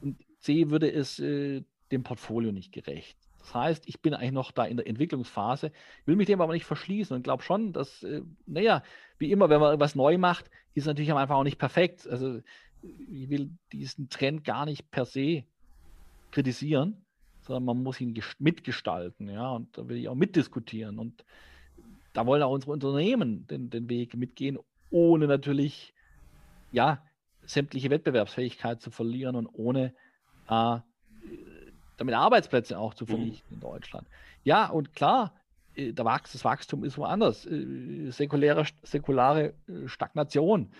[0.01, 3.17] Und C, würde es äh, dem Portfolio nicht gerecht.
[3.39, 5.71] Das heißt, ich bin eigentlich noch da in der Entwicklungsphase,
[6.05, 8.83] will mich dem aber nicht verschließen und glaube schon, dass, äh, naja,
[9.17, 12.07] wie immer, wenn man irgendwas neu macht, ist natürlich am Anfang auch nicht perfekt.
[12.07, 12.39] Also
[12.81, 15.43] ich will diesen Trend gar nicht per se
[16.31, 17.05] kritisieren,
[17.41, 20.97] sondern man muss ihn mitgestalten, ja, und da will ich auch mitdiskutieren.
[20.97, 21.25] Und
[22.13, 24.57] da wollen auch unsere Unternehmen den, den Weg mitgehen,
[24.93, 25.93] ohne natürlich,
[26.71, 27.03] ja,
[27.45, 29.93] sämtliche Wettbewerbsfähigkeit zu verlieren und ohne
[30.47, 30.77] äh,
[31.97, 33.09] damit Arbeitsplätze auch zu mhm.
[33.09, 33.55] vernichten mhm.
[33.55, 34.07] in Deutschland.
[34.43, 35.33] Ja, und klar,
[35.75, 37.45] äh, das Wachstum ist woanders.
[37.45, 40.71] Äh, säkuläre, säkulare äh, Stagnation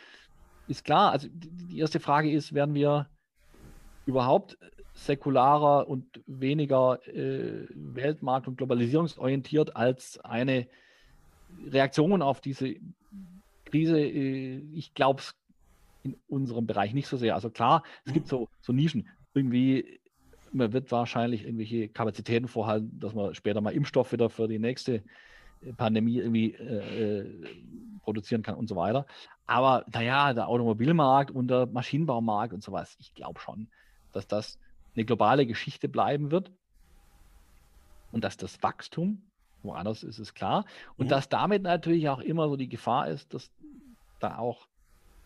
[0.67, 1.11] ist klar.
[1.11, 3.09] Also die erste Frage ist, werden wir
[4.05, 4.57] überhaupt
[4.93, 10.67] säkularer und weniger äh, Weltmarkt- und globalisierungsorientiert als eine
[11.67, 12.75] Reaktion auf diese
[13.73, 13.99] Krise?
[13.99, 15.35] Äh, ich glaube es
[16.03, 17.33] in unserem Bereich nicht so sehr.
[17.33, 19.07] Also klar, es gibt so, so Nischen.
[19.33, 19.99] Irgendwie
[20.53, 25.03] man wird wahrscheinlich irgendwelche Kapazitäten vorhalten, dass man später mal Impfstoff wieder für die nächste
[25.61, 27.45] äh, Pandemie irgendwie äh, äh,
[28.03, 29.05] produzieren kann und so weiter.
[29.45, 33.67] Aber naja, der Automobilmarkt und der Maschinenbaumarkt und sowas, ich glaube schon,
[34.11, 34.59] dass das
[34.95, 36.51] eine globale Geschichte bleiben wird
[38.11, 39.23] und dass das Wachstum,
[39.63, 40.65] woanders ist es klar,
[40.97, 41.09] und mhm.
[41.09, 43.51] dass damit natürlich auch immer so die Gefahr ist, dass
[44.23, 44.67] da auch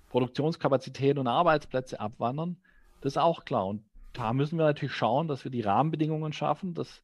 [0.09, 2.57] Produktionskapazitäten und Arbeitsplätze abwandern.
[3.01, 3.67] Das ist auch klar.
[3.67, 3.83] Und
[4.13, 7.03] da müssen wir natürlich schauen, dass wir die Rahmenbedingungen schaffen, dass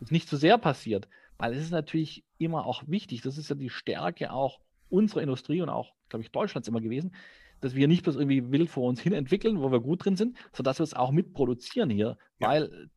[0.00, 1.08] es nicht zu sehr passiert.
[1.38, 4.60] Weil es ist natürlich immer auch wichtig, das ist ja die Stärke auch
[4.90, 7.14] unserer Industrie und auch, glaube ich, Deutschlands immer gewesen,
[7.60, 10.36] dass wir nicht bloß irgendwie wild vor uns hin entwickeln, wo wir gut drin sind,
[10.52, 12.16] sondern dass wir es auch mitproduzieren hier.
[12.38, 12.48] Ja.
[12.48, 12.90] Weil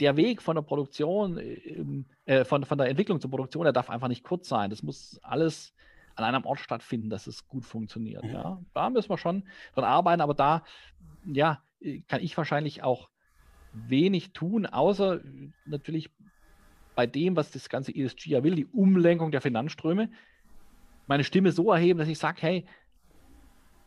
[0.00, 3.90] der Weg von der Produktion, ähm, äh, von, von der Entwicklung zur Produktion, der darf
[3.90, 4.70] einfach nicht kurz sein.
[4.70, 5.74] Das muss alles
[6.16, 8.24] an einem Ort stattfinden, dass es gut funktioniert.
[8.24, 8.30] Mhm.
[8.30, 8.62] Ja.
[8.74, 10.64] Da müssen wir schon dran arbeiten, aber da,
[11.24, 11.62] ja,
[12.08, 13.08] kann ich wahrscheinlich auch
[13.72, 15.20] wenig tun, außer
[15.64, 16.10] natürlich
[16.94, 20.10] bei dem, was das ganze ESG ja will, die Umlenkung der Finanzströme,
[21.06, 22.66] meine Stimme so erheben, dass ich sage, hey,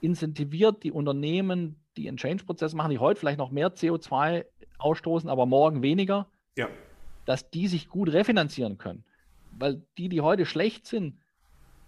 [0.02, 4.46] incentiviert die Unternehmen, die einen Change-Prozess machen, die heute vielleicht noch mehr CO2
[4.78, 6.28] ausstoßen, aber morgen weniger,
[6.58, 6.68] ja.
[7.26, 9.06] dass die sich gut refinanzieren können.
[9.52, 11.18] Weil die, die heute schlecht sind,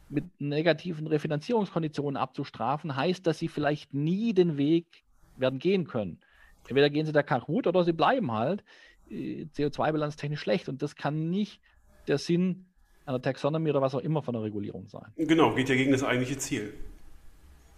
[0.09, 4.85] mit negativen Refinanzierungskonditionen abzustrafen, heißt, dass sie vielleicht nie den Weg
[5.37, 6.19] werden gehen können.
[6.67, 8.63] Entweder gehen sie da Kahoot oder sie bleiben halt
[9.09, 10.69] äh, CO2-Bilanz technisch schlecht.
[10.69, 11.59] Und das kann nicht
[12.07, 12.65] der Sinn
[13.05, 15.05] einer Taxonomie oder was auch immer von der Regulierung sein.
[15.17, 16.73] Genau, geht ja gegen das eigentliche Ziel.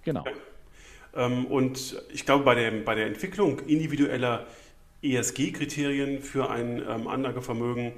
[0.04, 0.24] Genau.
[0.26, 1.26] Ja.
[1.26, 4.48] Ähm, und ich glaube, bei der, bei der Entwicklung individueller
[5.02, 7.94] ESG-Kriterien für ein ähm, Anlagevermögen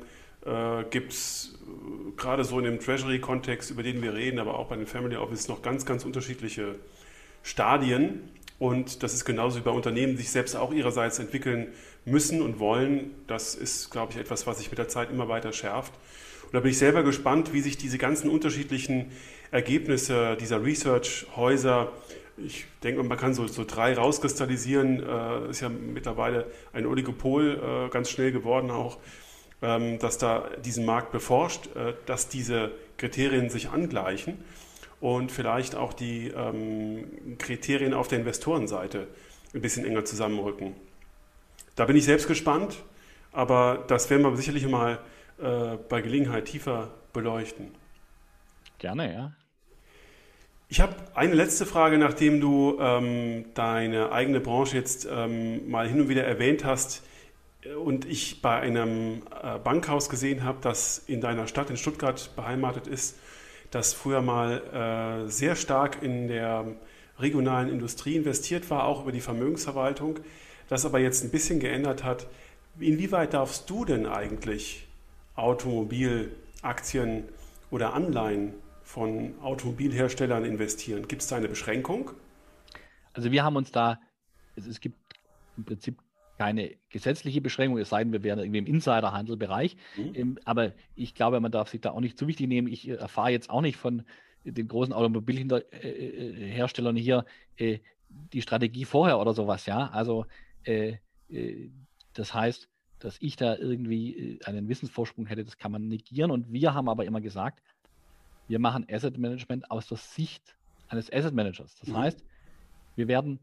[0.45, 4.68] äh, gibt es äh, gerade so in dem Treasury-Kontext, über den wir reden, aber auch
[4.68, 6.76] bei den Family Office noch ganz, ganz unterschiedliche
[7.44, 8.30] Stadien.
[8.57, 11.68] Und das ist genauso wie bei Unternehmen, die sich selbst auch ihrerseits entwickeln
[12.06, 13.11] müssen und wollen.
[13.28, 15.94] Das ist, glaube ich, etwas, was sich mit der Zeit immer weiter schärft.
[16.45, 19.11] Und da bin ich selber gespannt, wie sich diese ganzen unterschiedlichen
[19.52, 21.91] Ergebnisse dieser Research-Häuser,
[22.38, 27.90] ich denke, man kann so, so drei rauskristallisieren, äh, ist ja mittlerweile ein Oligopol äh,
[27.90, 28.98] ganz schnell geworden auch,
[29.61, 34.38] ähm, dass da diesen Markt beforscht, äh, dass diese Kriterien sich angleichen
[35.02, 39.07] und vielleicht auch die ähm, Kriterien auf der Investorenseite
[39.53, 40.76] ein bisschen enger zusammenrücken.
[41.76, 42.84] Da bin ich selbst gespannt,
[43.31, 44.99] aber das werden wir sicherlich mal
[45.41, 47.72] äh, bei Gelegenheit tiefer beleuchten.
[48.77, 49.31] Gerne, ja.
[50.68, 56.02] Ich habe eine letzte Frage, nachdem du ähm, deine eigene Branche jetzt ähm, mal hin
[56.02, 57.03] und wieder erwähnt hast
[57.65, 62.88] und ich bei einem äh, Bankhaus gesehen habe, das in deiner Stadt in Stuttgart beheimatet
[62.88, 63.18] ist
[63.72, 66.65] das früher mal äh, sehr stark in der
[67.19, 70.19] regionalen Industrie investiert war, auch über die Vermögensverwaltung,
[70.68, 72.27] das aber jetzt ein bisschen geändert hat.
[72.80, 74.88] Inwieweit darfst du denn eigentlich
[75.36, 77.26] Automobilaktien
[77.72, 78.53] oder Anleihen
[78.84, 81.07] von Automobilherstellern investieren?
[81.07, 82.11] Gibt es da eine Beschränkung?
[83.14, 83.99] Also wir haben uns da,
[84.56, 84.98] es, es gibt
[85.57, 85.99] im Prinzip
[86.40, 89.76] keine gesetzliche Beschränkung, es sei denn, wir wären irgendwie im Insiderhandelbereich.
[89.95, 90.16] Mhm.
[90.16, 92.68] Ähm, aber ich glaube, man darf sich da auch nicht zu wichtig nehmen.
[92.68, 94.03] Ich äh, erfahre jetzt auch nicht von
[94.44, 97.26] den großen Automobilherstellern hier
[97.57, 97.80] äh,
[98.34, 99.90] die Strategie vorher oder sowas, ja.
[99.90, 100.26] Also
[100.64, 100.95] äh,
[101.30, 101.70] Äh,
[102.14, 102.68] das heißt,
[102.99, 106.32] dass ich da irgendwie äh, einen Wissensvorsprung hätte, das kann man negieren.
[106.32, 107.61] Und wir haben aber immer gesagt,
[108.48, 110.56] wir machen Asset Management aus der Sicht
[110.88, 111.76] eines Asset Managers.
[111.76, 111.98] Das mhm.
[111.98, 112.26] heißt,
[112.95, 113.40] wir werden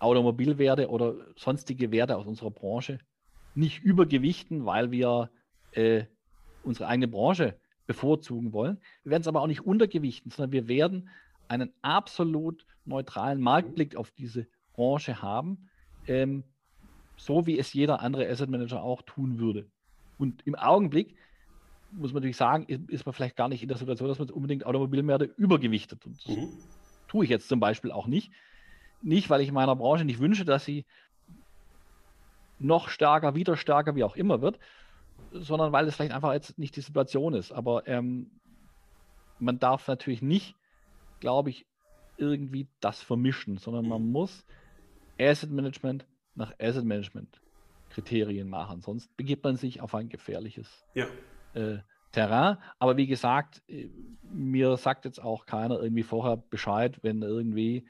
[0.00, 2.98] Automobilwerte oder sonstige Werte aus unserer Branche
[3.54, 5.30] nicht übergewichten, weil wir
[5.72, 6.04] äh,
[6.62, 8.78] unsere eigene Branche bevorzugen wollen.
[9.02, 11.08] Wir werden es aber auch nicht untergewichten, sondern wir werden
[11.48, 15.68] einen absolut neutralen Marktblick auf diese Branche haben,
[16.06, 16.44] ähm,
[17.16, 19.68] so wie es jeder andere Asset Manager auch tun würde.
[20.18, 21.16] Und im Augenblick
[21.92, 24.30] muss man natürlich sagen, ist, ist man vielleicht gar nicht in der Situation, dass man
[24.30, 26.06] unbedingt Automobilmärkte übergewichtet.
[26.06, 26.48] Und das mhm.
[27.08, 28.30] tue ich jetzt zum Beispiel auch nicht.
[29.02, 30.84] Nicht, weil ich meiner Branche nicht wünsche, dass sie
[32.58, 34.58] noch stärker, wieder stärker, wie auch immer wird,
[35.32, 37.52] sondern weil es vielleicht einfach jetzt nicht die Situation ist.
[37.52, 38.30] Aber ähm,
[39.38, 40.54] man darf natürlich nicht,
[41.20, 41.66] glaube ich,
[42.16, 44.12] irgendwie das vermischen, sondern man mhm.
[44.12, 44.44] muss
[45.18, 47.40] Asset Management nach Asset Management
[47.90, 48.82] Kriterien machen.
[48.82, 51.06] Sonst begibt man sich auf ein gefährliches ja.
[51.54, 51.78] äh,
[52.12, 52.58] Terrain.
[52.78, 53.88] Aber wie gesagt, äh,
[54.22, 57.86] mir sagt jetzt auch keiner irgendwie vorher Bescheid, wenn irgendwie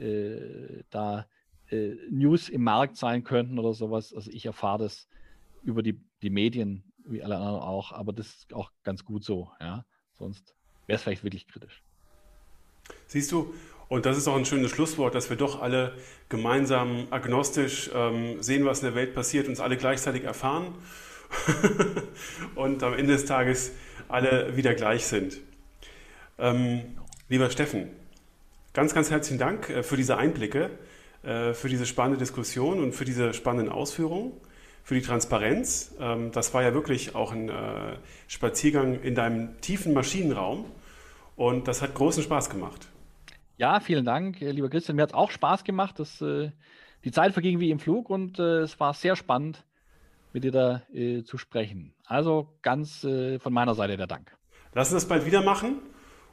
[0.00, 1.26] äh, da
[1.70, 4.12] äh, News im Markt sein könnten oder sowas.
[4.14, 5.08] Also ich erfahre das
[5.62, 9.50] über die, die Medien, wie alle anderen auch, aber das ist auch ganz gut so.
[9.60, 9.84] Ja?
[10.14, 10.54] Sonst
[10.86, 11.82] wäre es vielleicht wirklich kritisch.
[13.06, 13.54] Siehst du,
[13.88, 15.94] und das ist auch ein schönes Schlusswort, dass wir doch alle
[16.28, 20.74] gemeinsam agnostisch ähm, sehen, was in der Welt passiert, uns alle gleichzeitig erfahren
[22.54, 23.72] und am Ende des Tages
[24.08, 25.38] alle wieder gleich sind.
[26.38, 26.82] Ähm,
[27.28, 27.88] lieber Steffen,
[28.72, 30.70] ganz, ganz herzlichen Dank äh, für diese Einblicke,
[31.22, 34.32] äh, für diese spannende Diskussion und für diese spannenden Ausführungen,
[34.84, 35.94] für die Transparenz.
[36.00, 37.96] Ähm, das war ja wirklich auch ein äh,
[38.28, 40.64] Spaziergang in deinem tiefen Maschinenraum
[41.36, 42.88] und das hat großen Spaß gemacht.
[43.56, 44.96] Ja, vielen Dank, lieber Christian.
[44.96, 45.98] Mir hat es auch Spaß gemacht.
[45.98, 46.50] Das, äh,
[47.04, 49.64] die Zeit verging wie im Flug und äh, es war sehr spannend,
[50.32, 51.92] mit dir da äh, zu sprechen.
[52.06, 54.36] Also ganz von meiner Seite der Dank.
[54.74, 55.80] Lass uns das bald wieder machen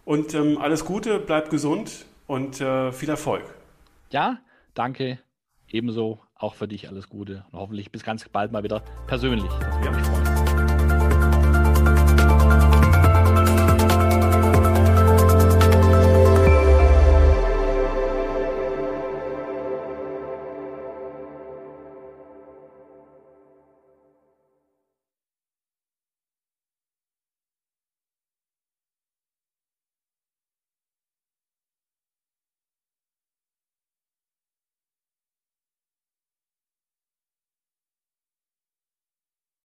[0.05, 3.43] und ähm, alles Gute, bleib gesund und äh, viel Erfolg.
[4.11, 4.37] Ja,
[4.73, 5.19] danke.
[5.69, 9.51] Ebenso auch für dich alles Gute und hoffentlich bis ganz bald mal wieder persönlich.
[9.59, 9.91] Das würde ja.
[9.91, 10.36] mich freuen.